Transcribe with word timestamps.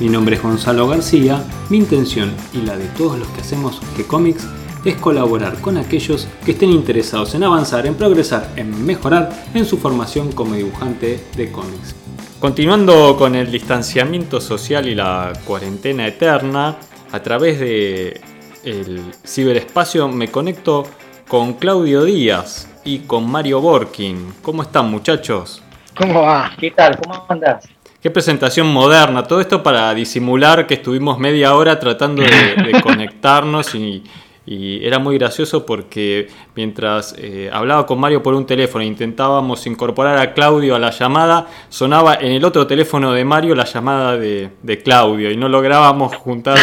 Mi 0.00 0.08
nombre 0.08 0.36
es 0.36 0.42
Gonzalo 0.42 0.88
García, 0.88 1.44
mi 1.68 1.76
intención 1.76 2.34
y 2.54 2.62
la 2.62 2.74
de 2.74 2.86
todos 2.96 3.18
los 3.18 3.28
que 3.28 3.42
hacemos 3.42 3.82
G-Comics 3.98 4.48
es 4.82 4.94
colaborar 4.96 5.60
con 5.60 5.76
aquellos 5.76 6.26
que 6.42 6.52
estén 6.52 6.70
interesados 6.70 7.34
en 7.34 7.44
avanzar, 7.44 7.86
en 7.86 7.94
progresar, 7.94 8.48
en 8.56 8.86
mejorar 8.86 9.30
en 9.52 9.66
su 9.66 9.76
formación 9.76 10.32
como 10.32 10.54
dibujante 10.54 11.22
de 11.36 11.52
cómics. 11.52 11.94
Continuando 12.40 13.14
con 13.18 13.34
el 13.34 13.52
distanciamiento 13.52 14.40
social 14.40 14.88
y 14.88 14.94
la 14.94 15.34
cuarentena 15.44 16.06
eterna, 16.06 16.78
a 17.12 17.20
través 17.20 17.60
de 17.60 18.22
el 18.64 19.02
ciberespacio 19.26 20.08
me 20.08 20.28
conecto 20.28 20.86
con 21.28 21.52
Claudio 21.52 22.04
Díaz 22.04 22.68
y 22.84 23.00
con 23.00 23.30
Mario 23.30 23.60
Borkin. 23.60 24.32
¿Cómo 24.40 24.62
están 24.62 24.90
muchachos? 24.90 25.62
¿Cómo 25.94 26.22
va? 26.22 26.52
¿Qué 26.58 26.70
tal? 26.70 26.98
¿Cómo 26.98 27.26
andas? 27.28 27.68
Qué 28.02 28.10
presentación 28.10 28.72
moderna, 28.72 29.24
todo 29.24 29.42
esto 29.42 29.62
para 29.62 29.92
disimular 29.92 30.66
que 30.66 30.72
estuvimos 30.74 31.18
media 31.18 31.54
hora 31.54 31.78
tratando 31.78 32.22
de, 32.22 32.80
conectarnos 32.82 33.74
y, 33.74 34.02
era 34.46 34.98
muy 34.98 35.16
gracioso 35.16 35.64
porque 35.64 36.26
mientras 36.56 37.14
eh, 37.18 37.50
hablaba 37.52 37.86
con 37.86 38.00
Mario 38.00 38.20
por 38.20 38.34
un 38.34 38.46
teléfono 38.46 38.82
e 38.82 38.86
intentábamos 38.86 39.64
incorporar 39.66 40.18
a 40.18 40.32
Claudio 40.32 40.74
a 40.74 40.78
la 40.80 40.90
llamada, 40.90 41.46
sonaba 41.68 42.14
en 42.14 42.32
el 42.32 42.44
otro 42.44 42.66
teléfono 42.66 43.12
de 43.12 43.24
Mario 43.24 43.54
la 43.54 43.64
llamada 43.64 44.16
de, 44.16 44.80
Claudio 44.82 45.30
y 45.30 45.36
no 45.36 45.48
lográbamos 45.48 46.16
juntar. 46.16 46.58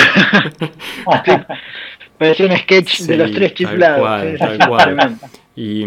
Parecía 2.18 2.48
un 2.48 2.58
sketch 2.58 3.02
de 3.02 3.16
los 3.16 3.32
tres 3.32 3.54
chiflados. 3.54 4.42
Y, 5.56 5.86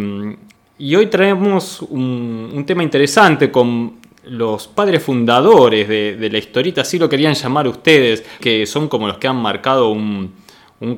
y, 0.79 0.97
hoy 0.97 1.07
traemos 1.09 1.83
un, 1.83 2.51
un 2.55 2.65
tema 2.65 2.83
interesante 2.83 3.51
con 3.51 4.00
los 4.31 4.69
padres 4.69 5.03
fundadores 5.03 5.89
de, 5.89 6.31
la 6.31 6.39
historieta, 6.39 6.83
así 6.83 6.99
lo 6.99 7.09
querían 7.09 7.35
llamar 7.35 7.67
ustedes, 7.67 8.23
que 8.41 8.65
son 8.65 8.89
como 8.89 9.09
los 9.09 9.19
que 9.19 9.27
han 9.27 9.37
marcado 9.37 9.91
un, 9.91 10.39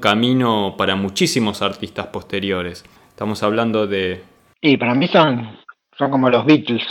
camino 0.01 0.75
para 0.77 0.95
muchísimos 0.97 1.63
artistas 1.63 2.07
posteriores. 2.09 2.85
Estamos 3.09 3.43
hablando 3.43 3.87
de... 3.87 4.23
Y 4.61 4.77
para 4.77 4.95
mí 4.95 5.09
son, 5.09 5.59
son 5.99 6.11
como 6.11 6.31
los 6.31 6.45
Beatles. 6.45 6.87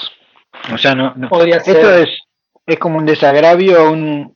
O 0.73 0.77
sea, 0.77 0.95
no, 0.95 1.13
podría 1.29 1.59
ser. 1.61 1.77
Esto 1.77 1.95
es, 1.95 2.09
es 2.65 2.79
como 2.79 2.97
un 2.97 3.05
desagravio. 3.05 3.91
Un, 3.91 4.35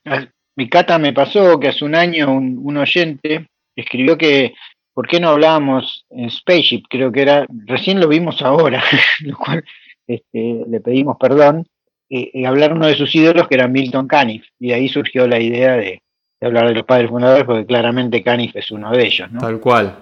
mi 0.55 0.69
cata 0.69 0.97
me 0.97 1.11
pasó 1.11 1.59
que 1.59 1.67
hace 1.67 1.83
un 1.83 1.95
año 1.95 2.31
un, 2.31 2.59
un 2.63 2.77
oyente 2.77 3.47
escribió 3.75 4.17
que 4.17 4.53
¿por 4.93 5.07
qué 5.07 5.19
no 5.19 5.29
hablábamos 5.29 6.05
en 6.09 6.29
Spaceship? 6.29 6.83
Creo 6.89 7.11
que 7.11 7.23
era, 7.23 7.45
recién 7.65 7.99
lo 7.99 8.07
vimos 8.07 8.41
ahora, 8.41 8.81
lo 9.21 9.37
cual 9.37 9.63
este, 10.07 10.63
le 10.67 10.79
pedimos 10.79 11.17
perdón, 11.19 11.67
y 12.07 12.45
hablar 12.45 12.73
uno 12.73 12.87
de 12.87 12.95
sus 12.95 13.13
ídolos 13.15 13.47
que 13.47 13.55
era 13.55 13.67
Milton 13.67 14.07
Caniff, 14.07 14.45
y 14.59 14.71
ahí 14.71 14.87
surgió 14.89 15.27
la 15.27 15.39
idea 15.39 15.73
de, 15.73 16.01
hablar 16.41 16.67
de 16.67 16.75
los 16.75 16.85
padres 16.85 17.09
fundadores, 17.09 17.45
porque 17.45 17.65
claramente 17.65 18.23
Caniff 18.23 18.55
es 18.55 18.71
uno 18.71 18.91
de 18.91 19.05
ellos, 19.05 19.31
¿no? 19.31 19.39
Tal 19.39 19.59
cual. 19.59 19.95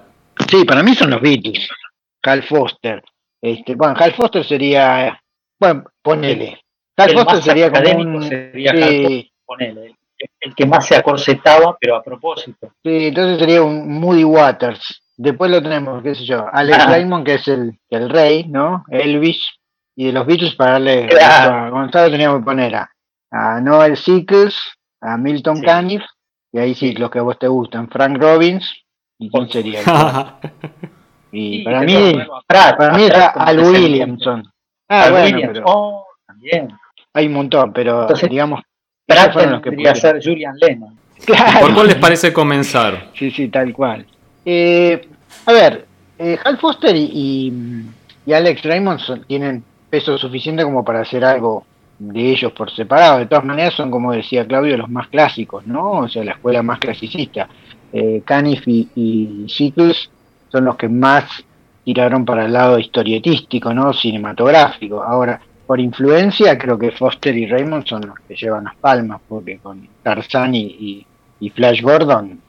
Sí, 0.50 0.66
para 0.66 0.84
mí 0.84 0.94
son 0.95 1.12
los 1.12 1.22
Beatles, 1.22 1.70
Hal 2.23 2.44
Foster. 2.44 3.04
Este, 3.42 3.76
bueno, 3.76 3.95
Hal 3.98 4.14
Foster 4.14 4.44
sería, 4.44 5.20
bueno, 5.60 5.86
ponele. 6.02 6.60
Hal 6.98 7.11
Foster 7.11 7.42
sería 7.42 7.72
como 7.72 8.17
un, 8.17 8.23
sería 8.23 8.73
ponele, 9.45 9.95
el 10.39 10.56
que 10.56 10.66
más 10.66 10.86
se 10.86 10.95
acorsetaba, 10.95 11.77
pero 11.80 11.95
a 11.95 12.04
propósito. 12.04 12.73
Sí, 12.83 13.08
entonces 13.08 13.39
sería 13.39 13.61
un 13.61 14.00
Moody 14.00 14.23
Waters. 14.23 15.02
Después 15.16 15.52
lo 15.52 15.61
tenemos, 15.61 16.02
qué 16.02 16.16
sé 16.16 16.26
yo, 16.26 16.45
Alex 16.52 16.77
ah. 16.82 16.89
Raymond, 16.89 17.26
que 17.26 17.36
es 17.36 17.48
el, 17.48 17.77
el 17.89 18.10
rey, 18.10 18.45
¿no? 18.45 18.83
Elvis, 18.89 19.48
y 19.95 20.08
de 20.08 20.11
los 20.11 20.26
Beatles 20.26 20.55
para 20.55 20.73
darle 20.73 21.09
a 21.21 21.70
Gonzalo 21.70 22.11
teníamos 22.11 22.39
que 22.39 22.45
poner 22.45 22.76
a, 22.76 22.89
Noel 23.61 23.98
Sickles, 23.98 24.55
a 25.02 25.17
Milton 25.17 25.61
Caniff, 25.61 26.04
y 26.52 26.59
ahí 26.59 26.76
sí, 26.76 26.93
los 26.93 27.09
que 27.09 27.20
a 27.20 27.23
vos 27.23 27.39
te 27.39 27.48
gustan, 27.48 27.89
Frank 27.89 28.17
Robbins, 28.20 28.71
¿y 29.17 29.30
quién 29.30 29.49
sería? 29.49 29.80
y 31.32 31.64
para 31.64 31.82
mí, 31.82 32.15
para, 32.48 32.93
mí 32.95 33.03
era 33.05 33.27
Al 33.30 33.59
Williamson. 33.59 34.43
Ah, 34.87 35.09
bueno, 35.09 35.39
pero 35.52 35.64
oh, 35.65 36.05
también. 36.27 36.67
Hay 37.15 37.27
un 37.27 37.33
montón, 37.33 37.73
pero 37.73 38.08
digamos, 38.30 38.61
Pratt 39.08 39.33
fueron 39.33 39.53
los 39.53 39.61
que 39.61 39.71
podría 39.71 39.95
ser 39.95 40.23
Julian 40.23 40.55
Lennon. 40.59 40.98
¿Por 41.59 41.73
cuál 41.73 41.87
les 41.87 41.95
parece 41.95 42.33
comenzar? 42.33 43.09
Sí, 43.15 43.32
sí, 43.32 43.48
tal 43.48 43.73
cual. 43.73 44.05
Eh, 44.45 45.08
a 45.45 45.53
ver, 45.53 45.87
eh, 46.20 46.37
Hal 46.43 46.58
Foster 46.58 46.95
y, 46.95 47.52
y 48.26 48.33
Alex 48.33 48.64
Raymond 48.64 49.26
tienen 49.26 49.64
peso 49.93 50.17
suficiente 50.17 50.64
como 50.64 50.83
para 50.83 51.02
hacer 51.02 51.23
algo 51.23 51.67
de 51.99 52.31
ellos 52.31 52.52
por 52.54 52.71
separado. 52.71 53.20
De 53.20 53.27
todas 53.27 53.45
maneras 53.45 53.76
son, 53.76 53.92
como 53.92 54.11
decía 54.11 54.43
Claudio, 54.48 54.76
los 54.76 54.89
más 54.89 55.08
clásicos, 55.08 55.67
¿no? 55.67 55.92
O 55.92 56.08
sea, 56.08 56.23
la 56.23 56.31
escuela 56.31 56.64
más 56.64 56.80
clasicista. 56.80 57.48
Eh, 57.92 58.23
Caniff 58.26 58.67
y, 58.67 58.89
y 58.95 59.45
son 60.49 60.65
los 60.65 60.77
que 60.77 60.89
más 60.89 61.26
tiraron 61.86 62.26
para 62.26 62.45
el 62.45 62.53
lado 62.53 62.80
historietístico, 62.80 63.71
¿no? 63.71 63.93
Cinematográfico. 63.93 65.03
Ahora, 65.03 65.39
por 65.67 65.80
influencia, 65.80 66.58
creo 66.58 66.80
que 66.80 66.89
Foster 66.89 67.37
y 67.37 67.45
Raymond 67.45 67.86
son 67.86 68.02
los 68.08 68.15
que 68.27 68.36
llevan 68.36 68.64
las 68.64 68.76
palmas, 68.76 69.21
porque 69.30 69.59
con 69.59 69.87
Tarzan 70.02 70.55
y, 70.55 71.05
Flash 71.53 71.83
Gordon 71.83 72.39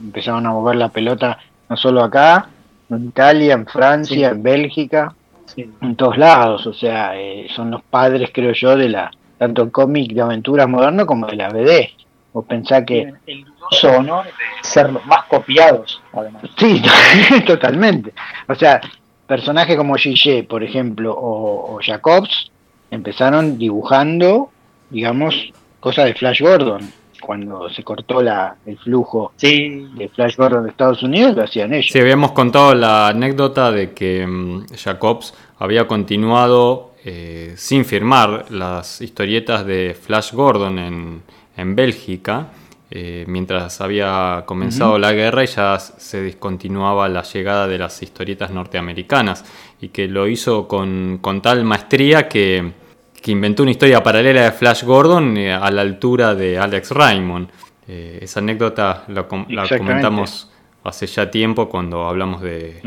empezaron 0.00 0.46
a 0.46 0.50
mover 0.50 0.76
la 0.76 0.90
pelota 0.90 1.38
no 1.68 1.76
solo 1.76 2.04
acá, 2.04 2.50
en 2.88 3.06
Italia, 3.06 3.54
en 3.54 3.66
Francia, 3.66 4.28
en 4.28 4.44
Bélgica 4.44 5.12
en 5.56 5.96
todos 5.96 6.18
lados, 6.18 6.66
o 6.66 6.72
sea, 6.72 7.18
eh, 7.18 7.46
son 7.54 7.70
los 7.70 7.82
padres, 7.82 8.30
creo 8.32 8.52
yo, 8.52 8.76
de 8.76 8.88
la 8.88 9.10
tanto 9.38 9.62
el 9.62 9.70
cómic 9.70 10.12
de 10.12 10.22
aventuras 10.22 10.68
moderno 10.68 11.06
como 11.06 11.26
de 11.26 11.36
la 11.36 11.48
BD. 11.50 11.90
O 12.32 12.42
pensá 12.42 12.84
que... 12.84 13.12
El 13.26 13.44
dudoso 13.44 13.92
honor 13.92 14.26
de 14.26 14.32
ser 14.62 14.90
los 14.90 15.04
más 15.06 15.24
copiados, 15.24 16.02
además. 16.12 16.42
Sí, 16.56 16.82
totalmente. 17.46 18.12
O 18.48 18.54
sea, 18.54 18.80
personajes 19.26 19.76
como 19.76 19.94
Gigi, 19.94 20.42
por 20.42 20.64
ejemplo, 20.64 21.14
o, 21.16 21.78
Jacobs, 21.84 22.50
empezaron 22.90 23.58
dibujando, 23.58 24.50
digamos, 24.90 25.52
cosas 25.80 26.06
de 26.06 26.14
Flash 26.14 26.40
Gordon 26.40 26.80
cuando 27.24 27.68
se 27.70 27.82
cortó 27.82 28.22
la, 28.22 28.56
el 28.66 28.78
flujo 28.78 29.32
de 29.40 30.10
Flash 30.14 30.36
Gordon 30.36 30.64
de 30.64 30.70
Estados 30.70 31.02
Unidos, 31.02 31.36
lo 31.36 31.42
hacían 31.42 31.72
ellos. 31.72 31.90
Sí, 31.90 31.98
habíamos 31.98 32.32
contado 32.32 32.74
la 32.74 33.08
anécdota 33.08 33.72
de 33.72 33.92
que 33.92 34.26
mm, 34.26 34.66
Jacobs 34.76 35.34
había 35.58 35.86
continuado 35.86 36.92
eh, 37.04 37.54
sin 37.56 37.84
firmar 37.84 38.50
las 38.50 39.00
historietas 39.00 39.66
de 39.66 39.96
Flash 40.00 40.32
Gordon 40.32 40.78
en, 40.78 41.22
en 41.56 41.76
Bélgica. 41.76 42.48
Eh, 42.90 43.24
mientras 43.26 43.80
había 43.80 44.44
comenzado 44.46 44.98
la 44.98 45.12
guerra 45.12 45.42
y 45.42 45.46
ya 45.48 45.78
se 45.80 46.22
discontinuaba 46.22 47.08
la 47.08 47.22
llegada 47.22 47.66
de 47.66 47.78
las 47.78 48.00
historietas 48.02 48.50
norteamericanas 48.50 49.44
y 49.80 49.88
que 49.88 50.06
lo 50.06 50.28
hizo 50.28 50.68
con, 50.68 51.18
con 51.20 51.42
tal 51.42 51.64
maestría 51.64 52.28
que 52.28 52.83
que 53.24 53.30
inventó 53.30 53.62
una 53.62 53.72
historia 53.72 54.02
paralela 54.02 54.42
de 54.42 54.52
Flash 54.52 54.84
Gordon 54.84 55.34
eh, 55.38 55.50
a 55.50 55.70
la 55.70 55.80
altura 55.80 56.34
de 56.34 56.58
Alex 56.58 56.90
Raymond. 56.90 57.48
Eh, 57.88 58.18
esa 58.20 58.40
anécdota 58.40 59.04
la, 59.08 59.26
comentamos 59.26 60.50
hace 60.82 61.06
ya 61.06 61.30
tiempo 61.30 61.70
cuando 61.70 62.06
hablamos 62.06 62.42
de, 62.42 62.82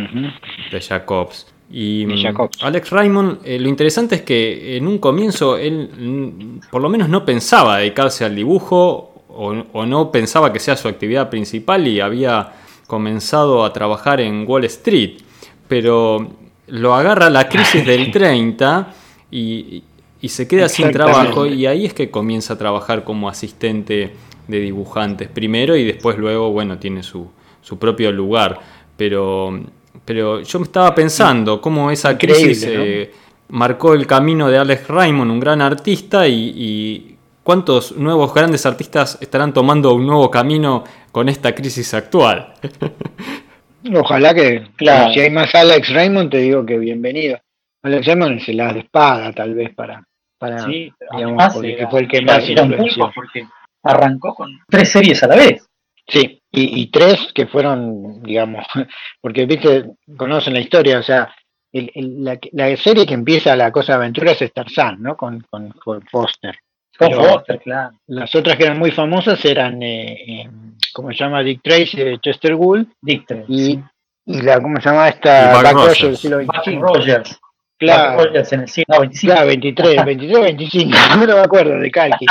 Jacobs. 0.79 1.47
Y 1.71 2.05
mm, 2.05 2.37
Alex 2.61 2.91
Raymond, 2.91 3.39
eh, 3.45 3.57
lo 3.57 3.67
interesante 3.67 4.17
es 4.17 4.21
que 4.21 4.77
en 4.77 4.85
un 4.85 4.99
comienzo 4.99 5.57
él 5.57 5.89
mm, 5.97 6.69
por 6.69 6.83
lo 6.83 6.89
menos 6.89 7.09
no 7.09 7.25
pensaba 7.25 7.79
dedicarse 7.79 8.23
al 8.23 8.35
dibujo 8.35 9.23
o, 9.29 9.55
o, 9.73 9.85
no 9.87 10.11
pensaba 10.11 10.53
que 10.53 10.59
sea 10.59 10.77
su 10.77 10.87
actividad 10.87 11.31
principal 11.31 11.87
y 11.87 11.99
había 11.99 12.51
comenzado 12.85 13.65
a 13.65 13.73
trabajar 13.73 14.21
en 14.21 14.45
Wall 14.47 14.65
Street. 14.65 15.17
Pero 15.67 16.29
lo 16.67 16.93
agarra 16.93 17.27
la 17.31 17.49
crisis 17.49 17.83
del 17.83 18.11
30 18.11 18.93
y, 19.31 19.83
y 20.21 20.29
se 20.29 20.47
queda 20.47 20.67
sin 20.69 20.91
trabajo 20.91 21.45
y 21.45 21.65
ahí 21.65 21.85
es 21.85 21.93
que 21.93 22.09
comienza 22.09 22.53
a 22.53 22.57
trabajar 22.57 23.03
como 23.03 23.29
asistente 23.29 24.13
de 24.47 24.59
dibujantes 24.59 25.27
primero 25.27 25.75
y 25.75 25.83
después 25.83 26.17
luego, 26.17 26.51
bueno, 26.51 26.77
tiene 26.79 27.03
su, 27.03 27.29
su 27.61 27.77
propio 27.77 28.11
lugar. 28.11 28.59
Pero, 28.95 29.59
pero 30.05 30.41
yo 30.41 30.59
me 30.59 30.65
estaba 30.65 30.95
pensando 30.95 31.61
cómo 31.61 31.91
esa 31.91 32.17
crisis 32.17 32.65
eh, 32.67 33.11
marcó 33.49 33.93
el 33.93 34.07
camino 34.07 34.49
de 34.49 34.57
Alex 34.57 34.87
Raymond, 34.87 35.31
un 35.31 35.39
gran 35.39 35.61
artista, 35.61 36.27
y, 36.27 37.13
cuántos 37.43 37.95
nuevos 37.95 38.33
grandes 38.33 38.65
artistas 38.65 39.17
estarán 39.21 39.53
tomando 39.53 39.93
un 39.93 40.05
nuevo 40.05 40.29
camino 40.29 40.83
con 41.11 41.29
esta 41.29 41.53
crisis 41.55 41.93
actual. 41.93 42.53
Ojalá 43.93 44.33
que, 44.33 44.67
claro. 44.75 45.13
si 45.13 45.21
hay 45.21 45.29
más 45.29 45.53
Alex 45.55 45.93
Raymond, 45.93 46.29
te 46.29 46.39
digo 46.39 46.65
que 46.65 46.77
bienvenido. 46.77 47.39
Alex 47.83 48.05
Raymond 48.05 48.41
se 48.41 48.53
la 48.53 48.73
de 48.73 48.79
espada, 48.79 49.31
tal 49.31 49.53
vez, 49.53 49.73
para. 49.73 50.06
Para 50.37 50.59
sí, 50.59 50.91
digamos, 51.15 51.53
porque 51.53 51.87
fue 51.89 51.99
el 52.01 52.07
que 52.07 52.21
más 52.21 52.49
influenció. 52.49 53.11
Porque 53.13 53.47
arrancó 53.83 54.35
con 54.35 54.49
tres 54.69 54.89
series 54.89 55.23
a 55.23 55.27
la 55.27 55.35
vez. 55.35 55.67
Sí, 56.07 56.41
y, 56.51 56.81
y, 56.81 56.89
tres 56.89 57.31
que 57.33 57.47
fueron, 57.47 58.23
digamos, 58.23 58.65
porque 59.21 59.45
viste, 59.45 59.91
conocen 60.15 60.53
la 60.53 60.61
historia, 60.61 60.99
o 60.99 61.03
sea, 61.03 61.33
el, 61.73 61.91
el, 61.93 62.23
la, 62.23 62.39
la, 62.53 62.77
serie 62.77 63.05
que 63.05 63.13
empieza 63.13 63.55
la 63.57 63.71
cosa 63.71 63.93
de 63.93 63.97
aventuras 63.97 64.41
es 64.41 64.53
Tarzan, 64.53 65.01
¿no? 65.01 65.17
Con, 65.17 65.41
con, 65.49 65.69
con 65.71 66.01
Foster. 66.03 66.57
Con 66.97 67.13
Foster, 67.13 67.59
claro. 67.59 67.91
Las 68.07 68.33
otras 68.33 68.55
que 68.55 68.63
eran 68.63 68.79
muy 68.79 68.91
famosas 68.91 69.43
eran, 69.43 69.83
eh, 69.83 70.13
eh, 70.13 70.49
¿cómo 70.93 71.09
se 71.09 71.17
llama? 71.17 71.43
Dick 71.43 71.61
Tracy 71.61 71.97
de 71.97 72.19
Chester 72.19 72.55
Gould. 72.55 72.87
Dick 73.01 73.27
Tracy. 73.27 73.45
Y, 73.47 73.83
y 74.25 74.41
la, 74.41 74.61
¿cómo 74.61 74.79
se 74.79 74.89
llama 74.89 75.09
esta? 75.09 75.53
Buck 75.53 75.73
Rogers 75.73 76.01
del 76.01 76.17
siglo 76.17 76.41
XXV. 76.41 76.79
Rogers. 76.79 77.39
Claro. 77.77 78.33
En 78.33 78.61
el 78.61 78.67
siglo 78.67 78.95
no, 78.95 78.99
25. 79.01 79.33
Claro, 79.33 79.47
23, 79.47 80.05
23, 80.05 80.43
25, 80.43 80.97
no 81.11 81.25
me 81.25 81.31
acuerdo 81.33 81.79
de 81.79 81.91
Calqui. 81.91 82.25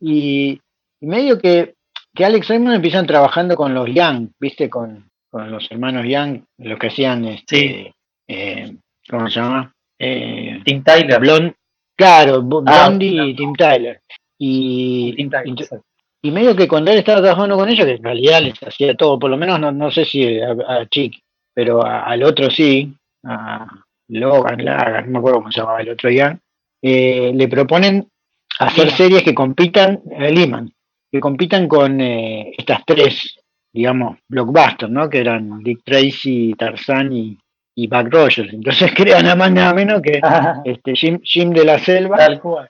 y, 0.00 0.60
y 1.00 1.06
medio 1.06 1.38
que 1.38 1.74
que 2.18 2.24
Alex 2.24 2.48
Raymond 2.48 2.74
empiezan 2.74 3.06
trabajando 3.06 3.54
con 3.54 3.74
los 3.74 3.88
Young, 3.94 4.30
¿viste? 4.40 4.68
Con, 4.68 5.08
con 5.30 5.48
los 5.52 5.70
hermanos 5.70 6.04
Young, 6.04 6.42
los 6.58 6.76
que 6.76 6.88
hacían, 6.88 7.24
este, 7.26 7.56
sí. 7.56 7.94
eh, 8.26 8.76
¿cómo 9.08 9.30
se 9.30 9.38
llama? 9.38 9.72
Eh, 9.96 10.60
Tim 10.64 10.82
Tyler. 10.82 11.20
Blond, 11.20 11.54
claro, 11.96 12.42
Blondie 12.42 13.20
ah, 13.20 13.24
y 13.24 13.36
Tim 13.36 13.54
Tyler. 13.54 14.00
Y, 14.36 15.14
Tim 15.14 15.30
Tyler, 15.30 15.46
y, 16.22 16.28
y, 16.28 16.30
medio 16.32 16.56
que 16.56 16.66
cuando 16.66 16.90
él 16.90 16.98
estaba 16.98 17.20
trabajando 17.20 17.56
con 17.56 17.68
ellos, 17.68 17.86
que 17.86 17.92
en 17.92 18.02
realidad 18.02 18.42
les 18.42 18.60
hacía 18.64 18.96
todo, 18.96 19.16
por 19.16 19.30
lo 19.30 19.36
menos 19.36 19.60
no, 19.60 19.70
no 19.70 19.88
sé 19.92 20.04
si 20.04 20.40
a, 20.40 20.50
a 20.50 20.86
Chick, 20.86 21.20
pero 21.54 21.86
a, 21.86 22.02
al 22.02 22.24
otro 22.24 22.50
sí, 22.50 22.92
a 23.24 23.64
Logan, 24.08 24.64
Lagan, 24.64 25.06
no 25.06 25.12
me 25.12 25.18
acuerdo 25.18 25.38
cómo 25.38 25.52
se 25.52 25.60
llamaba 25.60 25.80
el 25.80 25.90
otro 25.90 26.10
Young, 26.10 26.38
eh, 26.82 27.32
le 27.34 27.48
proponen 27.48 28.08
hacer 28.58 28.90
series 28.90 29.22
que 29.22 29.34
compitan, 29.34 30.00
eh, 30.10 30.30
Lehman, 30.30 30.72
que 31.10 31.20
compitan 31.20 31.68
con 31.68 32.00
eh, 32.00 32.52
estas 32.56 32.84
tres, 32.84 33.38
digamos, 33.72 34.18
blockbusters, 34.28 34.90
¿no? 34.90 35.08
Que 35.08 35.20
eran 35.20 35.62
Dick 35.62 35.80
Tracy, 35.84 36.54
Tarzan 36.58 37.12
y, 37.12 37.38
y 37.74 37.86
Buck 37.86 38.08
Rogers. 38.10 38.52
Entonces 38.52 38.92
crean 38.96 39.22
nada 39.22 39.36
más 39.36 39.52
nada 39.52 39.74
menos 39.74 40.02
que 40.02 40.20
este, 40.64 40.94
Jim, 40.94 41.20
Jim 41.22 41.50
de 41.50 41.64
la 41.64 41.78
Selva, 41.78 42.18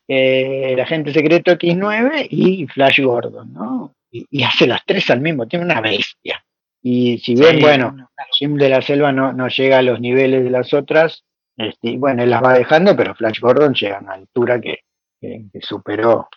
eh, 0.06 0.73
el 0.73 0.81
agente 0.81 1.12
secreto 1.12 1.52
X9 1.52 2.29
y 2.31 2.67
Flash 2.67 3.00
Gordon, 3.00 3.52
¿no? 3.52 3.94
Y, 4.11 4.26
y, 4.31 4.43
hace 4.43 4.67
las 4.67 4.85
tres 4.87 5.11
al 5.11 5.20
mismo 5.20 5.46
tiempo, 5.46 5.67
una 5.67 5.81
bestia. 5.82 6.43
Y 6.82 7.19
si 7.19 7.35
bien, 7.35 7.56
sí, 7.56 7.61
bueno, 7.61 8.08
Jim 8.38 8.56
de 8.56 8.69
la 8.69 8.81
Selva 8.81 9.12
no, 9.12 9.32
no 9.32 9.49
llega 9.49 9.79
a 9.79 9.82
los 9.82 10.00
niveles 10.00 10.44
de 10.44 10.50
las 10.50 10.73
otras, 10.73 11.25
este, 11.58 11.96
bueno, 11.99 12.22
él 12.22 12.31
las 12.31 12.43
va 12.43 12.55
dejando, 12.55 12.96
pero 12.96 13.14
Flash 13.14 13.40
Gordon 13.40 13.75
llega 13.75 13.99
a 13.99 14.00
una 14.00 14.14
altura 14.14 14.60
que, 14.60 14.78
que, 15.20 15.44
que 15.52 15.60
superó, 15.60 16.28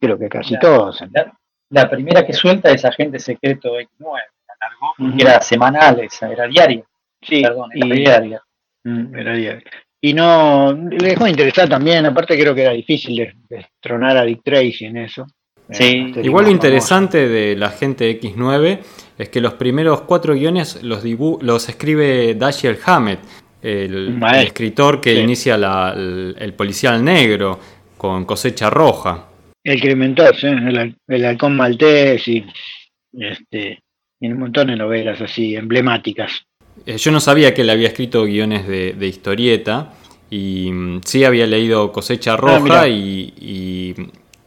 creo 0.00 0.18
que 0.18 0.28
casi 0.28 0.54
la, 0.54 0.60
todos. 0.60 1.02
La, 1.12 1.36
la 1.70 1.90
primera 1.90 2.24
que 2.24 2.32
suelta 2.32 2.70
es 2.70 2.84
Agente 2.84 3.18
Secreto 3.18 3.78
X9, 3.78 3.88
la 4.00 4.54
largó 4.60 4.94
uh 4.98 5.16
-huh. 5.16 5.20
era 5.20 5.40
semanal, 5.40 6.00
esa, 6.00 6.30
era 6.30 6.46
diaria. 6.46 6.84
Sí, 7.20 7.42
Perdón, 7.42 7.70
era 7.74 7.86
y, 7.86 7.98
diaria. 7.98 8.42
Era 8.84 9.32
diaria. 9.34 9.70
Y 10.00 10.14
no, 10.14 10.72
le 10.72 11.08
dejó 11.08 11.26
interesar 11.26 11.68
también, 11.68 12.06
aparte 12.06 12.38
creo 12.38 12.54
que 12.54 12.62
era 12.62 12.72
difícil 12.72 13.34
destronar 13.48 14.16
a 14.16 14.22
Dick 14.22 14.42
Tracy 14.44 14.84
en 14.84 14.98
eso. 14.98 15.26
Sí. 15.70 16.12
Eh, 16.16 16.20
Igual 16.22 16.46
lo 16.46 16.50
interesante 16.52 17.18
famoso. 17.18 17.34
de 17.34 17.56
la 17.56 17.70
gente 17.70 18.20
X9 18.20 18.78
es 19.18 19.28
que 19.28 19.40
los 19.40 19.54
primeros 19.54 20.02
cuatro 20.02 20.34
guiones 20.34 20.82
los, 20.82 21.04
los 21.04 21.68
escribe 21.68 22.34
Dashiell 22.36 22.78
Hammett, 22.86 23.18
el, 23.62 24.18
el, 24.22 24.46
escritor 24.46 25.00
que 25.00 25.14
sí. 25.14 25.20
inicia 25.20 25.56
la, 25.56 25.92
el, 25.96 26.36
el 26.38 26.52
policial 26.54 27.04
negro 27.04 27.58
con 27.96 28.24
cosecha 28.24 28.70
roja. 28.70 29.26
El 29.64 29.80
Crimentos, 29.80 30.44
¿eh? 30.44 30.48
el, 30.48 30.96
el, 31.08 31.24
halcón 31.24 31.56
maltés 31.56 32.26
y, 32.28 32.46
este, 33.12 33.82
y 34.20 34.28
un 34.28 34.38
montón 34.38 34.68
de 34.68 34.76
novelas 34.76 35.20
así 35.20 35.56
emblemáticas. 35.56 36.44
Eh, 36.86 36.96
yo 36.96 37.10
no 37.10 37.20
sabía 37.20 37.52
que 37.52 37.62
él 37.62 37.70
había 37.70 37.88
escrito 37.88 38.24
guiones 38.24 38.66
de, 38.66 38.92
de 38.92 39.06
historieta 39.06 39.92
y 40.30 40.70
mm, 40.70 41.00
sí 41.04 41.24
había 41.24 41.46
leído 41.46 41.90
Cosecha 41.92 42.36
Roja 42.36 42.82
ah, 42.82 42.88
y, 42.88 43.34
y, 43.36 43.94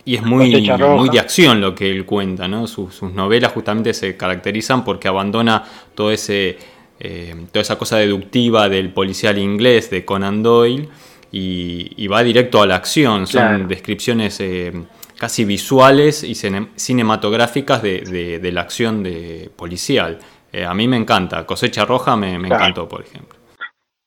y, 0.06 0.16
es 0.16 0.24
muy, 0.24 0.50
muy 0.96 1.10
de 1.10 1.20
acción 1.20 1.60
lo 1.60 1.76
que 1.76 1.92
él 1.92 2.06
cuenta. 2.06 2.48
¿no? 2.48 2.68
Sus, 2.68 2.96
sus 2.96 3.12
novelas 3.12 3.52
justamente 3.52 3.94
se 3.94 4.16
caracterizan 4.16 4.84
porque 4.84 5.08
abandona 5.08 5.64
todo 5.94 6.12
ese, 6.12 6.58
eh, 7.04 7.36
toda 7.52 7.62
esa 7.62 7.78
cosa 7.78 7.98
deductiva 7.98 8.70
del 8.70 8.94
policial 8.94 9.38
inglés 9.38 9.90
de 9.90 10.06
Conan 10.06 10.44
Doyle 10.44 10.88
y, 11.32 11.92
y 11.98 12.08
va 12.08 12.24
directo 12.24 12.62
a 12.62 12.68
la 12.68 12.76
acción. 12.76 13.26
Son 13.28 13.42
claro. 13.42 13.68
descripciones 13.68 14.40
eh, 14.40 14.72
casi 15.18 15.44
visuales 15.46 16.24
y 16.24 16.36
cinematográficas 16.36 17.82
de, 17.82 18.02
de, 18.02 18.40
de 18.40 18.52
la 18.52 18.62
acción 18.62 19.04
de 19.04 19.50
policial. 19.56 20.20
Eh, 20.54 20.66
a 20.66 20.74
mí 20.74 20.88
me 20.88 20.98
encanta. 20.98 21.46
Cosecha 21.46 21.86
Roja 21.86 22.16
me, 22.16 22.38
me 22.38 22.48
claro. 22.48 22.64
encantó, 22.64 22.88
por 22.88 23.02
ejemplo. 23.02 23.38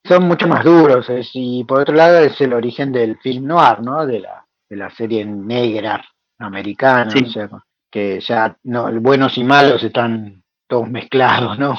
Son 0.07 0.29
mucho 0.29 0.47
más 0.47 0.63
duros. 0.63 1.09
Es, 1.09 1.31
y 1.35 1.65
por 1.65 1.81
otro 1.81 1.95
lado 1.95 2.19
es 2.19 2.41
el 2.41 2.53
origen 2.53 2.93
del 2.93 3.17
film 3.19 3.47
noir, 3.47 3.81
¿no? 3.81 4.07
De 4.07 4.21
la, 4.21 4.45
de 4.69 4.77
la 4.77 4.91
serie 4.91 5.25
negra 5.25 6.05
americana. 6.39 7.11
Sí. 7.11 7.25
O 7.25 7.31
sea, 7.31 7.49
que 7.91 8.21
ya 8.21 8.57
no, 8.65 8.91
buenos 9.01 9.39
y 9.39 9.45
malos 9.45 9.83
están 9.83 10.43
todos 10.69 10.91
mezclados, 10.91 11.59
¿no? 11.59 11.77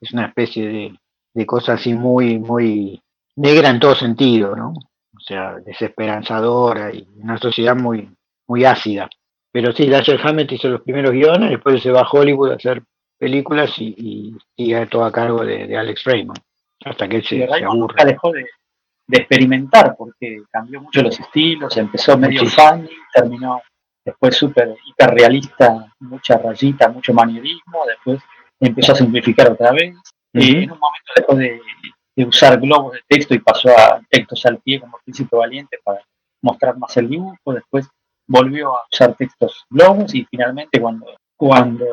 Es 0.00 0.12
una 0.12 0.26
especie 0.26 0.68
de, 0.68 0.98
de 1.34 1.46
cosa 1.46 1.74
así 1.74 1.94
muy, 1.94 2.38
muy 2.38 3.02
negra 3.36 3.70
en 3.70 3.80
todo 3.80 3.94
sentido, 3.94 4.54
¿no? 4.56 4.70
O 4.70 5.20
sea, 5.20 5.56
desesperanzadora 5.64 6.92
y 6.94 7.06
una 7.16 7.38
sociedad 7.38 7.76
muy, 7.76 8.08
muy 8.46 8.64
ácida. 8.64 9.08
Pero 9.50 9.72
sí, 9.72 9.88
Dashiell 9.88 10.20
Hammett 10.22 10.52
hizo 10.52 10.68
los 10.68 10.82
primeros 10.82 11.12
guiones, 11.12 11.50
después 11.50 11.82
se 11.82 11.90
va 11.90 12.02
a 12.02 12.08
Hollywood 12.10 12.52
a 12.52 12.56
hacer 12.56 12.82
películas 13.18 13.72
y, 13.78 13.94
y 13.96 14.36
sigue 14.56 14.86
todo 14.86 15.04
a 15.04 15.12
cargo 15.12 15.44
de, 15.44 15.66
de, 15.66 15.76
Alex 15.76 16.04
Raymond. 16.04 16.38
Hasta 16.84 17.08
que 17.08 17.16
él 17.16 17.24
se, 17.24 17.46
se 17.46 17.60
nunca 17.62 18.04
dejó 18.04 18.30
de, 18.32 18.46
de, 19.06 19.18
experimentar 19.18 19.96
porque 19.96 20.42
cambió 20.50 20.80
mucho 20.80 21.02
los 21.02 21.18
estilos, 21.18 21.76
empezó 21.76 22.16
medio 22.16 22.46
funny, 22.46 22.88
terminó 23.12 23.60
después 24.04 24.36
súper 24.36 24.76
hiperrealista, 24.86 25.92
mucha 26.00 26.38
rayita, 26.38 26.88
mucho 26.88 27.12
manierismo, 27.12 27.84
después 27.86 28.22
empezó 28.60 28.92
a 28.92 28.96
simplificar 28.96 29.52
otra 29.52 29.72
vez. 29.72 29.94
Uh 29.94 30.40
-huh. 30.40 30.44
y 30.44 30.64
en 30.64 30.72
un 30.72 30.78
momento 30.78 31.12
dejó 31.16 31.34
de, 31.34 31.60
de, 32.16 32.24
usar 32.24 32.60
globos 32.60 32.92
de 32.92 33.00
texto 33.08 33.34
y 33.34 33.38
pasó 33.38 33.70
a 33.70 34.00
textos 34.10 34.44
al 34.44 34.58
pie 34.58 34.80
como 34.80 34.98
Príncipe 35.02 35.34
Valiente 35.34 35.78
para 35.82 36.02
mostrar 36.42 36.76
más 36.76 36.96
el 36.96 37.08
dibujo, 37.08 37.52
después 37.52 37.88
volvió 38.26 38.74
a 38.74 38.82
usar 38.92 39.14
textos 39.14 39.64
globos 39.70 40.14
y 40.14 40.24
finalmente 40.30 40.80
cuando, 40.80 41.06
cuando 41.36 41.86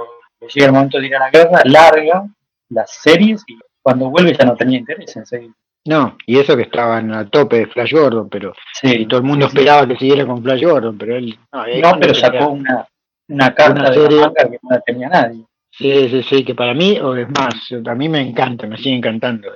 llega 0.54 0.68
el 0.68 0.74
momento 0.74 1.00
de 1.00 1.08
ir 1.08 1.16
a 1.16 1.20
la 1.20 1.30
guerra, 1.30 1.62
larga 1.64 2.28
las 2.70 2.92
series 2.92 3.44
y 3.48 3.58
cuando 3.82 4.10
vuelve 4.10 4.36
ya 4.38 4.46
no 4.46 4.56
tenía 4.56 4.80
interés 4.80 5.16
en 5.16 5.26
seguir. 5.26 5.52
No, 5.86 6.18
y 6.26 6.40
eso 6.40 6.58
que 6.58 6.64
estaban 6.64 7.14
a 7.14 7.30
tope 7.30 7.58
de 7.58 7.68
Flash 7.68 7.94
Gordon, 7.94 8.28
pero 8.28 8.54
sí, 8.74 9.02
y 9.02 9.08
todo 9.08 9.20
el 9.20 9.26
mundo 9.26 9.48
sí, 9.48 9.56
esperaba 9.56 9.84
sí. 9.84 9.90
que 9.90 9.98
siguiera 9.98 10.26
con 10.26 10.42
Flash 10.42 10.64
Gordon, 10.64 10.98
pero 10.98 11.16
él... 11.16 11.38
No, 11.54 12.00
pero 12.00 12.16
sacó 12.16 12.50
una, 12.50 12.88
una 13.30 13.54
carta 13.54 13.82
una 13.82 13.94
serie, 13.94 14.08
de 14.08 14.16
la 14.16 14.28
manga 14.28 14.50
que 14.50 14.60
no 14.64 14.70
la 14.72 14.80
tenía 14.82 15.10
nadie. 15.10 15.46
Sí, 15.78 16.10
sí, 16.10 16.24
sí, 16.24 16.46
que 16.46 16.56
para 16.56 16.74
mí, 16.74 16.98
o 17.00 17.16
es 17.16 17.28
más, 17.30 17.56
a 17.86 17.96
mí 17.96 18.08
me 18.08 18.22
encanta, 18.22 18.66
me 18.66 18.78
sigue 18.78 18.96
encantando. 18.96 19.50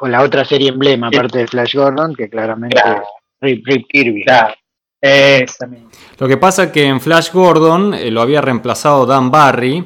O 0.00 0.08
la 0.08 0.22
otra 0.22 0.44
serie 0.44 0.70
emblema, 0.70 1.08
aparte 1.08 1.38
de 1.38 1.46
Flash 1.46 1.74
Gordon, 1.74 2.14
que 2.14 2.30
claramente 2.30 2.80
claro. 2.80 3.04
Rip, 3.40 3.66
Rip 3.66 3.86
Kirby. 3.88 4.24
Claro. 4.24 4.54
Lo 6.18 6.28
que 6.28 6.36
pasa 6.38 6.64
es 6.64 6.70
que 6.70 6.86
en 6.86 7.00
Flash 7.00 7.30
Gordon 7.32 7.92
eh, 7.92 8.10
lo 8.10 8.22
había 8.22 8.40
reemplazado 8.40 9.04
Dan 9.04 9.30
Barry, 9.30 9.84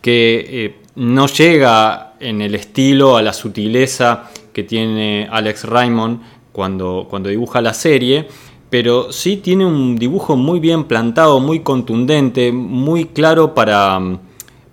que 0.00 0.46
eh, 0.48 0.76
no 0.94 1.26
llega 1.26 2.14
en 2.20 2.40
el 2.40 2.54
estilo 2.54 3.16
a 3.16 3.22
la 3.22 3.32
sutileza 3.32 4.30
que 4.52 4.62
tiene 4.62 5.28
Alex 5.30 5.64
Raymond 5.64 6.20
cuando, 6.52 7.06
cuando 7.10 7.28
dibuja 7.28 7.60
la 7.60 7.74
serie, 7.74 8.28
pero 8.68 9.10
sí 9.10 9.38
tiene 9.38 9.66
un 9.66 9.96
dibujo 9.96 10.36
muy 10.36 10.60
bien 10.60 10.84
plantado, 10.84 11.40
muy 11.40 11.60
contundente, 11.60 12.52
muy 12.52 13.06
claro 13.06 13.54
para, 13.54 13.98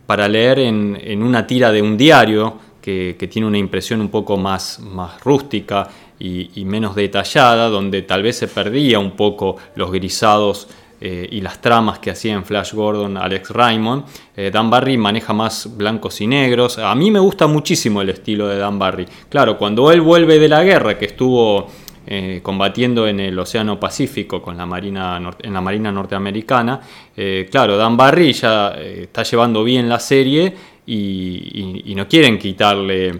para 0.07 0.27
leer 0.27 0.59
en, 0.59 0.97
en 0.99 1.21
una 1.21 1.45
tira 1.45 1.71
de 1.71 1.83
un 1.83 1.95
diario, 1.97 2.67
que, 2.87 3.27
tiene 3.29 3.45
una 3.47 3.57
impresión 3.57 3.99
un 3.99 4.07
poco 4.07 4.37
más, 4.37 4.79
más 4.79 5.21
rústica 5.21 5.89
y, 6.19 6.63
menos 6.63 6.95
detallada, 6.95 7.67
donde 7.67 8.01
tal 8.03 8.23
vez 8.23 8.37
se 8.37 8.47
perdía 8.47 8.97
un 8.97 9.11
poco 9.11 9.57
los 9.75 9.91
grisados 9.91 10.69
eh, 11.01 11.27
y 11.29 11.41
las 11.41 11.61
tramas 11.61 11.99
que 11.99 12.11
hacía 12.11 12.33
en 12.33 12.45
Flash 12.45 12.73
Gordon 12.73 13.17
Alex 13.17 13.49
Raymond. 13.49 14.05
Eh, 14.37 14.51
Dan 14.51 14.69
Barry 14.69 14.97
maneja 14.97 15.33
más 15.33 15.77
blancos 15.77 16.21
y 16.21 16.27
negros. 16.27 16.79
A 16.79 16.95
mí 16.95 17.11
me 17.11 17.19
gusta 17.19 17.45
muchísimo 17.45 18.01
el 18.01 18.09
estilo 18.09 18.47
de 18.47 18.57
Dan 18.57 18.79
Barry. 18.79 19.05
Claro, 19.27 19.57
cuando 19.57 19.91
él 19.91 19.99
vuelve 19.99 20.39
de 20.39 20.47
la 20.47 20.63
guerra, 20.63 20.97
que 20.97 21.05
estuvo 21.07 21.67
eh, 22.09 22.39
combatiendo 22.41 23.05
en 23.05 23.19
el 23.19 23.37
Océano 23.37 23.77
Pacífico 23.77 24.41
con 24.41 24.55
la 24.55 24.65
Marina 24.65 25.21
en 25.43 25.53
la 25.53 25.59
Marina 25.59 25.91
norteamericana, 25.91 26.79
eh, 27.17 27.49
claro, 27.51 27.75
Dan 27.75 27.97
Barry 27.97 28.31
ya 28.31 28.75
eh, 28.77 29.01
está 29.03 29.23
llevando 29.23 29.61
bien 29.61 29.89
la 29.89 29.99
serie 29.99 30.53
y, 30.85 31.93
no 31.93 32.07
quieren 32.07 32.37
quitarle 32.37 33.11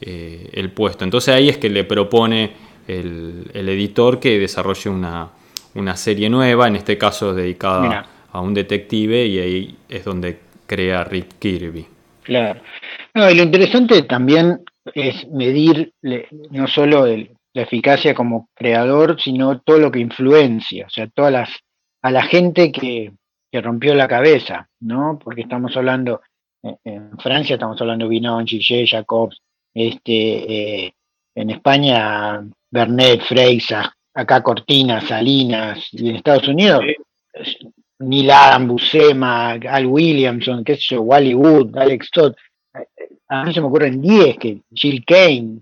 el 0.00 0.70
puesto. 0.72 1.04
Entonces 1.04 1.32
ahí 1.32 1.50
es 1.50 1.58
que 1.58 1.68
le 1.68 1.84
propone 1.84 2.50
el, 2.88 3.48
editor 3.54 4.18
que 4.18 4.40
desarrolle 4.40 4.90
una, 4.90 5.28
una, 5.74 5.96
serie 5.96 6.28
nueva, 6.28 6.66
en 6.66 6.74
este 6.74 6.98
caso 6.98 7.32
dedicada 7.32 8.06
a 8.32 8.40
un 8.40 8.54
detective, 8.54 9.24
y 9.24 9.38
ahí 9.38 9.76
es 9.88 10.04
donde 10.04 10.40
crea 10.66 11.04
Rick 11.04 11.38
Kirby. 11.38 11.86
Claro. 12.24 12.60
No, 13.14 13.30
y 13.30 13.34
lo 13.36 13.44
interesante 13.44 14.02
también 14.02 14.64
es 14.94 15.28
medir 15.28 15.92
no 16.50 16.66
solo 16.66 17.06
la 17.54 17.62
eficacia 17.62 18.14
como 18.14 18.48
creador, 18.54 19.20
sino 19.20 19.60
todo 19.60 19.78
lo 19.78 19.90
que 19.90 20.00
influencia, 20.00 20.86
o 20.86 20.90
sea, 20.90 21.06
todas 21.08 21.32
las 21.32 21.50
a 22.02 22.10
la 22.10 22.22
gente 22.22 22.72
que, 22.72 23.12
que 23.50 23.60
rompió 23.60 23.94
la 23.94 24.08
cabeza, 24.08 24.68
¿no? 24.80 25.18
Porque 25.22 25.42
estamos 25.42 25.76
hablando 25.76 26.20
en 26.62 27.18
Francia 27.18 27.54
estamos 27.54 27.80
hablando 27.80 28.06
de 28.06 28.10
Vinon, 28.10 28.46
Gillet, 28.46 28.86
Jacobs, 28.88 29.40
este, 29.74 30.84
eh, 30.84 30.94
en 31.34 31.50
España 31.50 32.44
Bernet, 32.70 33.22
Freisa, 33.22 33.94
acá 34.14 34.42
Cortina, 34.42 35.00
Salinas, 35.00 35.88
y 35.92 36.10
en 36.10 36.16
Estados 36.16 36.48
Unidos 36.48 36.84
Neil 37.98 38.30
Adam, 38.30 38.68
Buscema, 38.68 39.52
Al 39.52 39.86
Williamson, 39.86 40.64
qué 40.64 40.74
sé 40.74 40.94
yo, 40.94 41.02
Wally 41.02 41.34
Wood, 41.34 41.76
Alex 41.76 42.10
Todd, 42.10 42.34
a 43.28 43.44
mí 43.44 43.54
se 43.54 43.60
me 43.60 43.66
ocurren 43.66 44.00
10 44.00 44.38
que 44.38 44.60
Jill 44.72 45.04
Kane, 45.04 45.60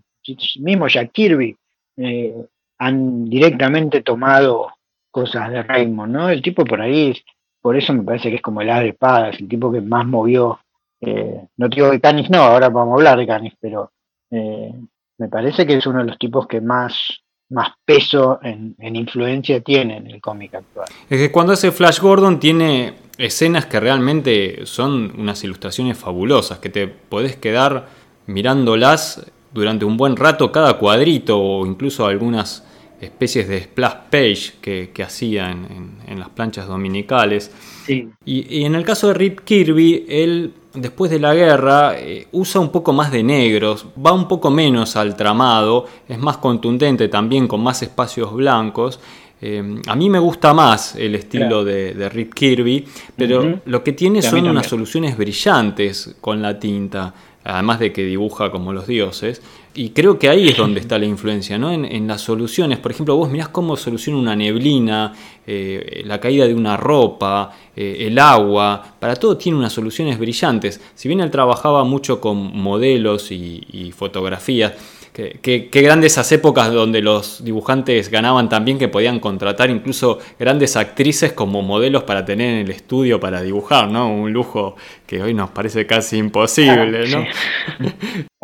mismo 0.61 0.88
Jack 0.88 1.12
Kirby, 1.12 1.56
eh, 2.00 2.35
han 2.78 3.25
directamente 3.26 4.02
tomado 4.02 4.73
cosas 5.11 5.50
de 5.50 5.62
Raymond, 5.62 6.12
¿no? 6.12 6.28
El 6.30 6.42
tipo 6.42 6.64
por 6.64 6.80
ahí, 6.80 7.14
por 7.61 7.76
eso 7.76 7.92
me 7.92 8.02
parece 8.02 8.30
que 8.30 8.37
es 8.37 8.42
como 8.42 8.62
el 8.62 8.71
as 8.71 8.80
de 8.80 8.88
espadas, 8.88 9.38
el 9.38 9.49
tipo 9.49 9.71
que 9.71 9.80
más 9.80 10.07
movió 10.07 10.61
eh, 11.00 11.47
no 11.57 11.69
digo 11.69 11.90
de 11.90 12.00
Canis, 12.00 12.28
no, 12.28 12.38
ahora 12.38 12.69
vamos 12.69 12.92
a 12.92 12.97
hablar 12.97 13.19
de 13.19 13.26
Canis, 13.26 13.54
pero 13.61 13.92
eh, 14.30 14.73
me 15.19 15.28
parece 15.28 15.66
que 15.66 15.76
es 15.76 15.87
uno 15.87 16.00
de 16.00 16.07
los 16.07 16.19
tipos 16.19 16.47
que 16.47 16.61
más, 16.61 17.23
más 17.50 17.71
peso 17.85 18.38
en, 18.42 18.76
influencia 18.78 19.61
tiene 19.61 19.97
en 19.97 20.07
el 20.09 20.21
cómic 20.21 20.54
actual. 20.54 20.88
Es 21.09 21.19
que 21.19 21.33
cuando 21.33 21.54
hace 21.54 21.73
Flash 21.73 22.00
Gordon 22.00 22.38
tiene 22.38 22.95
escenas 23.16 23.66
que 23.66 23.80
realmente 23.80 24.66
son 24.66 25.19
unas 25.19 25.42
ilustraciones 25.42 25.97
fabulosas, 25.97 26.59
que 26.59 26.69
te 26.69 26.87
podés 26.87 27.37
quedar 27.37 27.87
mirándolas 28.26 29.33
durante 29.52 29.85
un 29.85 29.97
buen 29.97 30.16
rato 30.16 30.50
cada 30.52 30.75
cuadrito 30.75 31.38
o 31.38 31.66
incluso 31.66 32.07
algunas 32.07 32.64
especies 33.00 33.49
de 33.49 33.62
splash 33.62 33.95
page 34.11 34.52
que, 34.61 34.90
que 34.92 35.02
hacía 35.02 35.50
en, 35.50 36.19
las 36.19 36.28
planchas 36.28 36.66
dominicales. 36.66 37.50
Y, 37.88 38.09
y, 38.25 38.64
en 38.64 38.75
el 38.75 38.85
caso 38.85 39.09
de 39.09 39.14
Rip 39.14 39.40
Kirby, 39.40 40.04
él 40.09 40.52
después 40.75 41.11
de 41.11 41.19
la 41.19 41.35
guerra 41.35 41.99
eh, 41.99 42.28
usa 42.33 42.61
un 42.61 42.71
poco 42.71 42.92
más 42.92 43.11
de 43.11 43.23
negros, 43.23 43.87
va 44.04 44.12
un 44.12 44.28
poco 44.28 44.50
menos 44.50 44.97
al 44.97 45.16
tramado, 45.16 45.87
es 46.09 46.19
más 46.19 46.37
contundente 46.37 47.09
también 47.09 47.49
con 47.49 47.62
más 47.62 47.83
espacios 47.83 48.33
blancos. 48.33 49.00
Eh, 49.42 49.80
a 49.87 49.97
mí 49.97 50.11
me 50.11 50.19
gusta 50.19 50.52
más 50.52 50.95
el 50.97 51.14
estilo 51.14 51.64
de, 51.64 52.09
Rip 52.11 52.35
Kirby, 52.35 52.85
pero 53.16 53.61
lo 53.64 53.83
que 53.83 53.95
tiene 53.95 54.21
son 54.21 54.47
unas 54.47 54.66
soluciones 54.66 55.16
brillantes 55.16 56.16
con 56.21 56.42
la 56.42 56.59
tinta 56.59 57.14
además 57.44 57.80
de 57.80 57.92
que 57.92 58.04
dibuja 58.04 58.50
como 58.50 58.73
los 58.73 58.87
dioses. 58.87 59.42
Y 59.75 59.90
creo 59.90 60.18
que 60.18 60.28
ahí 60.28 60.49
es 60.49 60.56
donde 60.56 60.80
está 60.80 60.99
la 60.99 61.06
influencia, 61.06 61.56
¿no? 61.56 61.73
En, 61.73 62.06
las 62.09 62.23
soluciones. 62.23 62.78
Por 62.78 62.90
ejemplo, 62.90 63.16
vos 63.16 63.30
mirás 63.30 63.49
cómo 63.49 63.76
soluciona 63.76 64.18
una 64.18 64.35
neblina, 64.35 65.12
eh, 65.47 66.02
la 66.04 66.18
caída 66.18 66.47
de 66.47 66.54
una 66.54 66.76
ropa, 66.76 67.52
eh, 67.76 67.99
el 68.00 68.18
agua. 68.18 68.97
Para 68.99 69.14
todo 69.14 69.37
tiene 69.37 69.56
unas 69.56 69.73
soluciones 69.73 70.18
brillantes. 70.18 70.80
Si 70.94 71.06
bien 71.06 71.20
él 71.20 71.30
trabajaba 71.30 71.85
mucho 71.85 72.20
con 72.20 72.37
modelos 72.56 73.30
y 73.30 73.94
fotografías, 73.97 74.73
Qué, 75.12 75.69
grandes 75.73 76.12
esas 76.12 76.31
épocas 76.33 76.73
donde 76.73 77.02
los 77.02 77.45
dibujantes 77.45 78.11
ganaban 78.11 78.49
también 78.49 78.79
que 78.79 78.88
podían 78.88 79.19
contratar 79.21 79.69
incluso 79.69 80.19
grandes 80.38 80.76
actrices 80.76 81.33
como 81.33 81.62
modelos 81.62 82.05
para 82.05 82.25
tener 82.25 82.50
en 82.50 82.67
el 82.67 82.71
estudio 82.71 83.19
para 83.19 83.43
dibujar, 83.43 83.88
¿no? 83.88 84.12
Un 84.12 84.33
lujo 84.33 84.76
que 85.07 85.21
hoy 85.21 85.35
nos 85.35 85.50
parece 85.50 85.87
casi 85.87 86.17
imposible, 86.17 87.09
¿no? 87.09 87.25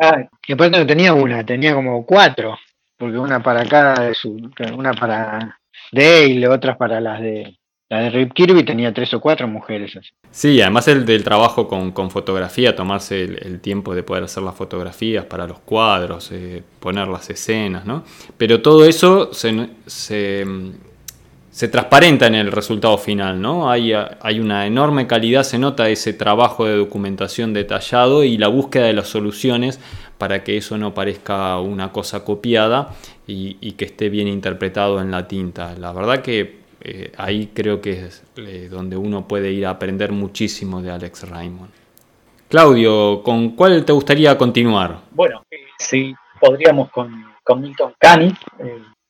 ah, 0.02 0.24
que 0.42 0.52
aparte 0.54 0.78
no 0.78 0.86
tenía 0.86 1.14
una, 1.14 1.44
tenía 1.46 1.74
como 1.74 2.04
cuatro, 2.04 2.58
porque 2.96 3.16
una 3.16 3.42
para 3.42 3.64
cada 3.66 4.08
de 4.08 4.14
su, 4.14 4.36
una 4.76 4.92
para 4.92 5.58
Dale, 5.92 6.48
otras 6.48 6.76
para 6.76 7.00
las 7.00 7.20
de 7.20 7.58
la 7.88 8.00
de 8.00 8.10
Rip 8.10 8.32
Kirby 8.32 8.64
tenía 8.64 8.92
tres 8.92 9.14
o 9.14 9.20
cuatro 9.20 9.46
mujeres. 9.46 9.96
Así. 9.96 10.08
Sí, 10.30 10.60
además 10.60 10.88
el 10.88 11.04
del 11.06 11.22
trabajo 11.22 11.68
con, 11.68 12.10
fotografía, 12.10 12.74
tomarse 12.74 13.22
el, 13.22 13.60
tiempo 13.60 13.94
de 13.94 14.02
poder 14.02 14.24
hacer 14.24 14.42
las 14.42 14.56
fotografías 14.56 15.24
para 15.24 15.46
los 15.46 15.60
cuadros, 15.60 16.30
eh, 16.32 16.62
poner 16.80 17.06
las 17.06 17.30
escenas, 17.30 17.86
¿no? 17.86 18.04
Pero 18.36 18.60
todo 18.60 18.84
eso 18.84 19.32
se, 19.32 19.68
se, 19.86 21.68
transparenta 21.68 22.26
en 22.26 22.34
el 22.34 22.50
resultado 22.50 22.98
final, 22.98 23.40
¿no? 23.40 23.70
Hay, 23.70 23.92
hay 23.92 24.40
una 24.40 24.66
enorme 24.66 25.06
calidad, 25.06 25.44
se 25.44 25.58
nota 25.58 25.88
ese 25.88 26.12
trabajo 26.12 26.66
de 26.66 26.76
documentación 26.76 27.52
detallado 27.52 28.24
y 28.24 28.36
la 28.36 28.48
búsqueda 28.48 28.86
de 28.86 28.94
las 28.94 29.08
soluciones 29.08 29.78
para 30.18 30.42
que 30.42 30.56
eso 30.56 30.76
no 30.76 30.92
parezca 30.92 31.60
una 31.60 31.92
cosa 31.92 32.24
copiada 32.24 32.94
y, 33.28 33.58
y 33.60 33.72
que 33.72 33.84
esté 33.84 34.08
bien 34.08 34.26
interpretado 34.26 35.00
en 35.00 35.12
la 35.12 35.28
tinta. 35.28 35.74
La 35.78 35.92
verdad 35.92 36.20
que 36.20 36.65
eh, 36.88 37.10
ahí 37.16 37.48
creo 37.48 37.80
que 37.80 38.06
es 38.06 38.22
eh, 38.36 38.68
donde 38.70 38.96
uno 38.96 39.26
puede 39.26 39.50
ir 39.50 39.66
a 39.66 39.70
aprender 39.70 40.12
muchísimo 40.12 40.80
de 40.80 40.92
Alex 40.92 41.28
Raymond. 41.28 41.72
Claudio, 42.48 43.24
¿con 43.24 43.56
cuál 43.56 43.84
te 43.84 43.92
gustaría 43.92 44.38
continuar? 44.38 45.00
Bueno, 45.10 45.42
eh, 45.50 45.64
sí, 45.76 46.14
podríamos 46.40 46.92
con, 46.92 47.24
con 47.42 47.60
Milton 47.60 47.92
Caniff, 47.98 48.38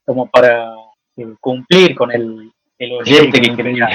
como 0.06 0.26
para 0.30 0.72
cumplir 1.38 1.94
con 1.94 2.12
el, 2.12 2.50
oyente 2.98 3.42
que 3.42 3.54
quería 3.54 3.90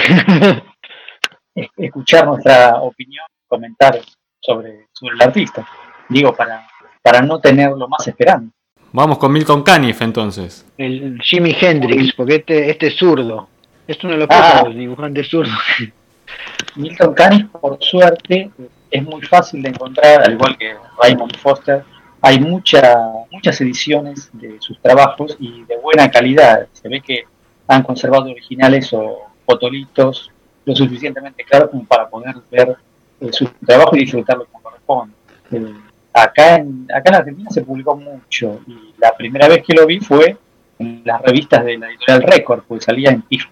escuchar 1.75 2.27
nuestra 2.27 2.75
opinión, 2.83 3.25
comentar 3.47 3.99
sobre, 4.39 4.89
sobre 4.93 5.15
el 5.15 5.21
artista. 5.23 5.67
Digo, 6.07 6.35
para, 6.35 6.67
para 7.01 7.23
no 7.23 7.39
tenerlo 7.39 7.87
más 7.87 8.07
esperando. 8.07 8.51
Vamos 8.91 9.17
con 9.17 9.31
Milton 9.31 9.63
Caniff 9.63 10.03
entonces. 10.03 10.67
El 10.77 11.19
Jimi 11.23 11.55
Hendrix, 11.59 12.13
porque 12.13 12.35
este, 12.35 12.69
este 12.69 12.87
es 12.87 12.95
zurdo. 12.95 13.49
Esto 13.91 14.07
no 14.07 14.15
lo 14.15 14.25
pasa 14.25 14.63
los 14.63 14.73
dibujantes 14.73 15.27
zurdos. 15.27 15.53
Milton 16.77 17.13
Caniff, 17.13 17.47
por 17.49 17.77
suerte, 17.83 18.49
es 18.89 19.03
muy 19.03 19.21
fácil 19.23 19.61
de 19.61 19.69
encontrar, 19.69 20.21
al 20.25 20.33
igual 20.33 20.57
que 20.57 20.73
Raymond 21.01 21.35
Foster. 21.35 21.83
Hay 22.21 22.39
mucha, 22.39 22.97
muchas 23.29 23.59
ediciones 23.59 24.29
de 24.31 24.61
sus 24.61 24.79
trabajos 24.79 25.35
y 25.39 25.65
de 25.65 25.75
buena 25.77 26.09
calidad. 26.09 26.67
Se 26.71 26.87
ve 26.87 27.01
que 27.01 27.25
han 27.67 27.83
conservado 27.83 28.31
originales 28.31 28.93
o 28.93 29.27
fotolitos 29.45 30.31
lo 30.63 30.73
suficientemente 30.73 31.43
claros 31.43 31.71
como 31.71 31.83
para 31.83 32.07
poder 32.07 32.35
ver 32.49 32.77
eh, 33.19 33.33
su 33.33 33.45
trabajo 33.65 33.97
y 33.97 33.99
disfrutarlo 33.99 34.45
como 34.45 34.63
corresponde. 34.63 35.15
Eh, 35.51 35.73
acá, 36.13 36.55
en, 36.55 36.87
acá 36.95 37.09
en 37.09 37.15
Argentina 37.15 37.49
se 37.49 37.63
publicó 37.63 37.97
mucho 37.97 38.61
y 38.67 38.93
la 38.97 39.11
primera 39.17 39.49
vez 39.49 39.63
que 39.67 39.73
lo 39.73 39.85
vi 39.85 39.99
fue 39.99 40.37
en 40.79 41.01
las 41.03 41.21
revistas 41.21 41.65
de 41.65 41.77
la 41.77 41.89
editorial 41.89 42.23
Record, 42.23 42.63
porque 42.67 42.85
salía 42.85 43.09
en 43.09 43.21
Piff 43.23 43.47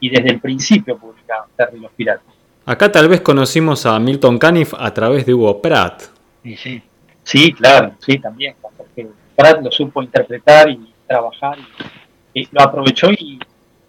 y 0.00 0.10
desde 0.10 0.30
el 0.30 0.40
principio 0.40 0.96
publicaban 0.98 1.48
Terry 1.56 1.78
los 1.80 1.92
Piratas. 1.92 2.24
Acá 2.64 2.90
tal 2.90 3.08
vez 3.08 3.20
conocimos 3.20 3.86
a 3.86 3.98
Milton 3.98 4.38
Caniff 4.38 4.74
a 4.76 4.92
través 4.92 5.24
de 5.24 5.34
Hugo 5.34 5.60
Pratt. 5.62 6.02
Sí, 6.42 6.56
sí. 6.56 6.82
Sí, 7.22 7.52
claro, 7.52 7.94
sí, 7.98 8.18
también, 8.18 8.54
porque 8.76 9.08
Pratt 9.34 9.60
lo 9.62 9.70
supo 9.70 10.02
interpretar 10.02 10.70
y 10.70 10.92
trabajar, 11.06 11.58
y, 12.32 12.48
lo 12.52 12.62
aprovechó 12.62 13.10
y, 13.10 13.40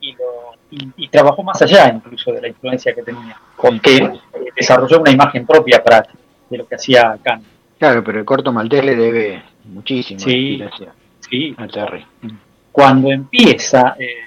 y, 0.01 1.07
trabajó 1.09 1.43
más 1.43 1.61
allá 1.61 1.91
incluso 1.93 2.31
de 2.31 2.41
la 2.41 2.47
influencia 2.47 2.93
que 2.93 3.03
tenía, 3.03 3.39
con 3.55 3.79
que 3.79 4.11
desarrolló 4.55 5.01
una 5.01 5.11
imagen 5.11 5.45
propia 5.45 5.83
Pratt 5.83 6.09
de 6.49 6.57
lo 6.57 6.67
que 6.67 6.75
hacía 6.75 7.17
Caniff. 7.21 7.47
Claro, 7.77 8.03
pero 8.03 8.19
el 8.19 8.25
corto 8.25 8.51
maltés 8.51 8.83
le 8.83 8.95
debe 8.95 9.43
muchísimo 9.65 10.19
sí, 10.19 10.63
sí, 11.19 11.55
a 11.57 11.67
Terry 11.67 12.05
cuando 12.77 13.09
empieza 13.09 13.95
eh, 13.97 14.17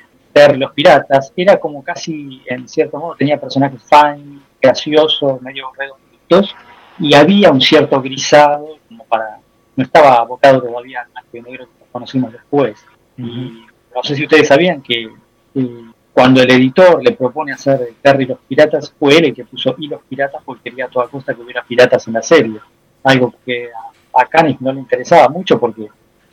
los 0.57 0.73
piratas, 0.73 1.33
era 1.37 1.59
como 1.59 1.83
casi, 1.83 2.43
en 2.47 2.69
cierto 2.69 2.99
modo, 2.99 3.17
tenía 3.17 3.41
personajes 3.41 3.83
fan, 3.83 4.43
graciosos, 4.61 5.41
medio 5.43 5.71
redonditos, 5.77 6.55
y 6.99 7.15
había 7.15 7.51
un 7.51 7.61
cierto 7.61 8.01
grisado, 8.01 8.79
como 8.89 9.05
para, 9.05 9.39
no 9.77 9.85
estaba 9.85 10.17
abocado 10.17 10.63
todavía 10.63 11.07
al 11.15 11.25
que 11.31 11.43
negro 11.43 11.67
que 11.67 11.85
conocimos 11.91 12.33
después. 12.33 12.85
Y 13.17 13.65
no 13.95 14.03
sé 14.03 14.15
si 14.15 14.25
ustedes 14.25 14.49
sabían 14.49 14.83
que 14.83 15.09
eh, 15.55 15.85
cuando 16.13 16.43
el 16.43 16.51
editor 16.51 17.03
le 17.03 17.13
propone 17.13 17.53
hacer 17.53 17.95
Terry 18.03 18.27
los 18.27 18.39
piratas, 18.41 18.95
fue 18.99 19.17
él 19.17 19.27
el 19.27 19.35
que 19.35 19.45
puso 19.45 19.75
y 19.79 19.89
los 19.89 20.03
piratas 20.03 20.43
porque 20.45 20.71
quería 20.71 20.87
a 20.87 20.89
toda 20.89 21.09
costa 21.09 21.35
que 21.35 21.43
hubiera 21.43 21.63
piratas 21.63 22.07
en 22.07 22.15
la 22.15 22.23
serie. 22.23 22.61
Algo 23.05 23.35
que 23.45 23.69
a, 24.15 24.21
a 24.21 24.57
no 24.61 24.73
le 24.73 24.81
interesaba 24.81 25.29
mucho 25.29 25.59
porque 25.59 25.89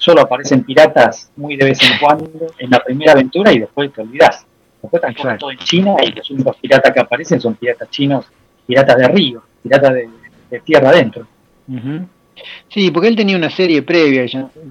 solo 0.07 0.21
aparecen 0.21 0.63
piratas 0.63 1.29
muy 1.35 1.57
de 1.57 1.65
vez 1.65 1.79
en 1.81 1.97
cuando 1.99 2.29
en 2.57 2.69
la 2.69 2.81
primera 2.81 3.11
aventura 3.11 3.51
y 3.51 3.59
después 3.59 3.91
te 3.91 4.01
olvidas. 4.01 4.45
Después 4.81 5.03
están 5.03 5.37
todo 5.37 5.51
en 5.51 5.57
China 5.57 5.95
y 6.01 6.13
los 6.13 6.31
únicos 6.31 6.55
piratas 6.55 6.93
que 6.93 6.99
aparecen 7.01 7.41
son 7.41 7.55
piratas 7.55 7.89
chinos, 7.89 8.25
piratas 8.65 8.95
de 8.95 9.07
río, 9.09 9.43
piratas 9.61 9.93
de, 9.93 10.59
tierra 10.61 10.91
adentro. 10.91 11.27
Sí, 12.69 12.89
porque 12.91 13.09
él 13.09 13.17
tenía 13.17 13.35
una 13.35 13.49
serie 13.49 13.81
previa 13.81 14.25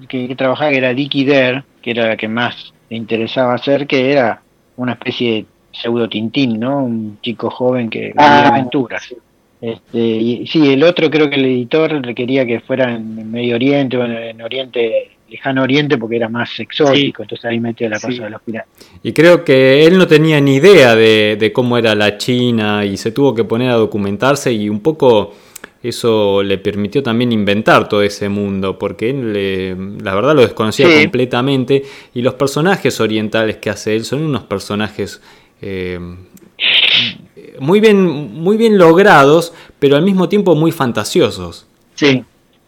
que, 0.09 0.27
que 0.27 0.35
trabajaba 0.35 0.71
que 0.71 0.77
era 0.77 0.93
Dicky 0.93 1.23
Dare, 1.23 1.63
que 1.83 1.91
era 1.91 2.07
la 2.07 2.17
que 2.17 2.27
más 2.27 2.73
le 2.89 2.97
interesaba 2.97 3.53
hacer, 3.53 3.85
que 3.85 4.11
era 4.11 4.41
una 4.77 4.93
especie 4.93 5.31
de 5.33 5.45
pseudo 5.71 6.09
Tintín, 6.09 6.59
¿no? 6.59 6.83
Un 6.83 7.19
chico 7.21 7.51
joven 7.51 7.91
que 7.91 8.11
ah, 8.17 8.47
aventuras. 8.47 9.13
Este, 9.59 9.99
y 9.99 10.47
sí, 10.47 10.71
el 10.71 10.83
otro 10.83 11.09
creo 11.09 11.29
que 11.29 11.37
el 11.37 11.45
editor 11.45 11.91
requería 12.03 12.45
que 12.45 12.59
fuera 12.59 12.93
en 12.93 13.31
Medio 13.31 13.55
Oriente 13.55 13.97
o 13.97 14.05
en, 14.05 14.41
Oriente, 14.41 15.16
lejano 15.29 15.63
Oriente, 15.63 15.97
porque 15.97 16.15
era 16.15 16.29
más 16.29 16.59
exótico, 16.59 17.23
entonces 17.23 17.45
ahí 17.45 17.59
metió 17.59 17.89
la 17.89 17.99
cosa 17.99 18.23
de 18.23 18.29
los 18.29 18.41
piratas. 18.41 18.69
Y 19.03 19.13
creo 19.13 19.43
que 19.43 19.85
él 19.85 19.97
no 19.97 20.07
tenía 20.07 20.39
ni 20.39 20.55
idea 20.55 20.95
de, 20.95 21.51
cómo 21.53 21.77
era 21.77 21.95
la 21.95 22.17
China 22.17 22.85
y 22.85 22.97
se 22.97 23.11
tuvo 23.11 23.33
que 23.33 23.43
poner 23.43 23.69
a 23.71 23.75
documentarse 23.75 24.51
y 24.51 24.69
un 24.69 24.81
poco 24.81 25.33
eso 25.83 26.43
le 26.43 26.57
permitió 26.57 27.03
también 27.03 27.31
inventar 27.31 27.87
todo 27.87 28.01
ese 28.01 28.29
mundo, 28.29 28.77
porque 28.77 29.09
él 29.09 29.97
la 30.03 30.15
verdad 30.15 30.35
lo 30.35 30.41
desconocía 30.41 30.87
completamente 31.01 31.83
y 32.13 32.21
los 32.21 32.33
personajes 32.33 32.99
orientales 32.99 33.57
que 33.57 33.69
hace 33.69 33.95
él 33.95 34.05
son 34.05 34.23
unos 34.23 34.43
personajes 34.43 35.21
eh, 35.61 35.99
muy 37.59 37.79
bien, 37.79 38.03
muy 38.33 38.57
bien 38.57 38.77
logrados, 38.77 39.53
pero 39.79 39.95
al 39.95 40.03
mismo 40.03 40.29
tiempo 40.29 40.55
muy 40.55 40.71
fantasiosos. 40.71 41.67
Sí, 41.95 42.23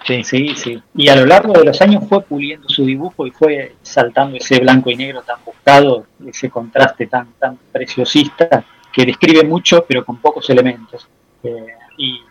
sí, 0.06 0.24
sí, 0.24 0.56
sí. 0.56 0.84
Y 0.96 1.10
a 1.10 1.16
lo 1.16 1.26
largo 1.26 1.54
de 1.54 1.66
los 1.66 1.82
años 1.82 2.04
fue 2.08 2.22
puliendo 2.22 2.68
su 2.70 2.86
dibujo 2.86 3.26
y 3.28 3.32
fue 3.32 3.76
saltando 3.82 4.38
ese 4.38 4.60
blanco 4.60 4.90
y 4.90 4.96
negro 4.96 5.22
tan 5.22 5.40
buscado, 5.46 6.06
ese 6.26 6.50
contraste 6.50 7.08
tan, 7.08 7.34
tan 7.40 7.58
preciosista, 7.72 8.64
que 8.92 9.06
describe 9.06 9.44
mucho, 9.44 9.86
pero 9.88 10.06
con 10.06 10.18
pocos 10.18 10.50
elementos. 10.50 11.08
Eh, 11.44 11.68
y, 11.98 12.22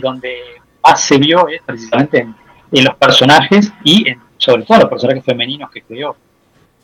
donde 0.00 0.36
más 0.82 1.00
se 1.00 1.16
vio 1.16 1.48
es 1.48 1.62
precisamente 1.64 2.18
en, 2.18 2.34
en 2.72 2.84
los 2.84 2.96
personajes 2.96 3.72
y 3.84 4.08
en, 4.08 4.20
sobre 4.36 4.64
todo 4.64 4.80
los 4.80 4.88
personajes 4.88 5.24
femeninos 5.24 5.70
que 5.70 5.82
creó. 5.82 6.16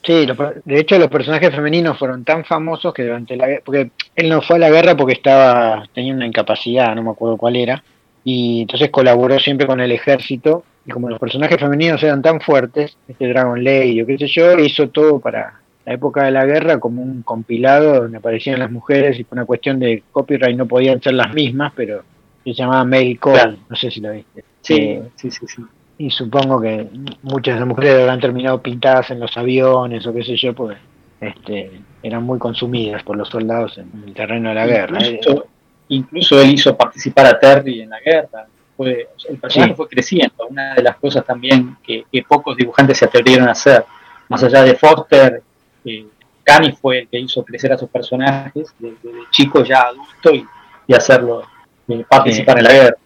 Sí, 0.05 0.27
de 0.65 0.81
hecho 0.81 0.99
los 0.99 1.09
personajes 1.09 1.55
femeninos 1.55 1.97
fueron 1.97 2.25
tan 2.25 2.45
famosos 2.45 2.93
que 2.93 3.05
durante 3.05 3.37
la 3.37 3.47
guerra, 3.47 3.63
porque 3.65 3.91
él 4.17 4.29
no 4.29 4.43
fue 4.43 4.57
a 4.57 4.59
la 4.59 4.71
guerra 4.71 4.97
porque 4.97 5.13
estaba 5.13 5.85
tenía 5.95 6.13
una 6.13 6.27
incapacidad, 6.27 6.95
no 6.97 7.05
me 7.05 7.11
acuerdo 7.11 7.37
cuál 7.37 7.55
era, 7.55 7.85
y 8.25 8.63
entonces 8.63 8.91
colaboró 8.91 9.39
siempre 9.39 9.67
con 9.67 9.81
el 9.81 9.93
ejército, 9.93 10.65
y 10.87 10.91
como 10.91 11.09
los 11.09 11.19
personajes 11.19 11.59
femeninos 11.59 12.03
eran 12.03 12.23
tan 12.23 12.41
fuertes, 12.41 12.97
este 13.07 13.29
Dragon 13.29 13.63
Lady 13.63 14.03
o 14.03 14.07
qué 14.07 14.19
sé 14.19 14.27
yo, 14.27 14.59
hizo 14.59 14.89
todo 14.89 15.21
para 15.21 15.61
la 15.85 15.93
época 15.93 16.25
de 16.25 16.31
la 16.31 16.45
guerra 16.45 16.79
como 16.79 17.03
un 17.03 17.23
compilado 17.23 18.03
donde 18.03 18.19
aparecían 18.19 18.59
las 18.59 18.71
mujeres 18.71 19.19
y 19.19 19.25
por 19.25 19.39
una 19.39 19.47
cuestión 19.47 19.79
de 19.79 20.03
copyright 20.13 20.57
no 20.57 20.67
podían 20.67 21.01
ser 21.01 21.15
las 21.15 21.33
mismas, 21.35 21.73
pero 21.75 22.03
se 22.45 22.53
llamaba 22.53 22.85
Mail 22.85 23.19
Call, 23.19 23.59
no 23.69 23.77
sé 23.77 23.91
si 23.91 24.01
lo 24.01 24.13
viste. 24.13 24.45
Sí, 24.61 24.75
eh, 24.75 25.03
sí, 25.17 25.31
sí, 25.31 25.47
sí 25.47 25.63
y 26.03 26.11
supongo 26.11 26.61
que 26.61 26.89
muchas 27.23 27.55
de 27.55 27.61
las 27.61 27.69
mujeres 27.69 28.01
habrán 28.01 28.19
terminado 28.19 28.61
pintadas 28.61 29.11
en 29.11 29.21
los 29.21 29.37
aviones 29.37 30.05
o 30.05 30.13
qué 30.13 30.25
sé 30.25 30.37
yo, 30.37 30.53
porque 30.53 30.77
este, 31.21 31.71
eran 32.03 32.25
muy 32.25 32.41
consumidas 32.41 33.05
por 33.05 33.17
los 33.17 33.29
soldados 33.29 33.79
en 33.79 33.89
el 34.09 34.13
terreno 34.13 34.49
de 34.49 34.55
la 34.57 34.67
guerra. 34.67 34.99
Incluso, 35.07 35.47
él 35.97 36.53
hizo 36.53 36.77
participar 36.77 37.27
a 37.27 37.39
Terry 37.39 37.83
en 37.83 37.91
la 37.91 38.01
guerra. 38.01 38.47
Fue, 38.77 39.09
el 39.29 39.39
personaje 39.39 39.75
fue 39.75 39.89
creciendo. 39.89 40.47
Una 40.49 40.75
de 40.75 40.83
las 40.83 40.97
cosas 40.97 41.25
también 41.25 41.77
que, 41.83 42.05
pocos 42.27 42.57
dibujantes 42.57 42.99
se 42.99 43.05
atrevieron 43.05 43.49
a 43.49 43.53
hacer, 43.53 43.85
más 44.29 44.43
allá 44.43 44.63
de 44.63 44.75
Foster, 44.75 45.43
eh, 45.85 46.07
Cani 46.45 46.73
fue 46.73 47.01
el 47.01 47.09
que 47.09 47.21
hizo 47.21 47.45
crecer 47.45 47.73
a 47.73 47.79
sus 47.79 47.89
personajes 47.89 48.75
de, 48.79 48.95
chico 49.31 49.63
ya 49.65 49.83
adulto 49.83 50.35
y, 50.35 50.47
hacerlo 50.95 51.43
eh, 51.89 52.05
participar 52.07 52.59
en 52.59 52.65
la 52.65 52.73
guerra. 52.73 52.97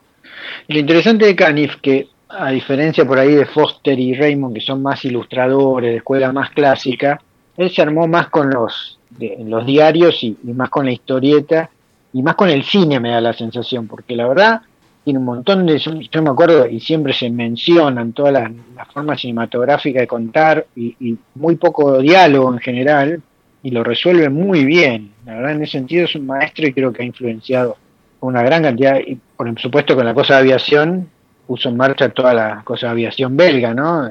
Lo 0.66 0.78
interesante 0.78 1.26
de 1.26 1.36
Canif 1.36 1.76
que 1.76 2.08
a 2.28 2.50
diferencia 2.50 3.04
por 3.04 3.18
ahí 3.18 3.34
de 3.34 3.46
Foster 3.46 3.98
y 3.98 4.14
Raymond, 4.14 4.54
que 4.54 4.60
son 4.60 4.82
más 4.82 5.04
ilustradores, 5.04 5.90
de 5.90 5.96
escuela 5.98 6.32
más 6.32 6.50
clásica, 6.50 7.20
él 7.56 7.70
se 7.70 7.82
armó 7.82 8.06
más 8.08 8.28
con 8.28 8.50
los, 8.50 8.98
los 9.18 9.64
diarios 9.64 10.22
y, 10.22 10.36
más 10.42 10.68
con 10.68 10.86
la 10.86 10.92
historieta 10.92 11.70
y 12.16 12.22
más 12.22 12.34
con 12.34 12.48
el 12.48 12.64
cine, 12.64 12.98
me 12.98 13.10
da 13.10 13.20
la 13.20 13.34
sensación, 13.34 13.86
porque 13.86 14.16
la 14.16 14.26
verdad 14.26 14.62
tiene 15.04 15.18
un 15.18 15.26
montón 15.26 15.66
de. 15.66 15.76
Yo 15.78 16.22
me 16.22 16.30
acuerdo 16.30 16.66
y 16.66 16.80
siempre 16.80 17.12
se 17.12 17.28
mencionan 17.28 18.14
todas 18.14 18.32
las, 18.32 18.50
formas 18.90 19.20
cinematográficas 19.20 20.00
de 20.00 20.06
contar 20.06 20.66
y, 20.74 21.18
muy 21.34 21.56
poco 21.56 21.98
diálogo 21.98 22.54
en 22.54 22.58
general, 22.60 23.20
y 23.62 23.70
lo 23.70 23.84
resuelve 23.84 24.30
muy 24.30 24.64
bien. 24.64 25.10
La 25.26 25.34
verdad, 25.34 25.52
en 25.52 25.62
ese 25.64 25.72
sentido 25.72 26.06
es 26.06 26.14
un 26.14 26.24
maestro 26.24 26.66
y 26.66 26.72
creo 26.72 26.90
que 26.90 27.02
ha 27.02 27.04
influenciado 27.04 27.76
una 28.20 28.42
gran 28.42 28.62
cantidad, 28.62 28.98
y 28.98 29.18
por 29.36 29.60
supuesto 29.60 29.94
con 29.94 30.06
la 30.06 30.14
cosa 30.14 30.36
de 30.36 30.40
aviación, 30.40 31.10
puso 31.46 31.68
en 31.68 31.76
marcha 31.76 32.08
toda 32.08 32.32
la 32.32 32.62
cosa 32.64 32.86
de 32.86 32.92
aviación 32.92 33.36
belga, 33.36 33.74
¿no? 33.74 34.08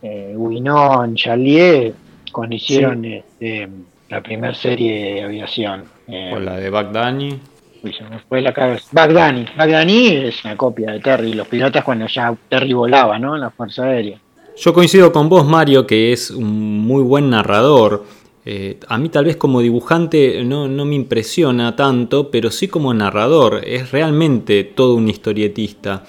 Eh, 0.00 0.32
Winon, 0.36 1.16
Charlier, 1.16 1.92
cuando 2.30 2.54
hicieron 2.54 3.04
este, 3.04 3.68
la 4.10 4.20
primera 4.20 4.54
serie 4.54 5.14
de 5.14 5.22
aviación. 5.24 5.97
Eh, 6.08 6.32
o 6.34 6.40
la 6.40 6.56
de 6.56 6.70
Bagdani. 6.70 7.40
Uy, 7.82 7.92
se 7.92 8.02
me 8.04 8.18
fue 8.20 8.40
la 8.40 8.52
cabeza. 8.52 8.88
Bagdani. 8.92 9.46
Bagdani 9.56 10.06
es 10.08 10.44
una 10.44 10.56
copia 10.56 10.92
de 10.92 11.00
Terry, 11.00 11.34
los 11.34 11.46
pilotas 11.46 11.84
cuando 11.84 12.06
ya 12.06 12.34
Terry 12.48 12.72
volaba, 12.72 13.18
¿no? 13.18 13.34
En 13.34 13.42
la 13.42 13.50
Fuerza 13.50 13.84
Aérea. 13.84 14.18
Yo 14.56 14.74
coincido 14.74 15.12
con 15.12 15.28
vos, 15.28 15.46
Mario, 15.46 15.86
que 15.86 16.12
es 16.12 16.30
un 16.30 16.80
muy 16.80 17.02
buen 17.02 17.30
narrador. 17.30 18.04
Eh, 18.44 18.80
a 18.88 18.98
mí 18.98 19.08
tal 19.10 19.26
vez 19.26 19.36
como 19.36 19.60
dibujante 19.60 20.42
no, 20.42 20.66
no, 20.66 20.84
me 20.84 20.94
impresiona 20.94 21.76
tanto, 21.76 22.30
pero 22.30 22.50
sí 22.50 22.66
como 22.66 22.92
narrador. 22.92 23.60
Es 23.64 23.92
realmente 23.92 24.64
todo 24.64 24.94
un 24.94 25.08
historietista. 25.08 26.02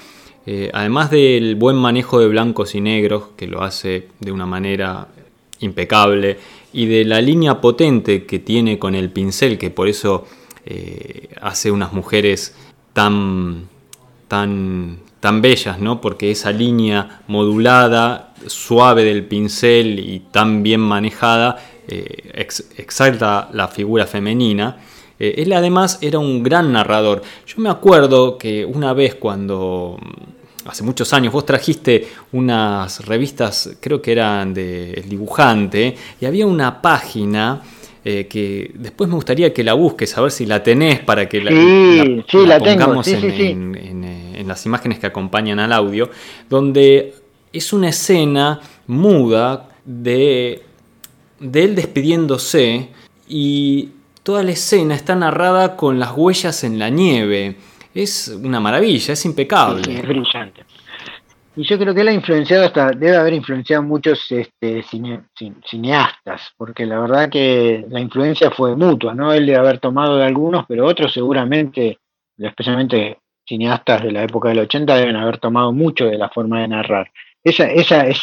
Eh, 0.45 0.71
además 0.73 1.11
del 1.11 1.55
buen 1.55 1.75
manejo 1.75 2.19
de 2.19 2.27
blancos 2.27 2.73
y 2.73 2.81
negros, 2.81 3.25
que 3.35 3.45
lo 3.45 3.61
hace 3.61 4.07
de 4.19 4.31
una 4.31 4.47
manera 4.47 5.07
impecable, 5.59 6.37
y 6.73 6.85
de 6.85 7.05
la 7.05 7.21
línea 7.21 7.61
potente 7.61 8.25
que 8.25 8.39
tiene 8.39 8.79
con 8.79 8.95
el 8.95 9.09
pincel, 9.09 9.57
que 9.57 9.69
por 9.69 9.87
eso 9.87 10.25
eh, 10.65 11.29
hace 11.41 11.71
unas 11.71 11.93
mujeres 11.93 12.55
tan, 12.93 13.67
tan, 14.27 14.99
tan 15.19 15.41
bellas, 15.41 15.79
¿no? 15.79 16.01
porque 16.01 16.31
esa 16.31 16.51
línea 16.51 17.21
modulada, 17.27 18.33
suave 18.47 19.03
del 19.03 19.25
pincel 19.25 19.99
y 19.99 20.21
tan 20.31 20.63
bien 20.63 20.81
manejada, 20.81 21.57
eh, 21.87 22.47
exalta 22.77 23.49
la 23.51 23.67
figura 23.67 24.05
femenina. 24.05 24.77
él 25.17 25.51
además 25.53 25.97
era 26.01 26.19
un 26.19 26.43
gran 26.43 26.71
narrador. 26.71 27.23
Yo 27.47 27.55
me 27.57 27.69
acuerdo 27.69 28.37
que 28.37 28.63
una 28.63 28.93
vez 28.93 29.15
cuando 29.15 29.97
hace 30.65 30.83
muchos 30.83 31.13
años, 31.13 31.33
vos 31.33 31.45
trajiste 31.45 32.07
unas 32.31 33.05
revistas, 33.05 33.77
creo 33.79 34.01
que 34.01 34.11
eran 34.11 34.53
de 34.53 34.93
El 34.93 35.09
Dibujante, 35.09 35.95
y 36.19 36.25
había 36.25 36.45
una 36.45 36.81
página 36.81 37.61
eh, 38.03 38.27
que 38.27 38.71
después 38.75 39.09
me 39.09 39.15
gustaría 39.15 39.53
que 39.53 39.63
la 39.63 39.73
busques, 39.73 40.17
a 40.17 40.21
ver 40.21 40.31
si 40.31 40.45
la 40.45 40.63
tenés 40.63 40.99
para 41.01 41.27
que 41.27 41.41
la, 41.41 41.51
pongamos 42.59 43.07
en, 43.07 44.47
las 44.47 44.65
imágenes 44.65 44.99
que 44.99 45.07
acompañan 45.07 45.59
al 45.59 45.73
audio, 45.73 46.09
donde 46.49 47.13
es 47.51 47.73
una 47.73 47.89
escena 47.89 48.61
muda 48.87 49.69
de, 49.85 50.63
de 51.39 51.63
él 51.63 51.75
despidiéndose 51.75 52.89
y 53.27 53.89
toda 54.23 54.43
la 54.43 54.51
escena 54.51 54.95
está 54.95 55.15
narrada 55.15 55.75
con 55.75 55.99
las 55.99 56.13
huellas 56.15 56.63
en 56.63 56.79
la 56.79 56.89
nieve 56.89 57.57
es 57.93 58.27
una 58.27 58.59
maravilla, 58.59 59.13
es 59.13 59.25
impecable. 59.25 59.81
es 59.93 60.07
brillante. 60.07 60.63
Y 61.55 61.63
yo 61.63 61.77
creo 61.77 61.93
que 61.93 62.01
él 62.01 62.07
ha 62.07 62.13
influenciado 62.13 62.65
hasta, 62.65 62.91
debe 62.91 63.17
haber 63.17 63.33
influenciado 63.33 63.83
muchos 63.83 64.31
este, 64.31 64.81
cineastas, 64.81 66.53
porque 66.55 66.85
la 66.85 66.99
verdad 66.99 67.29
que 67.29 67.85
la 67.89 67.99
influencia 67.99 68.49
fue 68.51 68.75
mutua, 68.75 69.13
¿no? 69.13 69.33
Él 69.33 69.45
debe 69.45 69.57
haber 69.57 69.79
tomado 69.79 70.17
de 70.17 70.25
algunos, 70.25 70.65
pero 70.67 70.85
otros 70.85 71.11
seguramente, 71.11 71.97
especialmente 72.37 73.17
cineastas 73.45 74.03
de 74.03 74.11
la 74.11 74.23
época 74.23 74.49
del 74.49 74.59
80, 74.59 74.95
deben 74.95 75.15
haber 75.17 75.39
tomado 75.39 75.73
mucho 75.73 76.05
de 76.05 76.17
la 76.17 76.29
forma 76.29 76.61
de 76.61 76.69
narrar. 76.69 77.11
Esa, 77.43 77.65
esa 77.65 78.07
es 78.07 78.21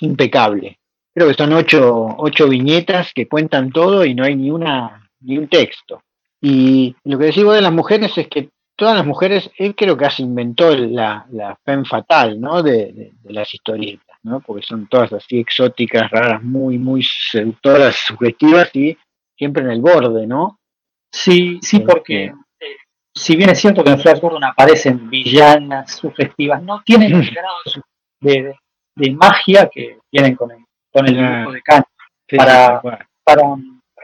impecable. 0.00 0.78
Creo 1.12 1.28
que 1.28 1.34
son 1.34 1.54
ocho, 1.54 2.14
ocho 2.18 2.48
viñetas 2.48 3.12
que 3.14 3.26
cuentan 3.26 3.72
todo 3.72 4.04
y 4.04 4.14
no 4.14 4.24
hay 4.24 4.36
ni 4.36 4.50
una 4.50 5.10
ni 5.22 5.38
un 5.38 5.48
texto. 5.48 6.02
Y 6.40 6.94
lo 7.04 7.18
que 7.18 7.26
decimos 7.26 7.54
de 7.54 7.62
las 7.62 7.72
mujeres 7.72 8.16
es 8.16 8.28
que 8.28 8.50
todas 8.76 8.94
las 8.94 9.06
mujeres, 9.06 9.50
él 9.56 9.74
creo 9.74 9.96
que 9.96 10.04
casi 10.04 10.22
inventó 10.22 10.74
la, 10.76 11.26
la 11.30 11.58
femme 11.64 11.84
fatal, 11.84 12.40
¿no? 12.40 12.62
De, 12.62 13.12
las 13.24 13.52
historietas, 13.52 14.18
¿no? 14.22 14.40
Porque 14.40 14.62
son 14.62 14.86
todas 14.86 15.12
así 15.14 15.40
exóticas, 15.40 16.10
raras, 16.10 16.42
muy, 16.42 16.78
muy 16.78 17.02
seductoras, 17.02 17.96
subjetivas 17.96 18.70
y 18.74 18.96
siempre 19.36 19.64
en 19.64 19.70
el 19.70 19.80
borde, 19.80 20.26
¿no? 20.26 20.60
Sí, 21.10 21.58
sí, 21.62 21.78
este, 21.78 21.88
porque 21.88 22.24
eh, 22.24 22.76
si 23.14 23.36
bien 23.36 23.50
es 23.50 23.58
cierto 23.58 23.82
que 23.82 23.90
en 23.90 23.98
Flash 23.98 24.20
Gordon 24.20 24.44
aparecen 24.44 25.08
villanas 25.08 25.92
sugestivas, 25.94 26.62
no 26.62 26.82
tienen 26.84 27.14
el 27.14 27.30
grado 27.34 27.56
de, 28.20 28.54
de, 28.94 29.10
magia 29.12 29.68
que 29.72 29.98
tienen 30.10 30.36
con 30.36 30.50
el, 30.50 30.58
con 30.92 31.06
el 31.06 31.16
dibujo 31.16 31.52
de 31.52 31.62
Khan. 31.62 31.84
para, 32.36 32.82
para 33.24 33.42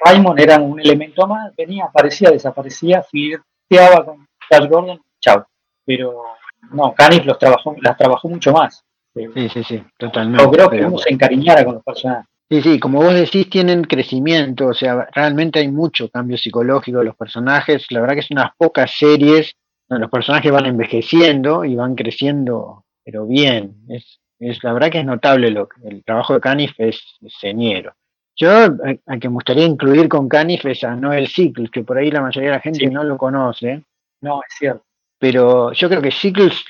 Raymond 0.05 0.41
eran 0.41 0.63
un 0.63 0.81
elemento 0.81 1.27
más, 1.27 1.55
venía, 1.55 1.85
aparecía, 1.85 2.31
desaparecía, 2.31 3.03
flirteaba 3.03 4.05
con 4.05 4.22
Flash 4.49 4.69
Gordon, 4.69 5.01
chao. 5.21 5.47
Pero 5.85 6.23
no, 6.71 6.95
Canif 6.95 7.25
los 7.25 7.39
trabajó, 7.39 7.75
las 7.81 7.97
trabajó 7.97 8.29
mucho 8.29 8.53
más. 8.53 8.85
Sí, 9.15 9.49
sí, 9.51 9.65
sí, 9.65 9.85
totalmente. 9.99 10.43
Logró 10.43 10.71
que 10.71 10.85
uno 10.85 10.99
se 10.99 11.11
encariñara 11.11 11.65
con 11.65 11.75
los 11.75 11.83
personajes. 11.83 12.27
Sí, 12.53 12.61
sí, 12.61 12.79
como 12.79 13.03
vos 13.03 13.15
decís, 13.15 13.49
tienen 13.49 13.85
crecimiento, 13.85 14.67
o 14.67 14.75
sea, 14.75 15.09
realmente 15.15 15.61
hay 15.61 15.69
mucho 15.69 16.11
cambio 16.11 16.37
psicológico 16.37 16.99
de 16.99 17.07
los 17.07 17.17
personajes. 17.17 17.87
La 17.91 18.01
verdad 18.01 18.15
que 18.15 18.21
es 18.21 18.31
unas 18.31 18.55
pocas 18.57 18.91
series 18.91 19.55
donde 19.89 20.03
los 20.03 20.11
personajes 20.11 20.53
van 20.53 20.67
envejeciendo 20.67 21.65
y 21.65 21.77
van 21.77 21.95
creciendo, 21.95 22.85
pero 23.05 23.27
bien. 23.27 23.77
Es, 23.89 24.21
es 24.39 24.63
la 24.65 24.73
verdad 24.73 24.91
que 24.91 24.99
es 24.99 25.05
notable 25.05 25.51
lo 25.51 25.69
el 25.85 26.05
trabajo 26.05 26.35
de 26.35 26.41
Canif 26.41 26.73
es, 26.79 27.01
señero. 27.41 27.95
Yo 28.37 28.51
a, 28.51 29.19
que 29.19 29.29
me 29.29 29.35
gustaría 29.35 29.65
incluir 29.65 30.09
con 30.09 30.29
Canif 30.29 30.65
es 30.67 30.85
a 30.85 30.97
Noel 30.97 31.29
Sickles, 31.29 31.71
que 31.71 31.85
por 31.85 31.99
ahí 31.99 32.11
la 32.11 32.23
mayoría 32.23 32.51
de 32.51 32.57
la 32.57 32.63
gente 32.63 32.87
no 32.89 33.05
lo 33.05 33.17
conoce. 33.17 33.83
No, 34.23 34.41
es 34.49 34.55
cierto. 34.57 34.85
Pero 35.19 35.73
yo 35.73 35.89
creo 35.89 36.01
que 36.01 36.11
Sickles 36.11 36.65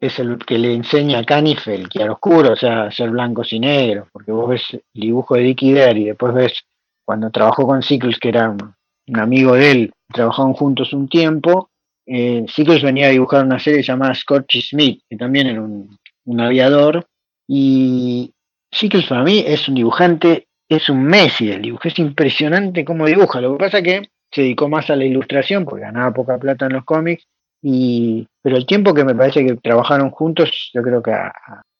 es 0.00 0.18
el 0.18 0.38
que 0.38 0.58
le 0.58 0.74
enseña 0.74 1.20
a 1.20 1.24
Canif 1.24 1.66
el 1.66 1.88
oscuro, 2.10 2.52
o 2.52 2.56
sea, 2.56 2.90
ser 2.90 3.10
blancos 3.10 3.52
y 3.52 3.60
negros, 3.60 4.08
porque 4.12 4.32
vos 4.32 4.48
ves 4.48 4.74
el 4.74 4.82
dibujo 4.92 5.34
de 5.34 5.42
Dicky 5.42 5.72
Dare 5.72 5.98
y 5.98 6.04
después 6.04 6.34
ves 6.34 6.64
cuando 7.04 7.30
trabajó 7.30 7.66
con 7.66 7.82
Sickles, 7.82 8.18
que 8.18 8.28
era 8.28 8.50
un, 8.50 8.74
amigo 9.14 9.54
de 9.54 9.70
él, 9.70 9.92
trabajaron 10.12 10.54
juntos 10.54 10.92
un 10.92 11.08
tiempo, 11.08 11.70
eh, 12.06 12.44
Sickles 12.48 12.82
venía 12.82 13.06
a 13.06 13.10
dibujar 13.10 13.44
una 13.44 13.58
serie 13.58 13.82
llamada 13.82 14.14
Scorchy 14.14 14.62
Smith, 14.62 15.02
que 15.08 15.16
también 15.16 15.46
era 15.46 15.60
un, 15.60 15.98
aviador, 16.40 17.06
y 17.46 18.32
Sickles 18.70 19.06
para 19.06 19.22
mí 19.22 19.44
es 19.46 19.68
un 19.68 19.74
dibujante, 19.74 20.48
es 20.68 20.88
un 20.88 21.02
Messi 21.02 21.46
del 21.46 21.62
dibujo, 21.62 21.88
es 21.88 21.98
impresionante 21.98 22.84
cómo 22.84 23.06
dibuja, 23.06 23.40
lo 23.40 23.52
que 23.52 23.64
pasa 23.64 23.82
que 23.82 24.08
se 24.30 24.42
dedicó 24.42 24.68
más 24.68 24.90
a 24.90 24.96
la 24.96 25.04
ilustración 25.04 25.64
porque 25.64 25.82
ganaba 25.82 26.12
poca 26.12 26.38
plata 26.38 26.66
en 26.66 26.74
los 26.74 26.84
cómics 26.84 27.26
y, 27.62 28.26
pero 28.42 28.56
el 28.56 28.66
tiempo 28.66 28.92
que 28.92 29.04
me 29.04 29.14
parece 29.14 29.44
que 29.46 29.56
trabajaron 29.56 30.10
juntos, 30.10 30.70
yo 30.74 30.82
creo 30.82 31.02
que 31.02 31.12
a, 31.12 31.32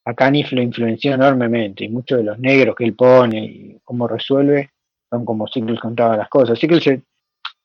a 0.04 0.14
Canif 0.14 0.52
lo 0.52 0.62
influenció 0.62 1.14
enormemente. 1.14 1.84
Y 1.84 1.88
muchos 1.88 2.18
de 2.18 2.24
los 2.24 2.38
negros 2.38 2.76
que 2.76 2.84
él 2.84 2.94
pone 2.94 3.44
y 3.44 3.78
cómo 3.84 4.06
resuelve 4.06 4.70
son 5.10 5.24
como 5.24 5.46
Sickles 5.46 5.80
contaba 5.80 6.16
las 6.16 6.28
cosas. 6.28 6.58
Sickles 6.58 6.86
es, 6.86 7.00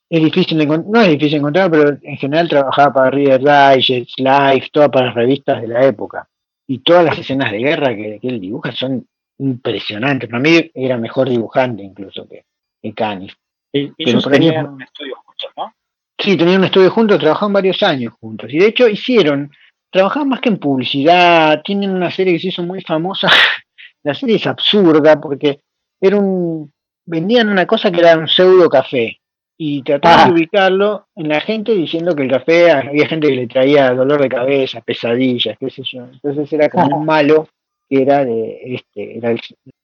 es 0.10 0.24
difícil 0.24 0.58
de 0.58 0.64
encontrar, 0.64 0.92
no 0.92 1.02
es 1.02 1.10
difícil 1.10 1.32
de 1.32 1.38
encontrar, 1.38 1.72
pero 1.72 1.98
en 2.02 2.18
general 2.18 2.50
trabajaba 2.50 2.94
para 2.94 3.12
Reader 3.12 3.40
Digest, 3.40 4.20
Life, 4.20 4.70
todas 4.72 4.90
para 4.90 5.08
las 5.08 5.16
revistas 5.16 5.62
de 5.62 5.68
la 5.68 5.86
época. 5.86 6.28
Y 6.68 6.80
todas 6.80 7.04
las 7.04 7.18
escenas 7.18 7.52
de 7.52 7.60
guerra 7.60 7.96
que, 7.96 8.20
él 8.22 8.40
dibuja 8.40 8.72
son 8.72 9.06
impresionantes. 9.40 10.30
Para 10.30 10.42
mí 10.42 10.72
era 10.74 10.98
mejor 10.98 11.30
dibujante 11.30 11.84
incluso 11.84 12.28
que, 12.28 12.46
que 12.82 12.94
Canif. 12.94 13.34
Ellos 13.72 14.28
tenían 14.30 14.68
un 14.68 14.82
estudio 14.82 15.16
juntos, 15.26 15.50
¿no? 15.56 15.74
Sí, 16.18 16.36
tenían 16.36 16.60
un 16.60 16.66
estudio 16.66 16.92
juntos, 16.92 17.20
trabajaban 17.20 17.54
varios 17.54 17.82
años 17.84 18.14
juntos. 18.20 18.52
Y 18.52 18.60
de 18.60 18.68
hecho 18.68 18.88
hicieron, 18.88 19.52
trabajaban 19.90 20.30
más 20.30 20.42
que 20.42 20.50
en 20.50 20.58
publicidad, 20.58 21.62
tienen 21.64 21.92
una 21.92 22.12
serie 22.12 22.34
que 22.34 22.40
se 22.40 22.48
hizo 22.48 22.64
muy 22.64 22.82
famosa. 22.82 23.30
la 24.04 24.14
serie 24.14 24.36
es 24.36 24.48
absurda 24.48 25.20
porque 25.20 25.62
era 26.02 26.18
un, 26.18 26.72
vendían 27.06 27.50
una 27.50 27.66
cosa 27.66 27.92
que 27.92 28.00
era 28.00 28.18
un 28.18 28.28
pseudo 28.28 28.70
café 28.70 29.20
y 29.58 29.84
trataban 29.84 30.28
de 30.28 30.32
ah. 30.32 30.34
ubicarlo 30.34 31.08
en 31.16 31.28
la 31.28 31.42
gente 31.42 31.74
diciendo 31.74 32.16
que 32.16 32.24
el 32.24 32.32
café 32.32 32.72
había 32.72 33.08
gente 33.08 33.28
que 33.28 33.36
le 33.36 33.48
traía 33.48 33.94
dolor 33.94 34.22
de 34.22 34.30
cabeza, 34.30 34.80
pesadillas, 34.82 35.58
qué 35.60 35.70
sé 35.70 35.84
yo. 35.84 36.06
Entonces 36.06 36.52
era 36.54 36.70
como 36.70 36.98
un 36.98 37.06
malo 37.06 37.50
que 37.90 38.02
era 38.02 38.24
de 38.24 38.76
este, 38.76 39.18
era 39.18 39.36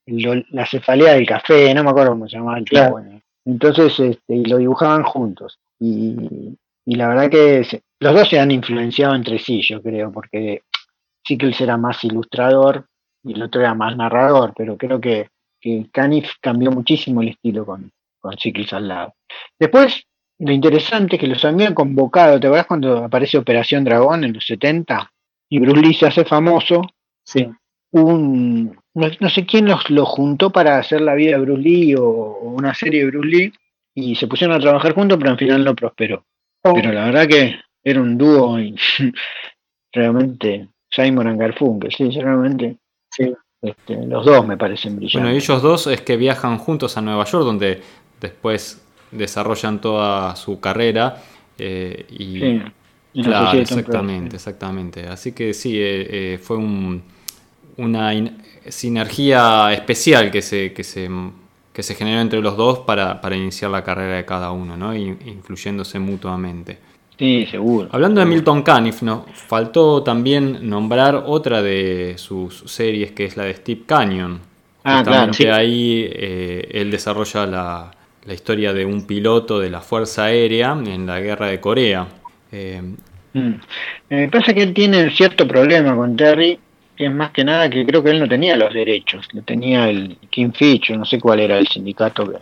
la 0.05 0.65
cefalea 0.65 1.15
del 1.15 1.25
café, 1.25 1.73
no 1.73 1.83
me 1.83 1.89
acuerdo 1.89 2.11
cómo 2.11 2.29
se 2.29 2.37
llamaba 2.37 2.59
el 2.59 2.65
tipo. 2.65 3.01
Entonces 3.45 3.99
este, 3.99 4.47
lo 4.47 4.57
dibujaban 4.57 5.03
juntos. 5.03 5.59
Y, 5.79 6.57
la 6.85 7.07
verdad 7.07 7.29
que 7.29 7.81
los 7.99 8.13
dos 8.13 8.29
se 8.29 8.39
han 8.39 8.51
influenciado 8.51 9.15
entre 9.15 9.39
sí, 9.39 9.61
yo 9.61 9.81
creo, 9.81 10.11
porque 10.11 10.61
Sickles 11.25 11.59
era 11.61 11.77
más 11.77 12.03
ilustrador 12.03 12.87
y 13.23 13.33
el 13.33 13.41
otro 13.41 13.61
era 13.61 13.73
más 13.73 13.97
narrador, 13.97 14.53
pero 14.55 14.77
creo 14.77 15.01
que, 15.01 15.29
que 15.59 15.87
Canif 15.91 16.33
cambió 16.39 16.71
muchísimo 16.71 17.21
el 17.21 17.29
estilo 17.29 17.65
con, 17.65 17.91
con 18.19 18.37
Sickles 18.37 18.71
al 18.73 18.87
lado. 18.87 19.15
Después, 19.59 20.05
lo 20.39 20.51
interesante 20.51 21.15
es 21.15 21.19
que 21.19 21.27
los 21.27 21.43
habían 21.43 21.73
convocado, 21.73 22.39
¿te 22.39 22.47
acuerdas 22.47 22.67
cuando 22.67 23.03
aparece 23.03 23.37
Operación 23.37 23.83
Dragón 23.83 24.23
en 24.23 24.33
los 24.33 24.45
70? 24.45 25.11
Y 25.49 25.59
Bruce 25.59 25.81
Lee 25.81 25.93
se 25.93 26.07
hace 26.07 26.25
famoso. 26.25 26.81
Sí. 27.23 27.47
Un, 27.91 28.77
no, 28.95 29.29
sé 29.29 29.45
quién 29.45 29.65
los, 29.65 29.89
lo 29.89 30.05
juntó 30.05 30.51
para 30.51 30.77
hacer 30.77 31.01
la 31.01 31.13
vida 31.13 31.37
de 31.37 31.43
Bruce 31.43 31.61
Lee 31.61 31.95
o, 31.95 32.03
o, 32.03 32.49
una 32.49 32.73
serie 32.73 33.01
de 33.01 33.07
Bruce 33.07 33.27
Lee 33.27 33.53
y 33.93 34.15
se 34.15 34.27
pusieron 34.27 34.55
a 34.55 34.59
trabajar 34.59 34.93
juntos, 34.93 35.17
pero 35.17 35.31
al 35.31 35.37
final 35.37 35.63
no 35.63 35.75
prosperó. 35.75 36.25
Oh. 36.63 36.73
Pero 36.73 36.91
la 36.91 37.05
verdad 37.05 37.27
que 37.27 37.55
era 37.83 38.01
un 38.01 38.17
dúo 38.17 38.57
realmente 39.93 40.69
Simon 40.89 41.27
and 41.27 41.39
Garfunkel, 41.39 41.91
sí, 41.91 42.09
realmente. 42.09 42.77
Sí. 43.11 43.33
Este, 43.61 44.05
los 44.05 44.25
dos 44.25 44.45
me 44.45 44.57
parecen 44.57 44.95
brillantes. 44.95 45.21
Bueno, 45.21 45.35
ellos 45.35 45.61
dos 45.61 45.87
es 45.87 46.01
que 46.01 46.17
viajan 46.17 46.57
juntos 46.57 46.97
a 46.97 47.01
Nueva 47.01 47.25
York, 47.25 47.45
donde 47.45 47.81
después 48.19 48.85
desarrollan 49.11 49.81
toda 49.81 50.35
su 50.35 50.59
carrera. 50.59 51.21
Eh, 51.57 52.05
y, 52.09 52.39
sí, 52.39 53.23
claro, 53.23 53.57
exactamente, 53.57 54.35
exactamente. 54.35 55.07
Así 55.07 55.31
que 55.31 55.53
sí, 55.53 55.77
eh, 55.77 56.33
eh, 56.33 56.37
fue 56.37 56.57
un, 56.57 57.01
una 57.77 58.11
sinergia 58.69 59.73
especial 59.73 60.31
que 60.31 60.41
se, 60.41 60.73
que 60.73 60.83
se 60.83 61.09
que 61.75 61.83
se 61.83 61.93
generó 61.93 62.21
entre 62.21 62.39
los 62.39 62.55
dos 62.55 62.79
para, 62.79 63.19
iniciar 63.35 63.69
la 63.69 63.83
carrera 63.83 64.15
de 64.15 64.23
cada 64.23 64.51
uno, 64.51 64.77
¿no? 64.77 64.95
influyéndose 64.95 65.99
mutuamente. 65.99 66.77
Sí, 67.19 67.45
seguro. 67.51 67.89
Hablando 67.91 68.21
de 68.21 68.25
Milton 68.25 68.63
Caniff, 68.63 69.01
¿no? 69.01 69.25
faltó 69.33 70.01
también 70.01 70.69
nombrar 70.69 71.23
otra 71.25 71.61
de 71.61 72.15
sus 72.17 72.63
series, 72.65 73.11
que 73.11 73.25
es 73.25 73.35
la 73.35 73.43
de 73.43 73.55
Steve 73.55 73.81
Canyon. 73.85 74.39
Ah, 74.85 74.99
Justamente 74.99 75.51
ahí 75.51 76.07
eh, 76.09 76.69
él 76.71 76.91
desarrolla 76.91 77.45
la, 77.45 77.91
historia 78.33 78.71
de 78.71 78.85
un 78.85 79.05
piloto 79.05 79.59
de 79.59 79.69
la 79.69 79.81
Fuerza 79.81 80.25
Aérea 80.25 80.71
en 80.71 81.05
la 81.05 81.19
Guerra 81.19 81.47
de 81.47 81.59
Corea. 81.59 82.07
Eh, 82.53 82.81
mm. 83.33 83.53
Me 84.09 84.29
pasa 84.29 84.53
que 84.53 84.63
él 84.63 84.73
tiene 84.73 85.11
cierto 85.11 85.45
problema 85.45 85.93
con 85.93 86.15
Terry, 86.15 86.57
es 86.97 87.11
más 87.11 87.31
que 87.31 87.43
nada 87.43 87.69
que 87.69 87.85
creo 87.85 88.03
que 88.03 88.11
él 88.11 88.19
no 88.19 88.27
tenía 88.27 88.55
los 88.55 88.73
derechos, 88.73 89.27
lo 89.33 89.41
tenía 89.41 89.89
el 89.89 90.17
King 90.29 90.51
Fitch, 90.53 90.91
no 90.91 91.05
sé 91.05 91.19
cuál 91.19 91.39
era 91.39 91.57
el 91.57 91.67
sindicato. 91.67 92.39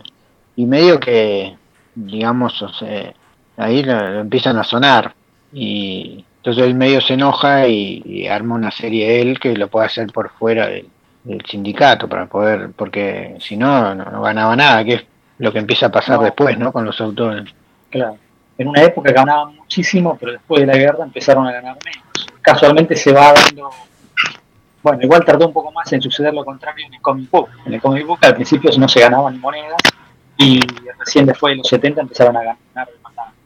y 0.56 0.66
medio 0.66 1.00
que, 1.00 1.56
digamos, 1.94 2.60
o 2.62 2.68
sea, 2.68 3.12
ahí 3.56 3.82
lo, 3.82 4.20
empiezan 4.20 4.58
a 4.58 4.64
sonar. 4.64 5.14
Y 5.52 6.24
entonces 6.36 6.64
él 6.64 6.74
medio 6.74 7.00
se 7.00 7.14
enoja 7.14 7.66
y, 7.68 8.26
arma 8.28 8.54
una 8.54 8.70
serie 8.70 9.20
él 9.20 9.38
que 9.38 9.56
lo 9.56 9.68
puede 9.68 9.86
hacer 9.86 10.06
por 10.08 10.30
fuera 10.30 10.68
del, 10.68 10.88
sindicato 11.48 12.06
para 12.06 12.26
poder, 12.26 12.70
porque 12.76 13.36
si 13.40 13.56
no, 13.56 13.94
no, 13.94 14.20
ganaba 14.20 14.54
nada, 14.54 14.84
que 14.84 14.94
es 14.94 15.04
lo 15.38 15.52
que 15.52 15.58
empieza 15.58 15.86
a 15.86 15.90
pasar 15.90 16.20
después, 16.20 16.58
¿no? 16.58 16.70
Con 16.70 16.84
los 16.84 17.00
autores. 17.00 17.44
Claro. 17.88 18.18
En 18.58 18.68
una 18.68 18.82
época 18.82 19.10
ganaban 19.10 19.56
muchísimo, 19.56 20.18
pero 20.20 20.32
después 20.32 20.60
de 20.60 20.66
la 20.66 20.76
guerra 20.76 21.02
empezaron 21.02 21.46
a 21.46 21.52
ganar 21.52 21.78
menos. 21.82 22.28
Casualmente 22.42 22.94
se 22.94 23.12
va 23.12 23.32
dando 23.32 23.70
bueno, 24.84 25.02
igual 25.02 25.24
tardó 25.24 25.46
un 25.46 25.52
poco 25.54 25.72
más 25.72 25.90
en 25.94 26.02
suceder 26.02 26.34
lo 26.34 26.44
contrario 26.44 26.86
en 26.86 26.92
el 26.92 27.00
comic 27.00 27.30
book. 27.30 27.48
En 27.64 27.72
el 27.72 27.80
comic 27.80 28.06
book 28.06 28.18
al 28.20 28.34
principio 28.34 28.70
no 28.78 28.86
se 28.86 29.00
ganaban 29.00 29.40
monedas 29.40 29.80
y 30.36 30.60
recién 30.98 31.24
después 31.24 31.52
de 31.52 31.56
los 31.56 31.68
70 31.68 32.02
empezaron 32.02 32.36
a 32.36 32.40
ganar 32.42 32.88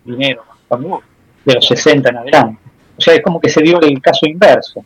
dinero 0.04 0.42
con 0.44 0.56
el 0.58 0.64
comic 0.66 0.88
book, 0.88 1.04
de 1.44 1.54
los 1.54 1.64
60 1.64 2.08
en 2.08 2.16
adelante. 2.16 2.60
O 2.96 3.00
sea, 3.00 3.14
es 3.14 3.22
como 3.22 3.40
que 3.40 3.48
se 3.48 3.62
dio 3.62 3.80
el 3.80 4.02
caso 4.02 4.26
inverso. 4.26 4.84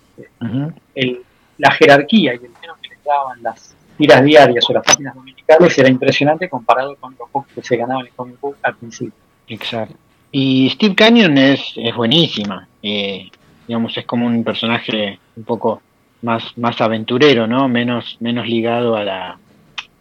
la 1.56 1.70
jerarquía 1.70 2.34
y 2.34 2.36
el 2.36 2.42
dinero 2.42 2.76
que 2.82 2.90
les 2.90 3.02
daban 3.02 3.42
las 3.42 3.74
tiras 3.96 4.22
diarias 4.22 4.68
o 4.68 4.74
las 4.74 4.84
páginas 4.84 5.14
dominicales 5.14 5.78
era 5.78 5.88
impresionante 5.88 6.50
comparado 6.50 6.96
con 6.96 7.12
lo 7.18 7.26
poco 7.28 7.46
que 7.54 7.62
se 7.62 7.78
ganaba 7.78 8.00
en 8.00 8.08
el 8.08 8.12
comic 8.12 8.38
book 8.38 8.56
al 8.62 8.76
principio. 8.76 9.14
Exacto. 9.48 9.96
Y 10.30 10.68
Steve 10.68 10.94
Canyon 10.94 11.38
es, 11.38 11.72
es 11.76 11.96
buenísima. 11.96 12.68
Eh, 12.82 13.30
digamos, 13.66 13.96
es 13.96 14.04
como 14.04 14.26
un 14.26 14.44
personaje 14.44 15.18
un 15.34 15.44
poco 15.44 15.80
más, 16.22 16.56
más 16.56 16.80
aventurero, 16.80 17.46
¿no? 17.46 17.68
Menos, 17.68 18.16
menos 18.20 18.46
ligado 18.46 18.96
a 18.96 19.04
la, 19.04 19.38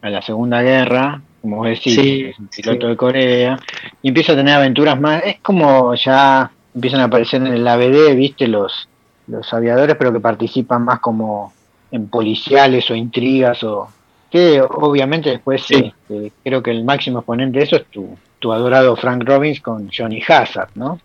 a 0.02 0.10
la 0.10 0.22
Segunda 0.22 0.62
Guerra, 0.62 1.22
como 1.42 1.58
vos 1.58 1.68
decís, 1.68 1.98
es 1.98 2.40
un 2.40 2.48
piloto 2.48 2.88
de 2.88 2.96
Corea, 2.96 3.60
y 4.02 4.10
empieza 4.10 4.34
a 4.34 4.36
tener 4.36 4.56
aventuras 4.56 5.00
más, 5.00 5.24
es 5.26 5.40
como 5.40 5.94
ya 5.96 6.52
empiezan 6.74 7.02
a 7.02 7.06
aparecer 7.06 7.42
en 7.42 7.54
el 7.54 7.68
ABD, 7.68 8.16
viste, 8.16 8.48
los, 8.48 8.88
los 9.28 9.54
aviadores, 9.54 9.96
pero 9.98 10.14
que 10.14 10.20
participan 10.20 10.86
más 10.86 11.00
como 11.00 11.54
en 11.92 12.08
policiales 12.08 12.90
o 12.90 12.96
intrigas, 12.96 13.64
o 13.64 13.90
que 14.30 14.62
obviamente 14.62 15.30
después 15.30 15.64
sí. 15.64 15.94
Este, 16.10 16.32
creo 16.44 16.64
que 16.64 16.72
el 16.72 16.84
máximo 16.86 17.20
exponente 17.20 17.60
de 17.60 17.66
eso 17.66 17.76
es 17.76 17.86
tu, 17.88 18.18
tu 18.40 18.54
adorado 18.54 18.96
Frank 18.96 19.24
Robbins 19.26 19.60
con 19.60 19.90
Johnny 19.92 20.22
Hazard, 20.26 20.70
¿no? 20.76 21.00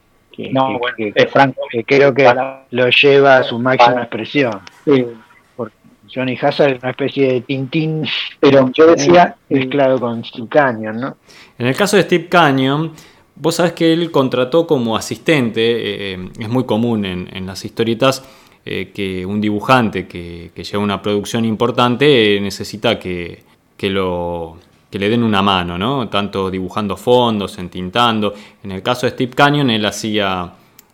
No, 0.52 0.78
bueno, 0.78 0.96
es 0.98 1.30
Frank 1.30 1.54
que 1.70 1.84
creo 1.84 2.14
que 2.14 2.32
lo 2.70 2.88
lleva 2.90 3.38
a 3.38 3.42
su 3.42 3.58
máxima 3.58 4.02
expresión. 4.02 4.60
Sí. 4.84 5.06
Porque 5.56 5.74
Johnny 6.12 6.38
Hazard 6.40 6.74
es 6.74 6.82
una 6.82 6.90
especie 6.90 7.32
de 7.32 7.40
Tintín, 7.42 8.06
pero 8.40 8.70
yo 8.72 8.86
decía 8.86 9.36
mezclado 9.48 9.98
con 9.98 10.24
Steve 10.24 10.48
Canyon, 10.48 11.00
¿no? 11.00 11.16
En 11.58 11.66
el 11.66 11.76
caso 11.76 11.96
de 11.96 12.02
Steve 12.02 12.28
Canyon, 12.28 12.92
vos 13.34 13.56
sabés 13.56 13.72
que 13.72 13.92
él 13.92 14.10
contrató 14.10 14.66
como 14.66 14.96
asistente, 14.96 16.12
eh, 16.14 16.28
es 16.38 16.48
muy 16.48 16.64
común 16.64 17.04
en, 17.04 17.46
las 17.46 17.64
historietas 17.64 18.24
que 18.64 19.24
un 19.24 19.40
dibujante 19.40 20.08
que, 20.08 20.50
lleva 20.56 20.82
una 20.82 21.00
producción 21.00 21.44
importante 21.44 22.38
necesita 22.40 22.98
que, 22.98 23.44
lo, 23.82 24.56
que 24.96 25.00
le 25.00 25.10
den 25.10 25.22
una 25.22 25.42
mano, 25.42 25.76
¿no? 25.76 26.08
Tanto 26.08 26.50
dibujando 26.50 26.96
fondos, 26.96 27.58
entintando. 27.58 28.32
En 28.64 28.72
el 28.72 28.82
caso 28.82 29.04
de 29.04 29.12
Steve 29.12 29.32
Canyon, 29.34 29.68
él 29.68 29.84
hacía 29.84 30.50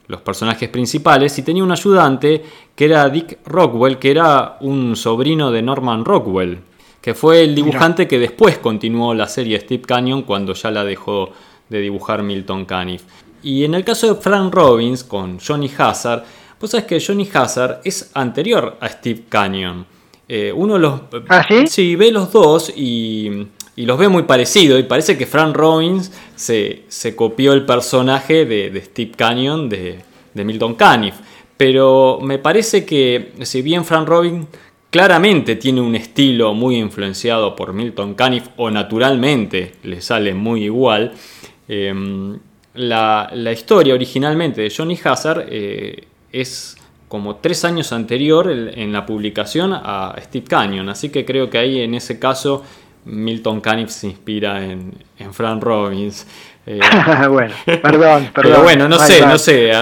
los 0.08 0.20
personajes 0.22 0.68
principales 0.70 1.38
y 1.38 1.42
tenía 1.42 1.62
un 1.62 1.70
ayudante 1.70 2.42
que 2.74 2.86
era 2.86 3.08
Dick 3.08 3.38
Rockwell, 3.46 4.00
que 4.00 4.10
era 4.10 4.56
un 4.60 4.96
sobrino 4.96 5.52
de 5.52 5.62
Norman 5.62 6.04
Rockwell, 6.04 6.58
que 7.00 7.14
fue 7.14 7.44
el 7.44 7.54
dibujante 7.54 8.08
que 8.08 8.18
después 8.18 8.58
continuó 8.58 9.14
la 9.14 9.28
serie 9.28 9.60
Steve 9.60 9.82
Canyon 9.82 10.22
cuando 10.22 10.52
ya 10.54 10.72
la 10.72 10.82
dejó 10.82 11.30
de 11.68 11.78
dibujar 11.78 12.24
Milton 12.24 12.64
Caniff. 12.64 13.04
Y 13.44 13.64
en 13.64 13.74
el 13.74 13.84
caso 13.84 14.12
de 14.12 14.20
Frank 14.20 14.52
Robbins 14.52 15.04
con 15.04 15.38
Johnny 15.38 15.70
Hazard, 15.78 16.24
pues 16.58 16.72
sabes 16.72 16.86
que 16.86 17.00
Johnny 17.00 17.28
Hazard 17.32 17.82
es 17.84 18.10
anterior 18.14 18.78
a 18.80 18.88
Steve 18.88 19.26
Canyon. 19.28 19.86
Eh, 20.26 20.52
uno 20.52 20.76
los. 20.76 21.02
¿Ah, 21.28 21.44
sí? 21.46 21.68
Sí, 21.68 21.94
ve 21.94 22.10
los 22.10 22.32
dos 22.32 22.72
y 22.74 23.46
y 23.76 23.86
los 23.86 23.98
ve 23.98 24.08
muy 24.08 24.24
parecidos. 24.24 24.80
Y 24.80 24.84
parece 24.84 25.16
que 25.16 25.26
Frank 25.26 25.54
Robbins 25.56 26.12
se, 26.34 26.84
copió 27.16 27.52
el 27.52 27.64
personaje 27.64 28.44
de, 28.44 28.80
Steve 28.84 29.12
Canyon 29.16 29.68
de, 29.68 30.02
Milton 30.34 30.74
Caniff. 30.74 31.14
Pero 31.56 32.18
me 32.20 32.38
parece 32.38 32.84
que, 32.84 33.32
si 33.42 33.62
bien 33.62 33.84
Frank 33.84 34.08
Robbins 34.08 34.46
claramente 34.90 35.56
tiene 35.56 35.80
un 35.80 35.94
estilo 35.94 36.52
muy 36.54 36.76
influenciado 36.76 37.56
por 37.56 37.72
Milton 37.72 38.14
Caniff, 38.14 38.48
o 38.56 38.70
naturalmente 38.70 39.72
le 39.84 40.00
sale 40.00 40.34
muy 40.34 40.64
igual, 40.64 41.12
em, 41.68 42.38
la, 42.74 43.30
historia 43.52 43.94
originalmente 43.94 44.62
de 44.62 44.72
Johnny 44.74 44.98
Hazard 45.02 45.46
eh, 45.48 46.04
es 46.30 46.76
como 47.08 47.36
tres 47.36 47.64
años 47.66 47.92
anterior 47.92 48.50
en 48.50 48.90
la 48.90 49.04
publicación 49.04 49.72
a 49.74 50.14
Steve 50.22 50.46
Canyon. 50.46 50.88
Así 50.88 51.10
que 51.10 51.26
creo 51.26 51.50
que 51.50 51.58
ahí 51.58 51.80
en 51.80 51.94
ese 51.94 52.18
caso 52.18 52.64
Milton 53.04 53.60
Caniff 53.60 53.90
se 53.90 54.08
inspira 54.08 54.64
en, 54.64 54.94
en 55.18 55.34
Frank 55.34 55.62
Robbins. 55.62 56.26
Eh, 56.66 56.78
bueno, 57.28 57.54
perdón, 57.64 57.82
perdón. 57.82 58.30
Pero 58.34 58.62
bueno, 58.62 58.88
no 58.88 58.98
sé, 58.98 59.26
no 59.26 59.38
sé, 59.38 59.72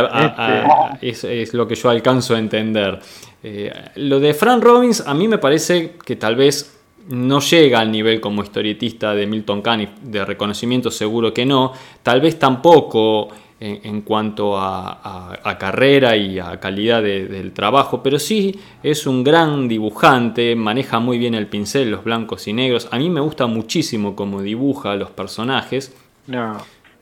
este- 1.01 1.43
es, 1.43 1.55
lo 1.55 1.69
que 1.69 1.75
yo 1.75 1.91
alcanzo 1.91 2.35
a 2.35 2.39
entender. 2.39 2.99
Eh, 3.43 3.73
lo 3.97 4.21
de 4.21 4.35
Frank 4.35 4.63
Robbins 4.63 5.03
a 5.07 5.15
mí 5.15 5.29
me 5.29 5.39
parece 5.39 5.95
que 6.05 6.17
tal 6.17 6.37
vez 6.37 6.79
no 7.09 7.41
llega 7.41 7.81
al 7.81 7.91
nivel 7.91 8.21
como 8.21 8.43
historietista 8.43 9.15
de 9.15 9.27
Milton 9.27 9.63
Caniff, 9.63 9.91
de 10.03 10.25
reconocimiento 10.25 10.91
seguro 10.91 11.33
que 11.35 11.45
no, 11.45 11.73
tal 12.03 12.21
vez 12.21 12.39
tampoco 12.39 13.29
en, 13.61 14.01
cuanto 14.01 14.59
a, 14.59 15.57
carrera 15.59 16.17
y 16.17 16.39
a 16.39 16.59
calidad 16.59 17.03
del 17.03 17.53
trabajo, 17.53 18.03
pero 18.03 18.19
sí 18.19 18.59
es 18.83 19.07
un 19.07 19.23
gran 19.23 19.69
dibujante, 19.69 20.57
maneja 20.57 20.99
muy 20.99 21.19
bien 21.19 21.35
el 21.35 21.47
pincel, 21.47 21.91
los 21.91 22.03
blancos 22.03 22.49
y 22.49 22.55
negros. 22.55 22.89
A 22.91 22.99
mí 22.99 23.11
me 23.11 23.21
gusta 23.21 23.47
muchísimo 23.47 24.17
cómo 24.17 24.41
dibuja 24.41 24.95
los 24.95 25.11
personajes. 25.11 25.95
No, 26.27 26.57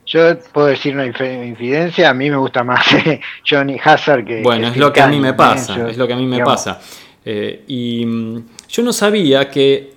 yo 0.05 0.37
puedo 0.53 0.67
decir 0.67 0.95
una 0.95 1.07
infidencia, 1.07 2.11
a 2.11 2.15
mí 2.15 2.29
me 2.29 2.37
gusta 2.37 2.65
más 2.65 2.85
Johnny 3.49 3.79
Hazard 3.83 4.25
que... 4.25 4.43
Bueno, 4.43 4.69
es 4.69 4.77
lo 4.77 4.93
que 4.93 5.01
a 5.01 5.07
mí 5.07 5.21
me 5.21 5.35
pasa, 5.35 5.89
es 5.89 5.97
lo 5.97 6.07
que 6.09 6.15
a 6.15 6.17
mí 6.17 6.27
me 6.27 6.45
pasa. 6.45 6.81
y 7.25 8.05
mm, 8.05 8.39
yo 8.69 8.83
no 8.83 8.93
sabía 8.93 9.49
que 9.49 9.93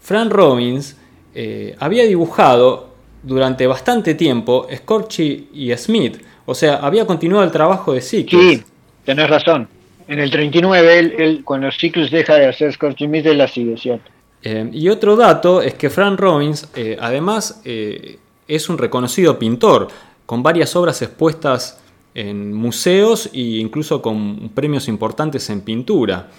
Frank 0.00 0.30
Robbins 0.30 0.96
eh, 1.34 1.74
había 1.80 2.04
dibujado 2.04 2.95
durante 3.26 3.66
bastante 3.66 4.14
tiempo 4.14 4.68
Scorchy 4.72 5.48
y 5.52 5.76
Smith. 5.76 6.18
O 6.46 6.54
sea, 6.54 6.76
había 6.76 7.04
continuado 7.04 7.44
el 7.44 7.50
trabajo 7.50 7.92
de 7.92 8.00
Sickles. 8.00 8.58
Sí, 8.58 8.64
tenés 9.04 9.28
razón. 9.28 9.68
En 10.06 10.20
el 10.20 10.30
39, 10.30 11.14
él, 11.18 11.42
cuando 11.44 11.70
Sickles 11.72 12.12
deja 12.12 12.36
de 12.36 12.46
hacer 12.46 12.72
Scorchy 12.72 13.06
Smith, 13.06 13.26
él 13.26 13.38
la 13.38 13.48
sigue, 13.48 13.76
¿cierto? 13.76 14.08
Eh, 14.42 14.70
y 14.72 14.88
otro 14.88 15.16
dato 15.16 15.60
es 15.60 15.74
que 15.74 15.90
Frank 15.90 16.20
Robbins, 16.20 16.68
eh, 16.76 16.96
además, 17.00 17.60
eh, 17.64 18.18
es 18.46 18.68
un 18.68 18.78
reconocido 18.78 19.36
pintor, 19.40 19.88
con 20.24 20.44
varias 20.44 20.76
obras 20.76 21.02
expuestas 21.02 21.82
en 22.14 22.54
museos 22.54 23.28
e 23.34 23.40
incluso 23.58 24.00
con 24.00 24.50
premios 24.50 24.88
importantes 24.88 25.50
en 25.50 25.60
pintura. 25.62 26.30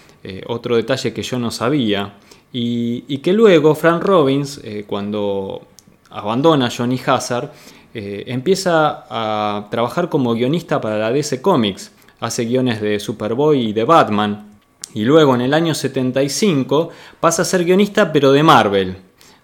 otro 0.47 0.75
detalle 0.75 1.13
que 1.13 1.21
yo 1.21 1.39
no 1.39 1.51
sabía. 1.51 2.15
Y, 2.51 3.05
y 3.07 3.19
que 3.19 3.31
luego 3.31 3.75
Frank 3.75 4.03
Robbins, 4.03 4.59
cuando 4.87 5.61
abandona 6.09 6.69
Johnny 6.75 6.99
Hazard, 7.05 7.51
eh, 7.93 8.25
empieza 8.27 9.05
a 9.09 9.67
trabajar 9.69 10.09
como 10.09 10.33
guionista 10.33 10.79
para 10.79 10.97
la 10.97 11.11
DC 11.11 11.41
Comics. 11.41 11.91
Hace 12.19 12.45
guiones 12.45 12.81
de 12.81 12.99
Superboy 12.99 13.69
y 13.69 13.73
de 13.73 13.83
Batman. 13.83 14.59
Y 14.93 15.03
luego 15.03 15.35
en 15.35 15.41
el 15.41 15.53
año 15.53 15.73
75 15.73 16.89
pasa 17.19 17.41
a 17.41 17.45
ser 17.45 17.63
guionista 17.63 18.11
pero 18.11 18.31
de 18.31 18.43
Marvel. 18.43 18.97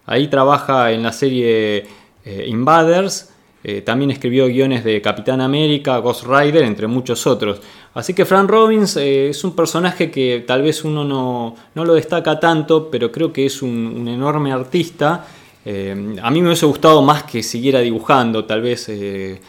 Ahí 0.05 0.27
trabaja 0.27 0.91
en 0.91 1.03
la 1.03 1.11
serie 1.11 1.85
eh, 2.25 2.45
Invaders. 2.47 3.29
Eh, 3.63 3.81
también 3.81 4.11
escribió 4.11 4.47
guiones 4.47 4.83
de 4.83 5.01
Capitán 5.01 5.39
América, 5.39 5.97
Ghost 5.99 6.25
Rider, 6.25 6.63
entre 6.63 6.87
muchos 6.87 7.25
otros. 7.25 7.61
Así 7.93 8.13
que 8.13 8.25
Frank 8.25 8.49
Robbins 8.49 8.97
es 8.97 9.43
un 9.43 9.55
personaje 9.55 10.11
que 10.11 10.43
tal 10.45 10.63
vez 10.63 10.83
uno 10.83 11.05
no, 11.05 11.85
lo 11.85 11.93
destaca 11.93 12.39
tanto, 12.39 12.89
pero 12.91 13.11
creo 13.11 13.31
que 13.31 13.45
es 13.45 13.61
un 13.61 14.07
enorme 14.07 14.51
artista 14.51 15.25
eh, 15.65 16.15
a 16.21 16.31
mí 16.31 16.41
me 16.41 16.47
hubiese 16.47 16.65
gustado 16.65 17.01
más 17.01 17.23
que 17.23 17.41
siguiera 17.41 17.79
dibujando, 17.79 18.45
tal 18.45 18.61
vez 18.61 18.89
eh, 18.89 19.39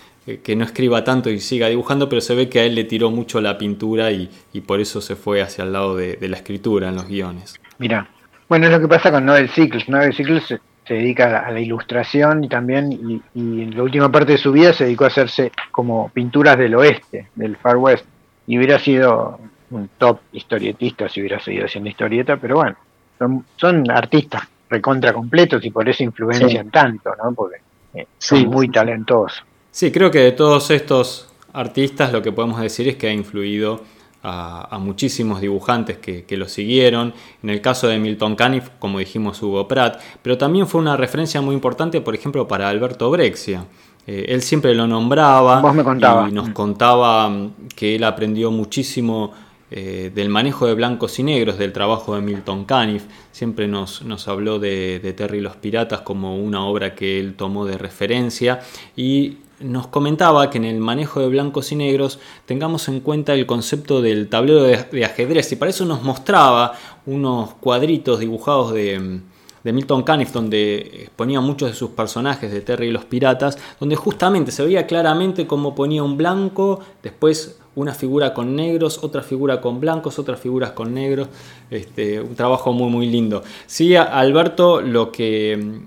que 0.42 0.56
no 0.56 0.64
escriba 0.64 1.02
tanto 1.02 1.28
y 1.28 1.40
siga 1.40 1.68
dibujando, 1.68 2.08
pero 2.08 2.20
se 2.20 2.34
ve 2.34 2.48
que 2.48 2.60
a 2.60 2.64
él 2.64 2.74
le 2.74 2.84
tiró 2.84 3.10
mucho 3.10 3.40
la 3.40 3.58
pintura 3.58 4.10
y, 4.10 4.30
por 4.66 4.80
eso 4.80 5.00
se 5.00 5.16
fue 5.16 5.42
hacia 5.42 5.64
el 5.64 5.72
lado 5.72 5.96
de, 5.96 6.16
la 6.20 6.36
escritura 6.36 6.88
en 6.88 6.96
los 6.96 7.06
guiones. 7.08 7.60
Mira, 7.78 8.08
bueno, 8.48 8.66
es 8.66 8.72
lo 8.72 8.80
que 8.80 8.88
pasa 8.88 9.10
con 9.10 9.26
Noel 9.26 9.50
Ciclos. 9.50 9.88
Noel 9.88 10.14
Ciclos 10.14 10.44
se, 10.46 10.60
dedica 10.88 11.40
a 11.40 11.50
la, 11.50 11.60
ilustración 11.60 12.44
y 12.44 12.48
también, 12.48 12.92
y, 12.92 13.20
en 13.34 13.76
la 13.76 13.82
última 13.82 14.10
parte 14.10 14.32
de 14.32 14.38
su 14.38 14.52
vida 14.52 14.72
se 14.72 14.84
dedicó 14.84 15.04
a 15.04 15.08
hacerse 15.08 15.50
como 15.70 16.10
pinturas 16.10 16.56
del 16.56 16.74
oeste, 16.74 17.28
del 17.34 17.56
Far 17.56 17.76
West. 17.76 18.06
Y 18.46 18.56
hubiera 18.56 18.78
sido 18.78 19.40
un 19.70 19.90
top 19.98 20.20
historietista 20.32 21.08
si 21.08 21.20
hubiera 21.20 21.40
seguido 21.40 21.64
haciendo 21.66 21.90
historieta, 21.90 22.36
pero 22.36 22.56
bueno, 22.56 22.76
son, 23.18 23.44
son 23.56 23.90
artistas 23.90 24.48
recontra 24.68 25.12
completos 25.12 25.64
y 25.64 25.70
por 25.70 25.88
eso 25.88 26.02
influencian 26.02 26.70
tanto, 26.70 27.10
¿no? 27.22 27.32
Porque 27.32 27.56
eh, 27.94 28.06
son 28.18 28.46
muy 28.46 28.68
talentosos. 28.68 29.42
Sí, 29.70 29.90
creo 29.90 30.10
que 30.10 30.20
de 30.20 30.32
todos 30.32 30.70
estos 30.70 31.28
artistas 31.52 32.12
lo 32.12 32.22
que 32.22 32.32
podemos 32.32 32.60
decir 32.60 32.88
es 32.88 32.96
que 32.96 33.08
ha 33.08 33.12
influido 33.12 33.80
a, 34.26 34.78
muchísimos 34.80 35.40
dibujantes 35.40 35.98
que, 35.98 36.36
lo 36.36 36.48
siguieron. 36.48 37.12
En 37.42 37.50
el 37.50 37.60
caso 37.60 37.88
de 37.88 37.98
Milton 37.98 38.36
Caniff, 38.36 38.70
como 38.78 38.98
dijimos, 38.98 39.42
Hugo 39.42 39.68
Pratt, 39.68 40.00
pero 40.22 40.38
también 40.38 40.66
fue 40.66 40.80
una 40.80 40.96
referencia 40.96 41.40
muy 41.42 41.54
importante, 41.54 42.00
por 42.00 42.14
ejemplo, 42.14 42.48
para 42.48 42.68
Alberto 42.68 43.10
Brexia. 43.10 43.66
Eh, 44.06 44.26
él 44.28 44.42
siempre 44.42 44.74
lo 44.74 44.86
nombraba 44.86 45.60
me 45.72 45.82
y 46.28 46.32
nos 46.32 46.50
contaba 46.50 47.30
que 47.74 47.96
él 47.96 48.04
aprendió 48.04 48.50
muchísimo 48.50 49.32
eh, 49.76 50.12
del 50.14 50.28
manejo 50.28 50.68
de 50.68 50.74
blancos 50.74 51.18
y 51.18 51.24
negros, 51.24 51.58
del 51.58 51.72
trabajo 51.72 52.14
de 52.14 52.20
Milton 52.20 52.64
Caniff. 52.64 53.02
Siempre 53.32 53.66
nos, 53.66 54.02
habló 54.28 54.60
de, 54.60 55.00
Terry 55.16 55.38
y 55.38 55.40
los 55.40 55.56
Piratas 55.56 56.02
como 56.02 56.36
una 56.38 56.64
obra 56.64 56.94
que 56.94 57.18
él 57.18 57.34
tomó 57.34 57.66
de 57.66 57.76
referencia 57.76 58.60
y 58.94 59.38
nos 59.58 59.88
comentaba 59.88 60.48
que 60.48 60.58
en 60.58 60.64
el 60.64 60.78
manejo 60.78 61.18
de 61.18 61.26
blancos 61.26 61.72
y 61.72 61.74
negros 61.74 62.20
tengamos 62.46 62.86
en 62.86 63.00
cuenta 63.00 63.34
el 63.34 63.46
concepto 63.46 64.00
del 64.00 64.28
tablero 64.28 64.62
de, 64.62 65.04
ajedrez 65.04 65.50
y 65.50 65.56
para 65.56 65.70
eso 65.70 65.84
nos 65.84 66.04
mostraba 66.04 66.74
unos 67.04 67.54
cuadritos 67.54 68.20
dibujados 68.20 68.72
de, 68.74 69.22
de 69.64 69.72
Milton 69.72 70.04
Caniff, 70.04 70.30
donde 70.30 71.10
ponía 71.16 71.40
muchos 71.40 71.70
de 71.70 71.74
sus 71.74 71.90
personajes 71.90 72.52
de 72.52 72.60
Terry 72.60 72.86
y 72.86 72.92
los 72.92 73.06
Piratas, 73.06 73.58
donde 73.80 73.96
justamente 73.96 74.52
se 74.52 74.64
veía 74.64 74.86
claramente 74.86 75.48
cómo 75.48 75.74
ponía 75.74 76.04
un 76.04 76.16
blanco, 76.16 76.78
después 77.02 77.58
una 77.76 77.94
figura 77.94 78.32
con 78.32 78.54
negros, 78.54 79.00
otra 79.02 79.22
figura 79.22 79.60
con 79.60 79.80
blancos, 79.80 80.18
otras 80.18 80.40
figuras 80.40 80.72
con 80.72 80.94
negros. 80.94 81.28
Este, 81.70 82.20
un 82.20 82.34
trabajo 82.34 82.72
muy 82.72 82.90
muy 82.90 83.06
lindo. 83.06 83.42
Sí, 83.66 83.96
Alberto, 83.96 84.80
lo 84.80 85.10
que, 85.10 85.80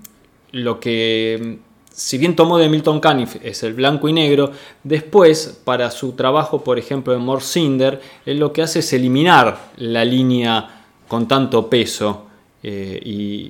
lo 0.52 0.80
que 0.80 1.58
si 1.98 2.16
bien 2.16 2.36
tomó 2.36 2.58
de 2.58 2.68
Milton 2.68 3.00
Caniff 3.00 3.36
es 3.42 3.64
el 3.64 3.74
blanco 3.74 4.08
y 4.08 4.12
negro, 4.12 4.52
después 4.84 5.60
para 5.64 5.90
su 5.90 6.12
trabajo, 6.12 6.62
por 6.62 6.78
ejemplo, 6.78 7.12
en 7.12 7.22
Morsinder, 7.22 8.00
él 8.24 8.38
lo 8.38 8.52
que 8.52 8.62
hace 8.62 8.78
es 8.78 8.92
eliminar 8.92 9.72
la 9.78 10.04
línea 10.04 10.84
con 11.08 11.26
tanto 11.26 11.68
peso. 11.68 12.26
Eh, 12.60 13.00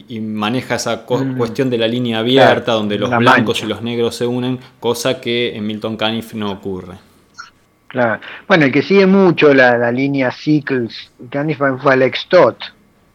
y, 0.09 0.21
maneja 0.21 0.75
esa 0.75 1.05
mm. 1.09 1.37
cuestión 1.39 1.71
de 1.71 1.79
la 1.79 1.89
línea 1.89 2.19
abierta 2.19 2.73
donde 2.73 2.99
los 2.99 3.11
blancos 3.11 3.63
y 3.63 3.67
los 3.67 3.83
negros 3.83 4.15
se 4.15 4.27
unen, 4.27 4.59
cosa 4.81 5.21
que 5.21 5.57
en 5.57 5.67
Milton 5.67 5.97
Caniff 5.97 6.35
no 6.35 6.51
ocurre. 6.51 7.08
Claro. 7.89 8.21
Bueno, 8.47 8.67
el 8.67 8.73
que 8.73 8.83
sigue 8.83 9.07
mucho 9.07 9.53
la, 9.55 9.91
línea 9.91 10.31
Sickles 10.31 11.11
Caniff 11.31 11.59
fue 11.59 11.93
Alex 11.93 12.27
Todd. 12.29 12.55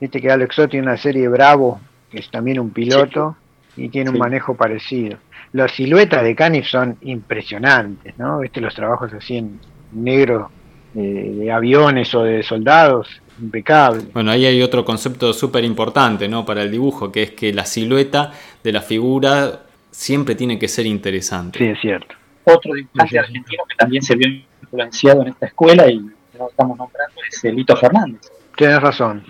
Viste 0.02 0.20
que 0.20 0.32
Alex 0.32 0.56
Todd 0.56 0.70
tiene 0.70 0.88
una 0.88 0.98
serie 0.98 1.28
Bravo, 1.28 1.80
que 2.12 2.20
es 2.20 2.30
también 2.30 2.60
un 2.60 2.72
piloto 2.72 3.38
y 3.78 3.90
tiene 3.90 4.10
un 4.10 4.18
manejo 4.18 4.56
parecido. 4.56 5.18
las 5.54 5.72
siluetas 5.72 6.24
de 6.24 6.36
Canif 6.36 6.68
son 6.68 6.98
impresionantes, 7.02 8.18
¿no? 8.18 8.40
Viste 8.40 8.60
los 8.60 8.74
trabajos 8.74 9.14
así 9.14 9.38
en 9.38 9.60
negro 9.92 10.50
de, 10.94 11.52
aviones 11.52 12.14
o 12.16 12.24
de 12.24 12.44
soldados, 12.44 13.08
impecable. 13.40 14.04
Bueno, 14.14 14.32
ahí 14.32 14.46
hay 14.46 14.62
otro 14.62 14.84
concepto 14.84 15.34
súper 15.34 15.64
importante, 15.64 16.28
¿no? 16.28 16.46
Para 16.46 16.64
el 16.64 16.72
dibujo, 16.72 17.12
que 17.12 17.24
es 17.24 17.32
que 17.32 17.54
la 17.54 17.66
silueta 17.66 18.32
de 18.64 18.72
la 18.72 18.82
figura 18.82 19.62
siempre 19.92 20.36
tiene 20.36 20.58
que 20.58 20.68
ser 20.68 20.86
interesante. 20.86 21.60
Sí, 21.60 21.66
es 21.66 21.80
cierto. 21.80 22.16
Otro 22.46 22.74
dibujante 22.74 23.20
argentino 23.20 23.64
que 23.70 23.76
también 23.76 24.04
se 24.04 24.16
vio 24.16 24.28
influenciado 24.74 25.22
en 25.22 25.28
esta 25.30 25.46
escuela 25.46 25.88
y 25.88 26.00
lo 26.38 26.50
estamos 26.50 26.78
nombrando 26.78 27.22
es 27.30 27.44
Lito 27.44 27.76
Fernández. 27.76 28.22
Tienes 28.56 28.82
razón. 28.82 29.24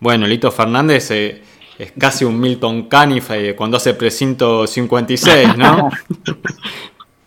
Bueno, 0.00 0.26
Lito 0.26 0.50
Fernández 0.50 1.10
eh, 1.12 1.42
es 1.78 1.92
casi 1.92 2.24
un 2.24 2.40
Milton 2.40 2.88
Caniff 2.88 3.30
eh, 3.30 3.54
cuando 3.54 3.76
hace 3.76 3.94
precinto 3.94 4.66
56, 4.66 5.56
¿no? 5.56 5.90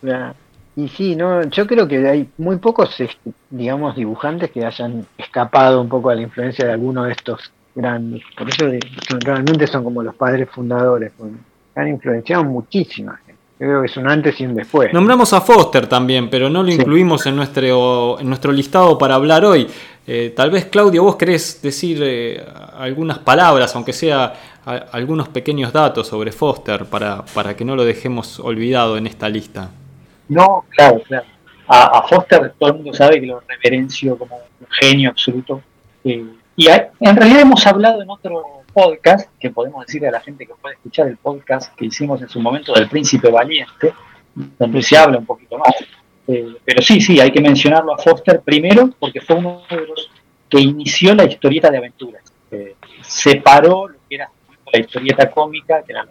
y 0.76 0.88
sí, 0.88 1.16
no, 1.16 1.42
yo 1.44 1.66
creo 1.66 1.88
que 1.88 2.06
hay 2.06 2.28
muy 2.36 2.56
pocos, 2.56 2.96
digamos, 3.50 3.96
dibujantes 3.96 4.50
que 4.50 4.64
hayan 4.64 5.06
escapado 5.16 5.80
un 5.80 5.88
poco 5.88 6.10
a 6.10 6.14
la 6.14 6.22
influencia 6.22 6.66
de 6.66 6.72
alguno 6.72 7.04
de 7.04 7.12
estos 7.12 7.50
grandes. 7.74 8.22
Por 8.36 8.48
eso 8.48 8.66
realmente 9.20 9.66
son 9.66 9.84
como 9.84 10.02
los 10.02 10.14
padres 10.14 10.50
fundadores. 10.50 11.12
Han 11.76 11.88
influenciado 11.88 12.44
muchísima 12.44 13.16
gente. 13.16 13.23
Yo 13.23 13.23
creo 13.58 13.80
que 13.80 13.86
es 13.86 13.96
un 13.96 14.08
antes 14.08 14.40
y 14.40 14.46
un 14.46 14.54
después. 14.54 14.92
Nombramos 14.92 15.32
a 15.32 15.40
Foster 15.40 15.86
también, 15.86 16.28
pero 16.28 16.48
no 16.50 16.62
lo 16.62 16.70
incluimos 16.70 17.26
en 17.26 17.36
nuestro, 17.36 18.18
en 18.20 18.28
nuestro 18.28 18.52
listado 18.52 18.98
para 18.98 19.14
hablar 19.14 19.44
hoy. 19.44 19.68
Eh, 20.06 20.32
tal 20.36 20.50
vez, 20.50 20.66
Claudio, 20.66 21.02
vos 21.02 21.16
querés 21.16 21.62
decir 21.62 22.00
eh, 22.02 22.44
algunas 22.76 23.18
palabras, 23.18 23.74
aunque 23.74 23.92
sea 23.92 24.34
algunos 24.64 25.28
pequeños 25.28 25.72
datos 25.72 26.06
sobre 26.06 26.32
Foster, 26.32 26.86
para, 26.86 27.22
para 27.34 27.54
que 27.54 27.64
no 27.64 27.76
lo 27.76 27.84
dejemos 27.84 28.40
olvidado 28.40 28.96
en 28.96 29.06
esta 29.06 29.28
lista. 29.28 29.70
No, 30.28 30.64
claro, 30.70 31.02
claro. 31.02 31.26
A, 31.66 32.02
Foster 32.08 32.52
todo 32.58 32.70
el 32.70 32.76
mundo 32.76 32.92
sabe 32.92 33.20
que 33.20 33.26
lo 33.26 33.42
reverencio 33.46 34.18
como 34.18 34.36
un 34.36 34.66
genio 34.70 35.10
absoluto. 35.10 35.62
Eh, 36.02 36.24
y 36.56 36.68
en 36.68 37.16
realidad 37.16 37.40
hemos 37.40 37.66
hablado 37.66 38.02
en 38.02 38.10
otro 38.10 38.63
podcast, 38.74 39.30
que 39.38 39.50
podemos 39.50 39.86
decirle 39.86 40.08
a 40.08 40.10
la 40.10 40.20
gente 40.20 40.46
que 40.46 40.54
puede 40.60 40.74
escuchar 40.74 41.06
el 41.06 41.16
podcast 41.16 41.74
que 41.74 41.86
hicimos 41.86 42.20
en 42.20 42.28
su 42.28 42.40
momento 42.40 42.74
del 42.74 42.88
Príncipe 42.88 43.30
Valiente, 43.30 43.94
donde 44.34 44.82
se 44.82 44.96
habla 44.96 45.18
un 45.18 45.26
poquito 45.26 45.56
más. 45.56 45.74
Eh, 46.26 46.56
pero 46.64 46.82
sí, 46.82 47.00
sí, 47.00 47.20
hay 47.20 47.30
que 47.30 47.40
mencionarlo 47.40 47.94
a 47.94 47.98
Foster 47.98 48.40
primero 48.40 48.90
porque 48.98 49.20
fue 49.20 49.36
uno 49.36 49.62
de 49.70 49.86
los 49.86 50.10
que 50.48 50.60
inició 50.60 51.14
la 51.14 51.24
historieta 51.24 51.70
de 51.70 51.78
aventuras. 51.78 52.22
Eh, 52.50 52.76
separó 53.02 53.88
lo 53.88 53.98
que 54.08 54.16
era 54.16 54.30
la 54.72 54.80
historieta 54.80 55.30
cómica, 55.30 55.82
que 55.82 55.92
era 55.92 56.04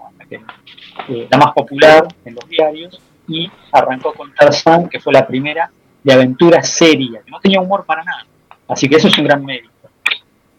eh, 1.09 1.27
la, 1.29 1.37
más 1.37 1.53
popular 1.53 2.07
en 2.23 2.35
los 2.35 2.47
diarios, 2.47 3.01
y 3.27 3.49
arrancó 3.71 4.13
con 4.13 4.33
Tarzan, 4.33 4.87
que 4.89 4.99
fue 4.99 5.13
la 5.13 5.27
primera 5.27 5.69
de 6.01 6.13
aventura 6.13 6.63
seria, 6.63 7.21
que 7.23 7.31
no 7.31 7.39
tenía 7.39 7.61
humor 7.61 7.85
para 7.85 8.03
nada. 8.03 8.25
Así 8.67 8.87
que 8.87 8.95
eso 8.95 9.07
es 9.07 9.17
un 9.17 9.25
gran 9.25 9.43
mérito. 9.43 9.72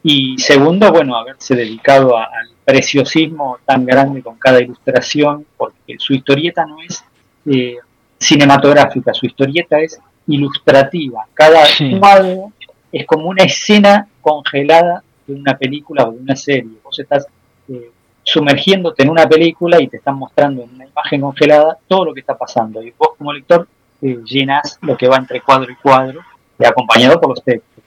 Y 0.06 0.36
segundo, 0.36 0.92
bueno, 0.92 1.16
haberse 1.16 1.56
dedicado 1.56 2.18
al 2.18 2.50
preciosismo 2.62 3.56
tan 3.64 3.86
grande 3.86 4.22
con 4.22 4.36
cada 4.36 4.60
ilustración, 4.60 5.46
porque 5.56 5.96
su 5.98 6.12
historieta 6.12 6.66
no 6.66 6.76
es 6.82 7.02
eh, 7.46 7.78
cinematográfica, 8.18 9.14
su 9.14 9.24
historieta 9.24 9.80
es 9.80 9.98
ilustrativa. 10.26 11.26
Cada 11.32 11.64
cuadro 11.98 12.52
es 12.92 13.06
como 13.06 13.28
una 13.28 13.44
escena 13.44 14.06
congelada 14.20 15.02
de 15.26 15.34
una 15.36 15.56
película 15.56 16.06
o 16.06 16.12
de 16.12 16.18
una 16.18 16.36
serie. 16.36 16.72
Vos 16.84 16.98
estás 16.98 17.26
eh, 17.70 17.90
sumergiéndote 18.22 19.04
en 19.04 19.08
una 19.08 19.26
película 19.26 19.80
y 19.80 19.88
te 19.88 19.96
están 19.96 20.16
mostrando 20.16 20.64
en 20.64 20.74
una 20.74 20.84
imagen 20.84 21.22
congelada 21.22 21.78
todo 21.88 22.04
lo 22.04 22.12
que 22.12 22.20
está 22.20 22.36
pasando. 22.36 22.82
Y 22.82 22.92
vos 22.98 23.12
como 23.16 23.32
lector 23.32 23.66
eh, 24.02 24.18
llenas 24.26 24.78
lo 24.82 24.98
que 24.98 25.08
va 25.08 25.16
entre 25.16 25.40
cuadro 25.40 25.72
y 25.72 25.76
cuadro, 25.76 26.20
acompañado 26.62 27.18
por 27.18 27.30
los 27.30 27.42
textos. 27.42 27.82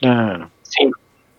claro. 0.00 0.50
Sí, 0.62 0.90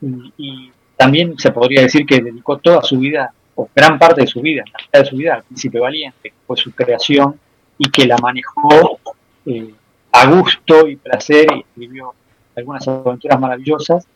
y, 0.02 0.72
también 0.98 1.38
se 1.38 1.52
podría 1.52 1.82
decir 1.82 2.06
que 2.06 2.22
dedicó 2.22 2.58
toda 2.58 2.82
su 2.82 2.98
vida, 2.98 3.34
o 3.56 3.68
gran 3.76 4.00
parte 4.00 4.22
de 4.22 4.28
su 4.28 4.40
vida, 4.40 4.64
la 4.72 4.80
mitad 4.80 5.00
de 5.00 5.06
su 5.06 5.18
vida 5.18 5.34
al 5.36 5.44
Príncipe 5.44 5.78
Valiente, 5.78 6.30
que 6.30 6.36
fue 6.48 6.56
su 6.56 6.72
creación 6.72 7.38
y 7.78 7.90
que 7.90 8.06
la 8.06 8.18
manejó 8.18 9.00
eh, 9.46 9.74
a 10.14 10.26
gusto 10.28 10.88
y 10.88 10.96
placer 10.96 11.48
y 11.54 11.60
escribió 11.60 12.14
algunas 12.56 12.88
aventuras 12.88 13.40
maravillosas. 13.40 14.08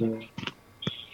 Eh, 0.00 0.28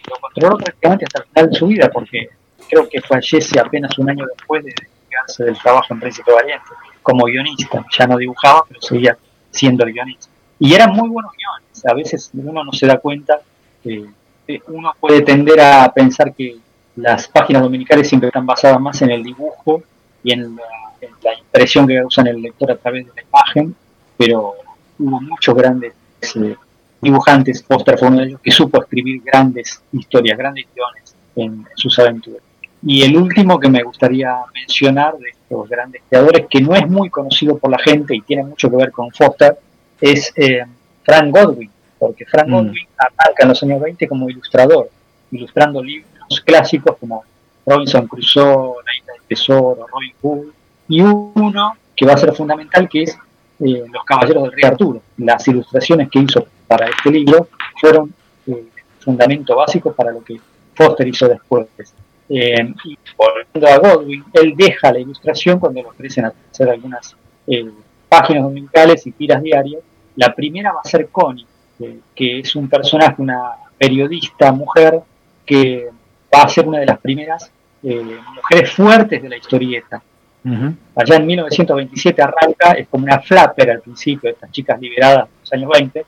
lo 0.09 0.17
controló 0.21 0.57
prácticamente 0.57 1.05
hasta 1.07 1.23
el 1.23 1.29
final 1.29 1.51
de 1.51 1.59
su 1.59 1.67
vida, 1.67 1.91
porque 1.93 2.29
creo 2.69 2.89
que 2.89 3.01
fallece 3.01 3.59
apenas 3.59 3.99
un 3.99 4.11
año 4.11 4.25
después 4.27 4.65
de 4.65 4.73
dedicarse 4.73 5.45
del 5.45 5.59
trabajo 5.59 5.95
en 5.95 6.01
Príncipe 6.01 6.33
Valiente, 6.33 6.67
como 7.03 7.25
guionista. 7.25 7.85
Ya 7.99 8.07
no 8.07 8.17
dibujaba, 8.17 8.63
pero 8.69 8.81
seguía 8.81 9.19
siendo 9.51 9.85
guionista. 9.85 10.29
Y 10.59 10.75
eran 10.75 10.93
muy 10.93 11.09
buenos 11.09 11.33
guiones. 11.33 11.87
A 11.87 11.95
veces 11.95 12.31
uno 12.35 12.65
no 12.65 12.73
se 12.73 12.87
da 12.87 12.99
cuenta 12.99 13.41
eh, 13.85 14.61
uno 14.69 14.93
puede 14.99 15.23
tender 15.23 15.61
a 15.61 15.93
pensar 15.93 16.35
que 16.35 16.57
las 16.97 17.29
páginas 17.29 17.63
dominicales 17.63 18.09
siempre 18.09 18.29
están 18.29 18.47
basadas 18.47 18.81
más 18.81 19.01
en 19.03 19.11
el 19.11 19.23
dibujo 19.23 19.83
y 20.23 20.33
en 20.33 20.57
la, 20.57 21.35
impresión 21.39 21.87
que 21.87 22.03
usan 22.05 22.27
el 22.27 22.43
lector 22.43 22.71
a 22.71 22.77
través 22.77 23.07
de 23.07 23.13
la 23.15 23.23
imagen, 23.23 23.75
pero 24.17 24.55
hubo 24.99 25.21
muchos 25.21 25.55
grandes 25.55 25.95
eh, 26.35 26.57
dibujantes, 27.01 27.65
Foster 27.65 27.99
fue 27.99 28.09
uno 28.09 28.19
de 28.19 28.27
ellos, 28.27 28.41
que 28.43 28.51
supo 28.51 28.83
escribir 28.83 29.23
grandes 29.23 29.81
historias, 29.93 30.37
grandes 30.37 30.67
guiones 30.75 31.15
en, 31.37 31.67
sus 31.77 31.99
aventuras. 31.99 32.43
Y 32.83 33.03
el 33.03 33.17
último 33.17 33.59
que 33.59 33.69
me 33.69 33.83
gustaría 33.83 34.37
mencionar 34.55 35.17
de 35.19 35.31
estos 35.31 35.69
grandes 35.69 36.03
creadores, 36.09 36.47
que 36.49 36.61
no 36.61 36.75
es 36.75 36.89
muy 36.89 37.11
conocido 37.11 37.59
por 37.59 37.71
la 37.71 37.79
gente 37.79 38.15
y 38.15 38.21
tiene 38.23 38.45
mucho 38.45 38.71
que 38.71 38.77
ver 38.77 38.93
con 38.93 39.11
Foster, 39.13 39.59
es 40.01 40.33
eh, 40.37 40.65
Frank 41.05 41.35
Godwin 41.35 41.71
porque 41.99 42.25
Frank 42.25 42.49
mm. 42.49 42.53
Godwin 42.53 42.87
arranca 42.97 43.43
en 43.43 43.49
los 43.49 43.63
años 43.63 43.81
20 43.81 44.09
como 44.09 44.29
ilustrador, 44.29 44.91
ilustrando 45.31 45.83
libros 45.83 46.41
clásicos 46.45 46.97
como 46.99 47.25
Robinson 47.67 48.07
Crusoe, 48.07 48.77
La 48.85 48.97
Isla 48.97 49.13
del 49.15 49.23
Tesoro, 49.29 49.87
Robin 49.87 50.13
Hood, 50.23 50.53
y 50.89 51.01
uno 51.01 51.75
que 51.95 52.07
va 52.07 52.15
a 52.15 52.17
ser 52.17 52.33
fundamental 52.33 52.89
que 52.89 53.03
es 53.03 53.19
eh, 53.61 53.85
Los 53.93 54.05
Caballeros 54.05 54.45
del 54.45 54.53
Rey 54.53 54.65
Arturo. 54.65 55.03
Las 55.19 55.47
ilustraciones 55.49 56.09
que 56.09 56.21
hizo 56.21 56.47
para 56.67 56.87
este 56.87 57.11
libro 57.11 57.49
fueron 57.81 58.15
eh, 58.47 58.65
fundamento 59.01 59.57
básico 59.57 59.93
para 59.93 60.13
lo 60.13 60.23
que 60.23 60.41
Foster 60.75 61.09
hizo 61.09 61.29
después. 61.29 61.67
Eh, 62.29 62.75
y 62.85 62.99
volviendo 63.17 63.67
a 63.69 63.79
Godwin, 63.79 64.25
él 64.35 64.55
deja 64.57 64.93
la 64.93 64.99
ilustración 64.99 65.59
cuando 65.59 65.83
le 65.83 65.89
ofrecen 65.89 66.27
hacer 66.27 66.69
algunas 66.69 67.17
eh, 67.47 67.71
páginas 68.09 68.45
dominicales 68.45 69.07
y 69.07 69.13
tiras 69.13 69.43
diarias. 69.43 69.83
La 70.17 70.35
primera 70.35 70.73
va 70.73 70.81
a 70.85 70.89
ser 70.89 71.09
Connie, 71.09 71.47
que 72.15 72.41
es 72.41 72.57
un 72.57 72.69
personaje, 72.69 73.23
una 73.23 73.53
periodista 73.79 74.53
mujer, 74.53 75.01
que 75.47 75.89
va 76.35 76.43
a 76.43 76.49
ser 76.49 76.67
una 76.67 76.79
de 76.81 76.87
las 76.87 76.99
primeras 76.99 77.51
eh, 77.83 78.19
mujeres 78.35 78.73
fuertes 78.73 79.23
de 79.23 79.29
la 79.29 79.37
historieta. 79.37 80.03
Allá 80.95 81.17
en 81.17 81.27
1927 81.27 82.23
arranca, 82.23 82.73
es 82.73 82.89
como 82.89 83.05
una 83.05 83.21
flapper 83.21 83.71
al 83.71 83.81
principio, 83.81 84.29
de 84.29 84.35
estas 84.35 84.51
chicas 84.51 84.81
liberadas 84.81 85.29
en 85.29 85.41
los 85.41 85.53
años 85.53 85.71
20, 85.75 86.01
eh, 86.01 86.05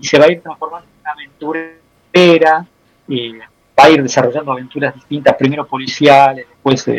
y 0.00 0.06
se 0.06 0.18
va 0.18 0.24
a 0.24 0.32
ir 0.32 0.40
transformando 0.40 0.88
en 0.88 1.00
una 1.00 1.10
aventurera, 1.12 2.66
eh, 3.08 3.38
va 3.78 3.84
a 3.84 3.90
ir 3.90 4.02
desarrollando 4.02 4.52
aventuras 4.52 4.94
distintas, 4.94 5.34
primero 5.36 5.66
policiales, 5.66 6.46
después 6.48 6.90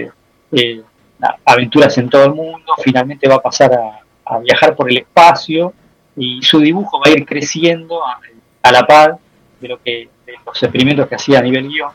aventuras 1.46 1.98
en 1.98 2.10
todo 2.10 2.26
el 2.26 2.34
mundo, 2.36 2.74
finalmente 2.84 3.28
va 3.28 3.36
a 3.36 3.41
pasar 3.41 3.72
a 4.24 4.39
viajar 4.39 4.76
por 4.76 4.89
el 4.91 4.98
espacio 4.98 5.74
y 6.17 6.41
su 6.41 6.60
dibujo 6.60 6.99
va 6.99 7.12
a 7.12 7.17
ir 7.17 7.25
creciendo 7.25 8.01
a, 8.06 8.71
la 8.71 8.86
par 8.86 9.17
de 9.62 9.67
lo 9.67 9.82
que 9.82 10.10
de 10.25 10.34
los 10.45 10.62
experimentos 10.62 11.08
que 11.08 11.15
hacía 11.15 11.39
a 11.39 11.41
nivel 11.41 11.69
guion. 11.69 11.91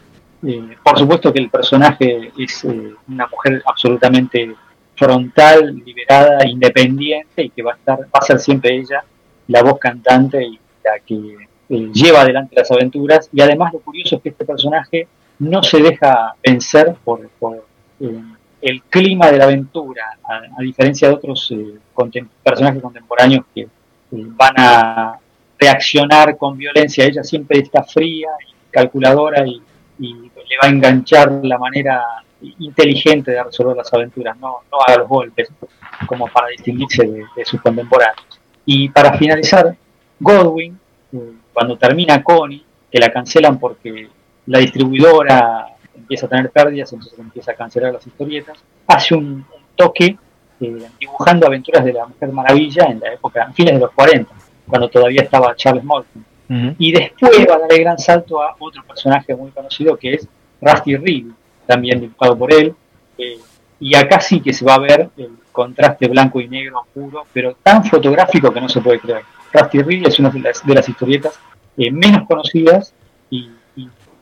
Eh, 0.47 0.77
por 0.83 0.99
supuesto 0.99 1.33
que 1.33 1.41
el 1.41 1.51
personaje 1.51 2.33
es 2.39 2.65
eh, 2.65 2.95
una 3.09 3.27
mujer 3.27 3.63
absolutamente 3.67 4.55
frontal, 4.97 5.83
liberada, 5.85 6.47
independiente 6.47 7.43
y 7.43 7.51
que 7.51 7.63
va 7.63 7.73
a 7.73 7.77
estar, 7.77 8.01
va 8.01 8.19
a 8.21 8.23
ser 8.23 8.39
siempre 8.39 8.75
ella 8.75 9.05
la 9.49 9.63
voz 9.63 9.79
cantante 9.79 10.43
y 10.43 10.59
la 10.83 10.99
que 11.05 11.37
eh, 11.69 11.91
lleva 11.93 12.23
adelante 12.23 12.57
las 12.57 12.71
aventuras. 12.71 13.29
Y 13.33 13.43
además 13.43 13.73
lo 13.73 13.81
curioso 13.81 14.17
es 14.17 14.23
que 14.23 14.29
este 14.31 14.45
personaje 14.45 15.09
no 15.39 15.63
se 15.63 15.81
deja 15.81 16.35
vencer 16.43 16.95
por, 17.05 17.29
el 18.61 18.83
clima 18.85 19.31
de 19.31 19.39
la 19.39 19.45
aventura, 19.45 20.19
a, 20.25 20.63
diferencia 20.63 21.09
de 21.09 21.15
otros 21.15 21.53
personajes 22.45 22.81
contemporáneos 22.81 23.45
que 23.55 23.69
van 24.13 24.55
a 24.57 25.19
reaccionar 25.59 26.37
con 26.37 26.57
violencia. 26.57 27.05
Ella 27.05 27.25
siempre 27.25 27.61
está 27.61 27.83
fría 27.83 28.29
y 28.47 28.71
calculadora 28.71 29.47
y, 29.47 29.63
le 29.99 30.59
va 30.61 30.67
a 30.67 30.71
enganchar 30.71 31.31
la 31.45 31.59
manera 31.59 32.03
inteligente 32.59 33.31
de 33.31 33.43
resolver 33.43 33.77
las 33.77 33.93
aventuras, 33.95 34.37
no, 34.37 34.63
no 34.71 34.79
haga 34.81 34.99
los 34.99 35.09
golpes 35.09 35.49
como 36.07 36.27
para 36.27 36.49
distinguirse 36.49 37.07
de, 37.07 37.45
sus 37.45 37.61
contemporáneos. 37.61 38.41
Y 38.67 38.89
para 38.89 39.17
finalizar, 39.17 39.77
Godwin, 40.19 40.79
eh, 41.13 41.33
cuando 41.53 41.79
termina 41.79 42.23
Connie, 42.23 42.65
que 42.91 42.99
la 42.99 43.13
cancelan 43.13 43.61
porque 43.61 44.09
la 44.47 44.59
distribuidora 44.59 45.69
empieza 45.95 46.27
a 46.27 46.29
tener 46.29 46.51
pérdidas, 46.51 46.93
entonces 46.93 47.19
empieza 47.19 47.53
a 47.53 47.55
cancelar 47.55 47.93
las 47.93 48.07
historietas, 48.07 48.59
hace 48.89 49.15
un, 49.15 49.47
toque 49.77 50.17
eh, 50.63 50.89
dibujando 50.99 51.47
aventuras 51.47 51.85
de 51.85 51.93
la 51.93 52.07
Mujer 52.07 52.33
Maravilla 52.33 52.85
en 52.87 53.01
la 53.01 53.13
época, 53.13 53.45
en 53.45 53.55
fines 53.55 53.75
de 53.75 53.81
los 53.81 53.91
40, 53.93 54.33
cuando 54.67 54.89
todavía 54.89 55.23
estaba 55.23 55.55
Charles 55.57 55.85
Morton. 55.85 56.25
Y 56.79 56.93
después 56.93 57.47
va 57.49 57.55
a 57.55 57.59
dar 57.61 57.73
el 57.73 57.81
gran 57.81 57.99
salto 57.99 58.43
a 58.43 58.55
otro 58.59 58.85
personaje 58.85 59.35
muy 59.35 59.51
conocido 59.53 59.97
que 59.97 60.13
es 60.13 60.29
Rusty 60.61 60.97
Reed, 60.97 61.27
también 61.67 61.99
dibujado 61.99 62.37
por 62.37 62.53
él. 62.53 62.75
Eh, 63.17 63.39
y 63.81 63.97
acá 63.97 64.21
sí 64.21 64.41
que 64.41 64.53
se 64.53 64.65
va 64.65 64.75
a 64.75 64.79
ver 64.79 65.09
el 65.17 65.31
contraste 65.51 66.09
blanco 66.09 66.41
y 66.41 66.49
negro 66.49 66.87
puro, 66.93 67.25
pero 67.33 67.57
tan 67.63 67.83
fotográfico 67.85 68.53
que 68.53 68.61
no 68.61 68.69
se 68.69 68.83
puede 68.83 69.01
creer. 69.01 69.23
Rusty 69.53 69.83
Reed 69.83 70.07
es 70.07 70.19
una 70.19 70.31
de 70.31 70.41
las, 70.75 70.89
historietas 70.89 71.39
eh, 71.77 71.91
menos 71.91 72.27
conocidas 72.29 72.95
y, 73.31 73.51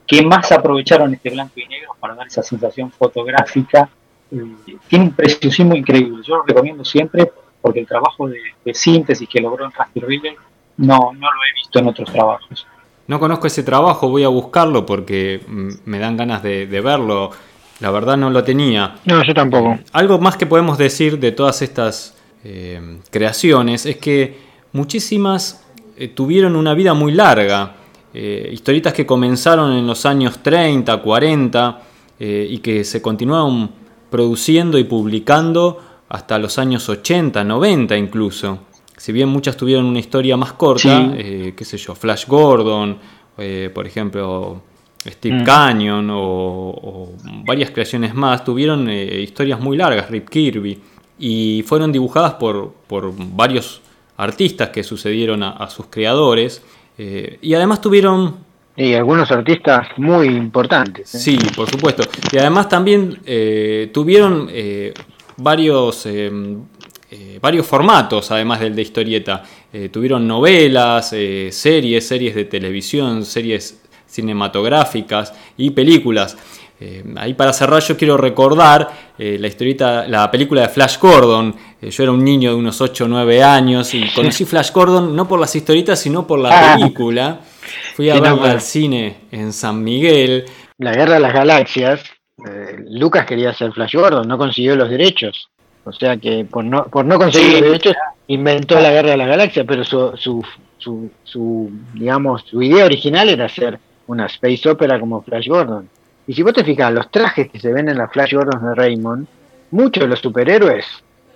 que 0.06 0.22
más 0.22 0.50
aprovecharon 0.50 1.14
este 1.14 1.30
blanco 1.30 1.52
y 1.56 1.68
negro 1.68 1.94
para 2.00 2.16
dar 2.16 2.26
esa 2.26 2.42
sensación 2.42 2.90
fotográfica. 2.90 3.88
Eh, 4.32 4.78
tiene 4.88 5.06
un 5.06 5.12
preciosismo 5.12 5.74
increíble. 5.74 6.22
Yo 6.24 6.36
lo 6.36 6.42
recomiendo 6.44 6.84
siempre 6.84 7.30
porque 7.60 7.80
el 7.80 7.86
trabajo 7.86 8.28
de, 8.28 8.40
síntesis 8.74 9.28
que 9.28 9.40
logró 9.40 9.64
en 9.64 9.72
Rusty 9.72 10.00
Reed 10.00 10.34
no, 10.76 11.12
no 11.12 11.26
lo 11.26 11.42
he 11.44 11.54
visto 11.60 11.78
en 11.78 11.88
otros 11.88 12.10
trabajos. 12.10 12.66
No 13.10 13.18
conozco 13.18 13.48
ese 13.48 13.64
trabajo, 13.64 14.08
voy 14.08 14.22
a 14.22 14.28
buscarlo 14.28 14.86
porque 14.86 15.40
me 15.84 15.98
dan 15.98 16.16
ganas 16.16 16.44
de, 16.44 16.66
verlo. 16.66 17.32
La 17.80 17.90
verdad 17.90 18.16
no 18.16 18.30
lo 18.30 18.44
tenía. 18.44 18.94
No, 19.04 19.24
yo 19.24 19.34
tampoco. 19.34 19.80
Algo 19.92 20.20
más 20.20 20.36
que 20.36 20.46
podemos 20.46 20.78
decir 20.78 21.18
de 21.18 21.32
todas 21.32 21.60
estas 21.60 22.16
eh, 22.44 23.00
creaciones 23.10 23.84
es 23.84 23.96
que 23.96 24.38
muchísimas 24.72 25.66
eh, 25.96 26.06
tuvieron 26.06 26.54
una 26.54 26.72
vida 26.74 26.94
muy 26.94 27.10
larga. 27.10 27.74
Eh, 28.14 28.48
historietas 28.52 28.92
que 28.92 29.04
comenzaron 29.04 29.72
en 29.72 29.88
los 29.88 30.06
años 30.06 30.40
30, 30.40 30.96
40 31.02 31.82
y 32.22 32.58
que 32.58 32.84
se 32.84 33.02
continuaron 33.02 33.70
produciendo 34.10 34.78
y 34.78 34.84
publicando 34.84 35.78
hasta 36.08 36.38
los 36.38 36.58
años 36.58 36.88
80, 36.88 37.44
90 37.44 37.96
incluso 37.96 38.58
si 39.00 39.12
bien 39.12 39.30
muchas 39.30 39.56
tuvieron 39.56 39.86
una 39.86 39.98
historia 39.98 40.36
más 40.36 40.52
corta, 40.52 41.14
eh, 41.16 41.54
qué 41.56 41.64
sé 41.64 41.78
yo, 41.78 41.94
Flash 41.94 42.26
Gordon, 42.26 42.98
eh, 43.38 43.70
por 43.72 43.86
ejemplo, 43.86 44.60
Steve 45.02 45.40
mm. 45.40 45.44
Canyon 45.44 46.08
o, 46.12 47.14
varias 47.46 47.70
creaciones 47.70 48.14
más, 48.14 48.44
tuvieron 48.44 48.90
eh, 48.90 49.22
historias 49.22 49.58
muy 49.58 49.78
largas, 49.78 50.10
Rip 50.10 50.28
Kirby, 50.28 50.78
y 51.18 51.64
fueron 51.66 51.90
dibujadas 51.92 52.34
por, 52.34 52.74
por 52.86 53.14
varios 53.16 53.80
artistas 54.18 54.68
que 54.68 54.84
sucedieron 54.84 55.42
a, 55.42 55.70
sus 55.70 55.86
creadores, 55.86 56.62
y 56.98 57.54
además 57.54 57.80
tuvieron 57.80 58.36
y 58.76 58.94
algunos 58.94 59.30
artistas 59.30 59.88
muy 59.96 60.28
importantes. 60.28 61.08
Sí, 61.10 61.38
por 61.54 61.68
supuesto. 61.68 62.02
Y 62.32 62.38
además 62.38 62.68
también 62.68 63.20
tuvieron 63.92 64.50
varios 65.36 66.06
eh, 67.12 67.40
varios 67.42 67.66
formatos, 67.66 68.30
además 68.30 68.60
del 68.60 68.76
de 68.76 68.82
historieta. 68.82 69.42
Eh, 69.72 69.88
tuvieron 69.88 70.28
novelas, 70.28 71.12
eh, 71.12 71.48
series, 71.50 72.06
series 72.06 72.36
de 72.36 72.44
televisión, 72.44 73.24
series 73.24 73.80
cinematográficas 74.06 75.34
y 75.56 75.70
películas. 75.70 76.36
Ahí 77.16 77.34
para 77.34 77.52
cerrar 77.52 77.82
yo 77.82 77.96
quiero 77.96 78.16
recordar 78.16 78.88
la 79.18 79.46
historieta, 79.46 80.08
la 80.08 80.30
película 80.30 80.62
de 80.62 80.68
Flash 80.68 80.98
Gordon. 80.98 81.54
yo 81.82 82.02
era 82.02 82.12
un 82.12 82.24
niño 82.24 82.50
de 82.50 82.56
unos 82.56 82.80
8 82.80 83.04
o 83.04 83.08
9 83.08 83.42
años 83.42 83.92
y 83.94 84.08
conocí 84.14 84.44
Flash 84.44 84.72
Gordon 84.72 85.14
no 85.14 85.28
por 85.28 85.38
las 85.38 85.54
historietas, 85.54 85.98
sino 85.98 86.26
por 86.26 86.38
la 86.38 86.50
ah. 86.50 86.76
película. 86.76 87.40
Fui 87.94 88.08
a 88.08 88.18
verla 88.18 88.52
al 88.52 88.60
cine 88.62 89.16
en 89.30 89.52
San 89.52 89.82
Miguel. 89.82 90.46
La 90.78 90.92
Guerra 90.92 91.14
de 91.14 91.20
las 91.20 91.34
Galaxias, 91.34 92.02
Lucas 92.88 93.26
quería 93.26 93.52
ser 93.52 93.72
Flash 93.72 93.94
Gordon, 93.94 94.26
no 94.26 94.38
consiguió 94.38 94.74
los 94.76 94.88
derechos. 94.88 95.50
O 95.84 95.92
sea 95.92 96.16
que 96.16 96.44
por 96.44 96.64
no, 96.64 96.84
por 96.84 97.04
no 97.04 97.18
conseguir 97.18 97.52
los 97.52 97.62
derechos 97.62 97.94
inventó 98.26 98.78
la 98.78 98.92
guerra 98.92 99.10
de 99.10 99.16
la 99.16 99.26
galaxia, 99.26 99.64
pero 99.64 99.82
su, 99.82 100.12
su, 100.16 100.44
su, 100.78 101.10
su, 101.24 101.70
digamos, 101.94 102.42
su 102.42 102.62
idea 102.62 102.84
original 102.84 103.28
era 103.28 103.46
hacer 103.46 103.78
una 104.06 104.26
space 104.26 104.68
opera 104.68 105.00
como 105.00 105.22
Flash 105.22 105.48
Gordon. 105.48 105.88
Y 106.30 106.32
si 106.32 106.44
vos 106.44 106.52
te 106.52 106.62
fijas, 106.62 106.92
los 106.92 107.10
trajes 107.10 107.50
que 107.50 107.58
se 107.58 107.72
ven 107.72 107.88
en 107.88 107.98
la 107.98 108.06
Flash 108.06 108.34
Gordon 108.34 108.62
de 108.62 108.76
Raymond, 108.76 109.26
muchos 109.72 110.04
de 110.04 110.06
los 110.06 110.20
superhéroes 110.20 110.86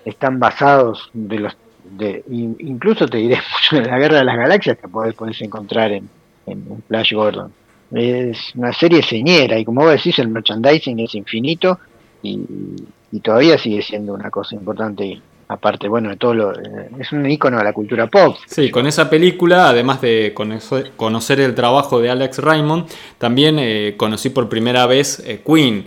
están 0.05 0.39
basados 0.39 1.09
de 1.11 1.37
los 1.37 1.57
de, 1.83 2.23
incluso 2.29 3.05
te 3.05 3.17
diré 3.17 3.35
mucho 3.75 3.83
de 3.83 3.91
la 3.91 3.99
guerra 3.99 4.19
de 4.19 4.23
las 4.23 4.37
galaxias 4.37 4.77
que 4.77 4.87
podés, 4.87 5.13
podés 5.13 5.41
encontrar 5.41 5.91
en, 5.91 6.07
en 6.45 6.81
Flash 6.87 7.11
Gordon. 7.11 7.51
Es 7.91 8.55
una 8.55 8.71
serie 8.71 9.03
señera 9.03 9.59
y 9.59 9.65
como 9.65 9.81
vos 9.81 9.91
decís, 9.91 10.17
el 10.19 10.29
merchandising 10.29 10.97
es 11.01 11.13
infinito 11.13 11.77
y, 12.23 12.39
y 13.11 13.19
todavía 13.19 13.57
sigue 13.57 13.81
siendo 13.81 14.13
una 14.13 14.29
cosa 14.29 14.55
importante 14.55 15.19
aparte, 15.47 15.87
bueno, 15.87 16.09
de 16.09 16.17
todo 16.17 16.33
lo, 16.33 16.53
eh, 16.53 16.89
es 16.99 17.11
un 17.11 17.29
icono 17.29 17.57
de 17.57 17.63
la 17.63 17.73
cultura 17.73 18.07
pop. 18.07 18.37
Sí, 18.47 18.71
con 18.71 18.87
esa 18.87 19.09
película, 19.09 19.69
además 19.69 20.01
de 20.01 20.33
conocer, 20.33 21.39
el 21.39 21.55
trabajo 21.55 21.99
de 21.99 22.09
Alex 22.09 22.39
Raymond, 22.39 22.87
también 23.17 23.57
eh, 23.59 23.93
conocí 23.97 24.29
por 24.29 24.49
primera 24.49 24.85
vez 24.85 25.21
eh, 25.25 25.41
Queen. 25.45 25.85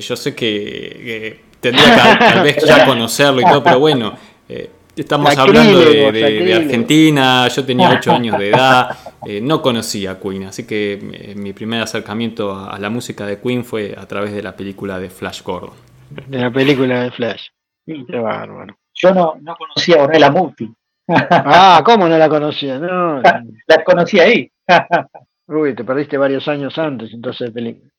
yo 0.00 0.16
sé 0.16 0.34
que 0.34 1.40
tendría 1.60 2.18
que 2.18 2.24
tal 2.24 2.42
vez 2.42 2.64
ya 2.64 2.86
conocerlo 2.86 3.40
y 3.40 3.44
todo, 3.44 3.62
pero 3.62 3.78
bueno, 3.78 4.14
estamos 4.96 5.36
hablando 5.36 5.80
de, 5.80 6.54
Argentina, 6.54 7.48
yo 7.48 7.64
tenía 7.64 7.90
8 7.90 8.12
años 8.12 8.38
de 8.38 8.48
edad, 8.48 8.96
no 9.42 9.62
conocía 9.62 10.18
Queen, 10.18 10.44
así 10.44 10.66
que 10.66 11.34
mi 11.36 11.52
primer 11.52 11.82
acercamiento 11.82 12.54
a 12.54 12.78
la 12.78 12.90
música 12.90 13.26
de 13.26 13.38
Queen 13.40 13.64
fue 13.64 13.94
a 13.96 14.06
través 14.06 14.32
de 14.32 14.42
la 14.42 14.56
película 14.56 14.98
de 14.98 15.10
Flash 15.10 15.42
Gordon. 15.42 15.74
De 16.28 16.38
la 16.38 16.50
película 16.50 17.02
de 17.02 17.10
Flash. 17.10 17.48
Qué 17.84 18.18
bárbaro. 18.18 18.76
Yo 18.96 19.14
no, 19.14 19.36
no 19.40 19.54
conocía 19.56 20.00
a 20.00 20.04
Ornella 20.04 20.30
Muti. 20.30 20.72
ah, 21.08 21.82
¿cómo 21.84 22.08
no 22.08 22.18
la 22.18 22.28
conocía? 22.28 22.78
No, 22.78 23.20
la 23.66 23.84
conocí 23.84 24.18
ahí. 24.18 24.50
Uy, 25.48 25.74
te 25.74 25.84
perdiste 25.84 26.16
varios 26.18 26.48
años 26.48 26.76
antes 26.78 27.12
entonces 27.12 27.48
de 27.48 27.52
película. 27.52 27.90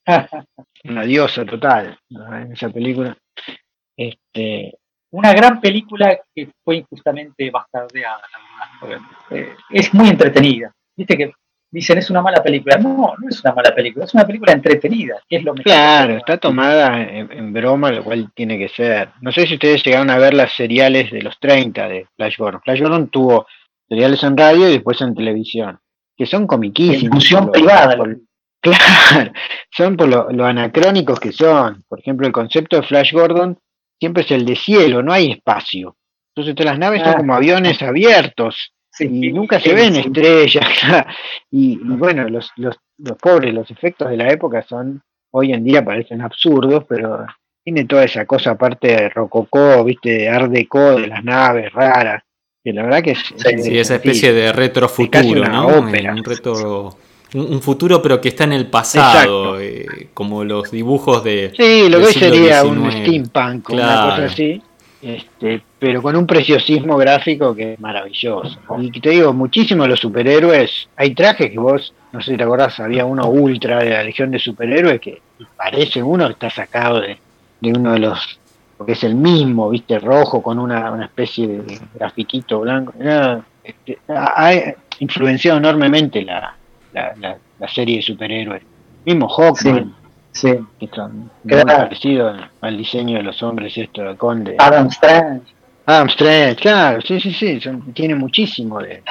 Una 0.83 1.03
diosa 1.03 1.45
total 1.45 1.97
en 2.09 2.51
esa 2.51 2.69
película. 2.69 3.15
Este, 3.95 4.77
una 5.11 5.33
gran 5.33 5.61
película 5.61 6.19
que 6.35 6.49
fue 6.63 6.77
injustamente 6.77 7.49
bastardeada, 7.49 8.21
la 8.81 8.87
verdad. 8.87 9.07
Eh, 9.29 9.55
es 9.69 9.93
muy 9.93 10.09
entretenida. 10.09 10.73
Viste 10.95 11.17
que 11.17 11.31
dicen 11.71 11.97
es 11.97 12.09
una 12.09 12.21
mala 12.21 12.41
película. 12.41 12.77
No, 12.77 13.13
no 13.17 13.29
es 13.29 13.43
una 13.43 13.53
mala 13.53 13.73
película, 13.73 14.05
es 14.05 14.13
una 14.13 14.25
película 14.25 14.53
entretenida, 14.53 15.21
que 15.27 15.37
es 15.37 15.43
lo 15.43 15.53
mejor. 15.53 15.65
Claro, 15.65 16.17
está 16.17 16.37
tomada 16.37 17.01
en, 17.01 17.53
broma, 17.53 17.91
lo 17.91 18.03
cual 18.03 18.31
tiene 18.33 18.57
que 18.57 18.69
ser. 18.69 19.09
No 19.21 19.31
sé 19.31 19.47
si 19.47 19.55
ustedes 19.55 19.83
llegaron 19.83 20.09
a 20.09 20.17
ver 20.17 20.33
las 20.33 20.53
seriales 20.53 21.11
de 21.11 21.21
los 21.21 21.39
30 21.39 21.87
de 21.87 22.07
Flash 22.15 22.37
Gordon. 22.37 22.61
Flash 22.63 22.81
Gordon 22.81 23.09
tuvo 23.09 23.47
seriales 23.87 24.23
en 24.23 24.37
radio 24.37 24.69
y 24.69 24.73
después 24.73 25.01
en 25.01 25.15
televisión, 25.15 25.79
que 26.15 26.25
son 26.25 26.47
comiquísimos. 26.47 27.11
Función 27.11 27.51
privada. 27.51 27.97
claro, 28.61 29.31
son 29.71 29.97
por 29.97 30.07
lo, 30.07 30.45
anacrónicos 30.45 31.19
que 31.19 31.31
son. 31.31 31.83
Por 31.87 31.99
ejemplo, 31.99 32.27
el 32.27 32.33
concepto 32.33 32.77
de 32.77 32.83
Flash 32.83 33.13
Gordon 33.13 33.57
siempre 33.99 34.23
es 34.23 34.31
el 34.31 34.45
de 34.45 34.55
cielo, 34.55 35.03
no 35.03 35.13
hay 35.13 35.31
espacio. 35.31 35.95
Entonces 36.35 36.55
todas 36.55 36.71
las 36.71 36.79
naves 36.79 37.01
son 37.01 37.13
ah. 37.13 37.17
como 37.17 37.33
aviones 37.33 37.81
abiertos 37.81 38.73
y 38.99 39.31
nunca 39.31 39.59
se 39.59 39.73
ven 39.73 39.95
estrellas. 39.95 40.67
y, 41.51 41.77
bueno, 41.77 42.27
los, 42.29 42.51
los, 42.57 42.75
los 42.97 43.17
pobres, 43.17 43.53
los 43.53 43.69
efectos 43.71 44.09
de 44.09 44.17
la 44.17 44.29
época 44.29 44.65
son, 44.67 45.01
hoy 45.31 45.53
en 45.53 45.63
día 45.63 45.83
parecen 45.83 46.21
absurdos, 46.21 46.85
pero 46.87 47.25
tiene 47.63 47.85
toda 47.85 48.05
esa 48.05 48.25
cosa 48.25 48.51
aparte 48.51 48.87
de 48.87 49.09
rococó, 49.09 49.83
viste, 49.83 50.09
de 50.09 50.29
art 50.29 50.49
deco 50.49 50.95
de 50.95 51.07
las 51.07 51.23
naves 51.23 51.71
raras, 51.73 52.23
que 52.63 52.71
la 52.71 52.83
verdad 52.83 53.03
que 53.03 53.11
es... 53.11 53.19
Sí, 53.19 53.77
esa 53.77 53.95
especie 53.95 54.33
de 54.33 54.53
retrofuturo, 54.53 55.45
¿no? 55.45 55.67
Ópera. 55.67 56.13
Un 56.13 56.23
retro... 56.23 56.97
Un, 57.33 57.61
futuro 57.61 58.01
pero 58.01 58.21
que 58.21 58.29
está 58.29 58.45
en 58.45 58.53
el 58.53 58.67
pasado, 58.67 59.59
eh, 59.59 60.07
como 60.13 60.45
los 60.45 60.71
dibujos 60.71 61.25
de... 61.25 61.51
Sí, 61.57 61.89
lo 61.89 61.99
que 61.99 62.13
sería 62.13 62.63
un 62.63 62.89
steampunk, 62.89 63.69
una 63.69 64.11
cosa 64.11 64.25
así. 64.27 64.61
Este, 65.01 65.61
pero 65.79 66.01
con 66.01 66.15
un 66.15 66.25
preciosismo 66.25 66.97
gráfico 66.97 67.55
que 67.55 67.73
es 67.73 67.79
maravilloso. 67.79 68.57
Y 68.79 68.99
te 68.99 69.11
digo, 69.11 69.33
muchísimos 69.33 69.85
de 69.85 69.89
los 69.89 69.99
superhéroes, 69.99 70.89
hay 70.95 71.13
trajes 71.13 71.51
que 71.51 71.59
vos, 71.59 71.93
no 72.11 72.21
sé 72.21 72.31
si 72.31 72.37
te 72.37 72.43
acordás, 72.43 72.79
había 72.79 73.05
uno 73.05 73.27
ultra 73.29 73.79
de 73.79 73.91
la 73.91 74.03
Legión 74.03 74.31
de 74.31 74.39
Superhéroes 74.39 74.99
que 74.99 75.21
parece 75.55 76.01
uno 76.01 76.25
que 76.27 76.33
está 76.33 76.49
sacado 76.49 77.01
de, 77.01 77.19
uno 77.61 77.93
de 77.93 77.99
los, 77.99 78.39
porque 78.77 78.93
es 78.93 79.03
el 79.03 79.15
mismo, 79.15 79.69
viste, 79.69 79.99
rojo 79.99 80.41
con 80.41 80.57
una, 80.57 81.03
especie 81.03 81.47
de 81.47 81.79
grafiquito 81.93 82.61
blanco. 82.61 82.93
Este, 83.63 83.99
ha, 84.07 84.51
influenciado 84.99 85.59
enormemente 85.59 86.23
la, 86.23 86.55
la, 86.93 87.67
serie 87.67 87.97
de 87.97 88.01
superhéroes. 88.01 88.63
Mismo 89.05 89.27
Hawkman. 89.27 89.93
Sí. 90.31 90.55
Que 90.79 90.87
son 90.93 91.31
parecido 91.49 92.31
al 92.61 92.77
diseño 92.77 93.17
de 93.17 93.23
los 93.23 93.41
hombres 93.41 93.75
esto 93.77 94.03
de 94.03 94.15
Conde. 94.15 94.55
Adam 94.59 94.87
Strange. 94.87 95.56
Adam 95.87 96.07
Strange, 96.09 96.57
claro, 96.57 97.01
sí, 97.01 97.19
sí, 97.19 97.33
sí, 97.33 97.59
tiene 97.93 98.13
muchísimo 98.13 98.79
de... 98.81 99.01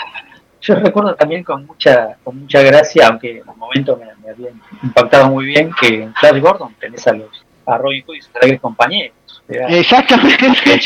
Yo 0.60 0.74
recuerdo 0.74 1.14
también 1.14 1.42
con 1.42 1.64
mucha 1.64 2.16
con 2.22 2.40
mucha 2.40 2.60
gracia, 2.60 3.08
aunque 3.08 3.38
en 3.38 3.48
un 3.48 3.58
momento 3.58 3.96
me, 3.96 4.06
me 4.22 4.30
habían 4.30 4.60
impactado 4.82 5.30
muy 5.30 5.46
bien, 5.46 5.70
que 5.80 6.02
en 6.02 6.14
Flash 6.14 6.40
Gordon 6.40 6.74
tenés 6.78 7.06
a 7.06 7.12
los 7.12 7.46
a 7.66 7.78
Robin 7.78 8.04
Hood 8.06 8.16
y 8.16 8.20
sus 8.22 8.60
compañeros. 8.60 9.16
Exactamente. 9.48 10.54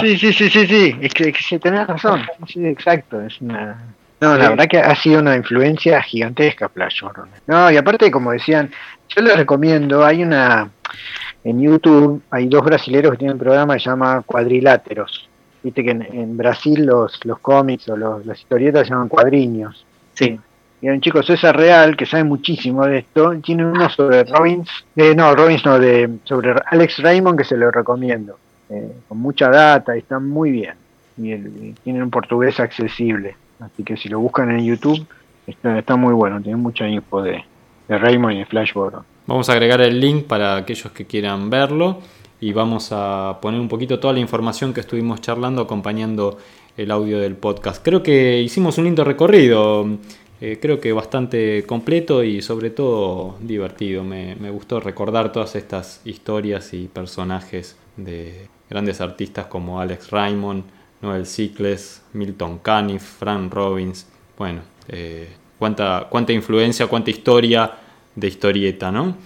sí, 0.00 0.18
sí, 0.18 0.32
sí, 0.32 0.50
sí, 0.50 0.66
sí. 0.66 0.96
Es 1.00 1.14
que, 1.14 1.32
que 1.32 1.58
tenés 1.58 1.86
razón. 1.86 2.26
Sí, 2.46 2.66
exacto. 2.66 3.20
Es 3.20 3.40
una. 3.40 3.94
No, 4.20 4.36
la 4.36 4.50
verdad 4.50 4.66
que 4.68 4.78
ha 4.78 4.94
sido 4.96 5.20
una 5.20 5.34
influencia 5.34 6.02
gigantesca 6.02 6.68
Flash 6.68 7.00
Gordon. 7.00 7.30
No, 7.46 7.70
y 7.70 7.76
aparte, 7.76 8.10
como 8.10 8.32
decían, 8.32 8.70
yo 9.08 9.22
les 9.22 9.36
recomiendo, 9.36 10.04
hay 10.04 10.22
una, 10.22 10.70
en 11.42 11.60
YouTube, 11.60 12.22
hay 12.30 12.48
dos 12.48 12.64
brasileros 12.64 13.12
que 13.12 13.18
tienen 13.18 13.34
un 13.34 13.40
programa 13.40 13.74
que 13.74 13.80
se 13.80 13.90
llama 13.90 14.22
Cuadriláteros. 14.22 15.28
Viste 15.62 15.84
que 15.84 15.90
en, 15.90 16.36
Brasil 16.36 16.84
los, 16.86 17.18
los 17.24 17.38
cómics 17.38 17.88
o 17.88 17.96
los, 17.96 18.24
las 18.24 18.38
historietas 18.38 18.86
se 18.86 18.92
llaman 18.92 19.08
cuadriños. 19.08 19.84
Sí. 20.14 20.38
Y 20.82 20.88
hay 20.88 20.94
un 20.94 21.00
chico 21.00 21.22
César 21.22 21.56
Real 21.56 21.96
que 21.96 22.06
sabe 22.06 22.24
muchísimo 22.24 22.86
de 22.86 22.98
esto. 22.98 23.34
Tiene 23.42 23.66
uno 23.66 23.88
sobre 23.90 24.24
Robbins, 24.24 24.68
eh, 24.96 25.14
no, 25.14 25.34
Robbins 25.34 25.64
no, 25.64 25.78
de, 25.78 26.18
sobre 26.24 26.54
Alex 26.66 27.02
Raymond 27.02 27.38
que 27.38 27.44
se 27.44 27.56
lo 27.56 27.70
recomiendo. 27.70 28.38
Eh, 28.70 28.92
con 29.08 29.18
mucha 29.18 29.50
data 29.50 29.96
y 29.96 30.00
está 30.00 30.18
muy 30.18 30.50
bien. 30.50 30.74
Y, 31.18 31.32
el, 31.32 31.74
tiene 31.84 32.02
un 32.02 32.10
portugués 32.10 32.58
accesible. 32.60 33.36
Así 33.60 33.82
que 33.82 33.96
si 33.98 34.08
lo 34.08 34.20
buscan 34.20 34.50
en 34.50 34.64
YouTube, 34.64 35.06
está, 35.46 35.96
muy 35.96 36.14
bueno. 36.14 36.40
Tiene 36.40 36.56
mucha 36.56 36.88
info 36.88 37.20
de, 37.20 37.44
de 37.88 37.98
Raymond 37.98 38.34
y 38.34 38.38
de 38.38 38.46
Flash 38.46 38.72
Gordon. 38.72 39.04
Vamos 39.30 39.48
a 39.48 39.52
agregar 39.52 39.80
el 39.80 40.00
link 40.00 40.24
para 40.24 40.56
aquellos 40.56 40.90
que 40.90 41.06
quieran 41.06 41.50
verlo 41.50 42.00
y 42.40 42.52
vamos 42.52 42.88
a 42.90 43.38
poner 43.40 43.60
un 43.60 43.68
poquito 43.68 44.00
toda 44.00 44.12
la 44.12 44.18
información 44.18 44.74
que 44.74 44.80
estuvimos 44.80 45.20
charlando 45.20 45.62
acompañando 45.62 46.36
el 46.76 46.90
audio 46.90 47.20
del 47.20 47.36
podcast. 47.36 47.80
Creo 47.80 48.02
que 48.02 48.40
hicimos 48.42 48.76
un 48.78 48.86
lindo 48.86 49.04
recorrido, 49.04 49.86
eh, 50.40 50.58
creo 50.60 50.80
que 50.80 50.92
bastante 50.92 51.62
completo 51.64 52.24
y 52.24 52.42
sobre 52.42 52.70
todo 52.70 53.36
divertido. 53.40 54.02
Me, 54.02 54.34
gustó 54.50 54.80
recordar 54.80 55.30
todas 55.30 55.54
estas 55.54 56.00
historias 56.04 56.74
y 56.74 56.88
personajes 56.88 57.76
de 57.96 58.48
grandes 58.68 59.00
artistas 59.00 59.46
como 59.46 59.80
Alex 59.80 60.10
Raymond, 60.10 60.64
Noel 61.02 61.24
Sickles, 61.24 62.02
Milton 62.14 62.58
Caniff, 62.58 63.04
Frank 63.04 63.54
Robbins. 63.54 64.08
Bueno, 64.36 64.62
eh, 64.88 65.28
cuánta, 65.56 66.08
cuánta 66.10 66.32
influencia, 66.32 66.88
cuánta 66.88 67.10
historia 67.10 67.72
de 68.20 68.28
historieta, 68.28 68.92
¿no? 68.92 69.16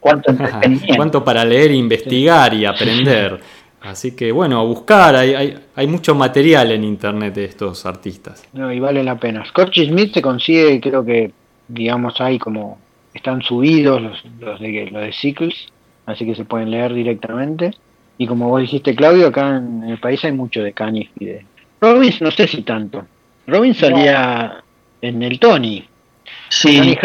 ¿Cuánto, 0.00 0.32
¿Cuánto 0.96 1.24
para 1.24 1.44
leer, 1.44 1.72
investigar 1.72 2.54
y 2.54 2.64
aprender? 2.64 3.40
Así 3.80 4.16
que 4.16 4.32
bueno, 4.32 4.60
a 4.60 4.64
buscar, 4.64 5.14
hay, 5.14 5.34
hay, 5.34 5.58
hay, 5.74 5.86
mucho 5.86 6.14
material 6.14 6.72
en 6.72 6.84
internet 6.84 7.34
de 7.34 7.44
estos 7.44 7.86
artistas. 7.86 8.44
No, 8.52 8.72
y 8.72 8.80
vale 8.80 9.04
la 9.04 9.16
pena. 9.16 9.44
Scorchy 9.44 9.86
Smith 9.86 10.14
se 10.14 10.22
consigue, 10.22 10.80
creo 10.80 11.04
que, 11.04 11.30
digamos, 11.68 12.20
hay 12.20 12.38
como, 12.38 12.78
están 13.14 13.42
subidos 13.42 14.02
los, 14.02 14.24
los 14.40 14.60
de 14.60 14.88
los 14.90 15.02
de 15.02 15.12
Cycles, 15.12 15.68
así 16.06 16.24
que 16.24 16.34
se 16.34 16.44
pueden 16.44 16.70
leer 16.70 16.92
directamente. 16.92 17.72
Y 18.16 18.26
como 18.26 18.48
vos 18.48 18.60
dijiste, 18.60 18.96
Claudio, 18.96 19.28
acá 19.28 19.56
en 19.58 19.84
el 19.84 19.98
país 19.98 20.24
hay 20.24 20.32
mucho 20.32 20.62
de 20.62 20.72
Canis 20.72 21.08
y 21.20 21.26
de... 21.26 21.46
Robbins, 21.80 22.20
no 22.20 22.32
sé 22.32 22.48
si 22.48 22.62
tanto. 22.62 23.06
Robbins 23.46 23.78
salía 23.78 24.62
en 25.00 25.22
el 25.22 25.38
Tony. 25.38 25.84
Sí, 26.48 26.96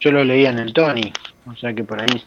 yo 0.00 0.12
lo 0.12 0.24
leía 0.24 0.50
en 0.50 0.58
el 0.58 0.72
Tony, 0.72 1.12
o 1.46 1.54
sea 1.56 1.72
que 1.72 1.84
por 1.84 2.00
ahí. 2.00 2.22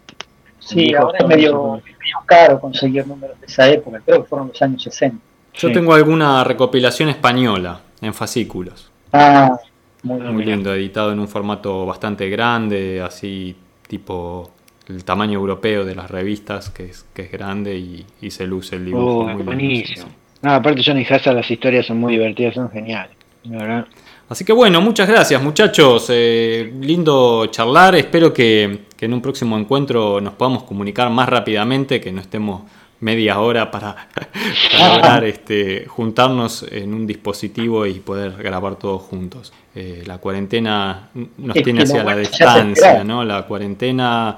Sí, 0.60 0.94
ahora 0.94 1.18
es 1.20 1.26
medio, 1.26 1.82
caro 2.26 2.60
conseguir 2.60 3.08
números 3.08 3.40
de 3.40 3.48
esa 3.48 3.68
época, 3.70 4.02
creo 4.06 4.24
que 4.24 4.30
fueron 4.30 4.50
los 4.50 4.62
años 4.62 4.84
60. 4.84 5.18
Yo 5.54 5.72
tengo 5.72 5.94
alguna 5.94 6.44
recopilación 6.44 7.10
española 7.10 7.82
en 8.02 8.14
fascículos. 8.14 8.90
Ah, 9.12 9.58
muy, 10.04 10.46
lindo, 10.46 10.74
editado 10.74 11.12
en 11.12 11.20
un 11.20 11.28
formato 11.28 11.86
bastante 11.86 12.30
grande, 12.30 13.02
así 13.02 13.56
tipo 13.88 14.52
el 14.88 15.04
tamaño 15.04 15.40
europeo 15.40 15.86
de 15.86 15.96
las 15.96 16.10
revistas, 16.10 16.70
que 16.70 16.86
es, 16.86 17.06
que 17.14 17.24
es 17.24 17.32
grande 17.32 17.78
y, 17.78 18.32
se 18.32 18.48
luce 18.48 18.78
el 18.78 18.86
dibujo. 18.86 19.20
Oh, 19.20 19.28
muy 19.28 19.44
buenísimo. 19.44 20.08
No, 20.42 20.54
aparte 20.54 20.82
Johnny 20.84 21.06
Hazard, 21.08 21.36
las 21.36 21.52
historias 21.52 21.86
son 21.86 22.00
muy 22.00 22.14
divertidas, 22.14 22.56
son 22.56 22.72
geniales. 22.72 23.16
verdad. 23.44 23.86
Así 24.32 24.46
que 24.46 24.54
bueno, 24.54 24.80
muchas 24.80 25.10
gracias 25.10 25.44
muchachos. 25.44 26.06
Eh, 26.08 26.74
lindo 26.80 27.48
charlar. 27.48 27.96
Espero 27.96 28.34
que, 28.34 28.86
en 28.98 29.14
un 29.14 29.22
próximo 29.22 29.58
encuentro 29.58 30.22
nos 30.22 30.36
podamos 30.36 30.64
comunicar 30.64 31.10
más 31.10 31.28
rápidamente, 31.28 32.00
que 32.00 32.14
no 32.14 32.22
estemos 32.22 32.62
media 33.02 33.42
hora 33.42 33.70
para, 33.70 34.08
lograr 34.80 35.26
este, 35.26 35.86
juntarnos 35.86 36.66
en 36.72 36.94
un 36.94 37.06
dispositivo 37.06 37.86
y 37.86 37.96
poder 37.96 38.42
grabar 38.42 38.78
todos 38.78 39.02
juntos. 39.02 39.52
Eh, 39.76 40.04
la 40.06 40.20
cuarentena 40.20 41.10
nos 41.38 41.62
tiene 41.62 41.84
hacia 41.84 42.02
la 42.02 42.16
distancia, 42.16 43.04
¿no? 43.04 43.26
La 43.26 43.46
cuarentena 43.46 44.38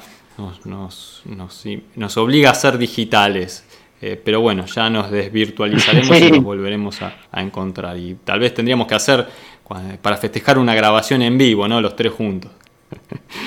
nos, 0.66 1.22
nos, 1.28 2.18
obliga 2.18 2.50
a 2.50 2.56
ser 2.56 2.80
digitales. 2.80 3.64
Eh, 4.06 4.20
pero 4.22 4.42
bueno, 4.42 4.66
ya 4.66 4.90
nos 4.90 5.12
desvirtualizaremos 5.12 6.20
y 6.20 6.32
nos 6.32 6.44
volveremos 6.44 7.02
a, 7.02 7.16
a 7.32 7.42
encontrar. 7.42 7.96
Y 7.96 8.18
tal 8.26 8.42
vez 8.42 8.54
tendríamos 8.54 8.86
que 8.86 8.96
hacer 8.96 9.26
para 10.02 10.18
festejar 10.18 10.58
una 10.58 10.76
grabación 10.76 11.22
en 11.22 11.38
vivo, 11.38 11.68
¿no? 11.68 11.82
Los 11.82 11.96
tres 11.96 12.12
juntos. 12.12 12.52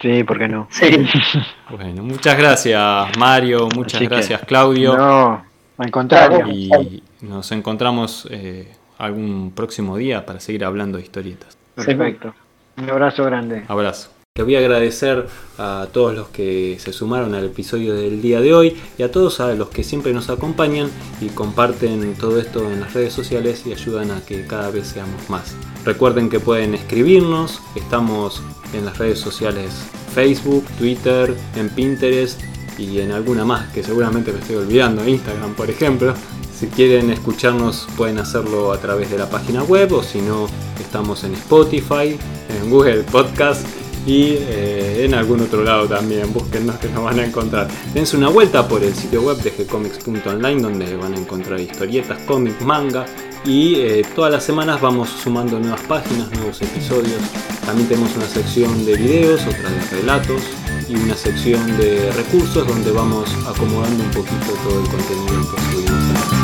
Sí, 0.00 0.22
¿por 0.22 0.38
qué 0.38 0.48
no? 0.48 0.68
Bueno, 1.70 2.02
muchas 2.02 2.36
gracias 2.36 3.16
Mario, 3.16 3.70
muchas 3.74 4.02
gracias 4.02 4.42
Claudio. 4.42 4.94
No, 4.94 5.42
al 5.78 5.90
contrario. 5.90 6.46
Y 6.46 7.02
nos 7.22 7.50
encontramos 7.52 8.28
eh, 8.30 8.70
algún 8.98 9.52
próximo 9.52 9.96
día 9.96 10.26
para 10.26 10.40
seguir 10.40 10.66
hablando 10.66 10.98
de 10.98 11.04
historietas. 11.04 11.56
Perfecto. 11.74 12.34
Un 12.76 12.90
abrazo 12.90 13.24
grande. 13.24 13.64
Abrazo. 13.66 14.10
Le 14.36 14.42
voy 14.42 14.56
a 14.56 14.58
agradecer 14.58 15.28
a 15.58 15.86
todos 15.92 16.12
los 16.12 16.26
que 16.26 16.76
se 16.80 16.92
sumaron 16.92 17.36
al 17.36 17.44
episodio 17.44 17.94
del 17.94 18.20
día 18.20 18.40
de 18.40 18.52
hoy 18.52 18.76
y 18.98 19.04
a 19.04 19.12
todos 19.12 19.38
los 19.56 19.68
que 19.68 19.84
siempre 19.84 20.12
nos 20.12 20.28
acompañan 20.28 20.90
y 21.20 21.28
comparten 21.28 22.14
todo 22.14 22.40
esto 22.40 22.68
en 22.68 22.80
las 22.80 22.94
redes 22.94 23.12
sociales 23.12 23.62
y 23.64 23.70
ayudan 23.70 24.10
a 24.10 24.26
que 24.26 24.44
cada 24.44 24.70
vez 24.70 24.88
seamos 24.88 25.30
más. 25.30 25.54
Recuerden 25.84 26.30
que 26.30 26.40
pueden 26.40 26.74
escribirnos, 26.74 27.60
estamos 27.76 28.42
en 28.72 28.86
las 28.86 28.98
redes 28.98 29.20
sociales 29.20 29.70
Facebook, 30.12 30.64
Twitter, 30.80 31.32
en 31.54 31.68
Pinterest 31.68 32.40
y 32.76 32.98
en 32.98 33.12
alguna 33.12 33.44
más 33.44 33.72
que 33.72 33.84
seguramente 33.84 34.32
me 34.32 34.40
estoy 34.40 34.56
olvidando, 34.56 35.06
Instagram 35.06 35.54
por 35.54 35.70
ejemplo. 35.70 36.12
Si 36.52 36.66
quieren 36.66 37.10
escucharnos 37.10 37.86
pueden 37.96 38.18
hacerlo 38.18 38.72
a 38.72 38.80
través 38.80 39.12
de 39.12 39.18
la 39.18 39.30
página 39.30 39.62
web 39.62 39.92
o 39.92 40.02
si 40.02 40.20
no 40.20 40.48
estamos 40.80 41.22
en 41.22 41.34
Spotify, 41.34 42.18
en 42.48 42.68
Google 42.68 43.04
Podcast 43.04 43.83
y 44.06 44.36
eh, 44.38 45.04
en 45.04 45.14
algún 45.14 45.40
otro 45.40 45.62
lado 45.62 45.86
también. 45.86 46.32
Búsquennos 46.32 46.76
que 46.76 46.88
nos 46.88 47.04
van 47.04 47.18
a 47.20 47.24
encontrar. 47.24 47.68
Dense 47.92 48.16
una 48.16 48.28
vuelta 48.28 48.66
por 48.68 48.82
el 48.82 48.94
sitio 48.94 49.22
web 49.22 49.36
de 49.38 49.50
gcomics.online 49.50 50.62
donde 50.62 50.96
van 50.96 51.14
a 51.14 51.16
encontrar 51.16 51.60
historietas, 51.60 52.18
cómics, 52.22 52.60
manga 52.62 53.06
y 53.44 53.76
eh, 53.76 54.06
todas 54.14 54.32
las 54.32 54.42
semanas 54.42 54.80
vamos 54.80 55.10
sumando 55.10 55.58
nuevas 55.58 55.82
páginas, 55.82 56.30
nuevos 56.32 56.60
episodios. 56.62 57.20
También 57.64 57.88
tenemos 57.88 58.14
una 58.16 58.26
sección 58.26 58.84
de 58.84 58.96
videos, 58.96 59.42
otra 59.46 59.70
de 59.70 60.00
relatos 60.00 60.42
y 60.88 60.96
una 60.96 61.14
sección 61.14 61.76
de 61.78 62.10
recursos 62.12 62.66
donde 62.66 62.90
vamos 62.90 63.30
acomodando 63.46 64.04
un 64.04 64.10
poquito 64.10 64.52
todo 64.62 64.80
el 64.80 64.88
contenido 64.88 65.50
que 65.50 65.60
subimos. 65.72 66.43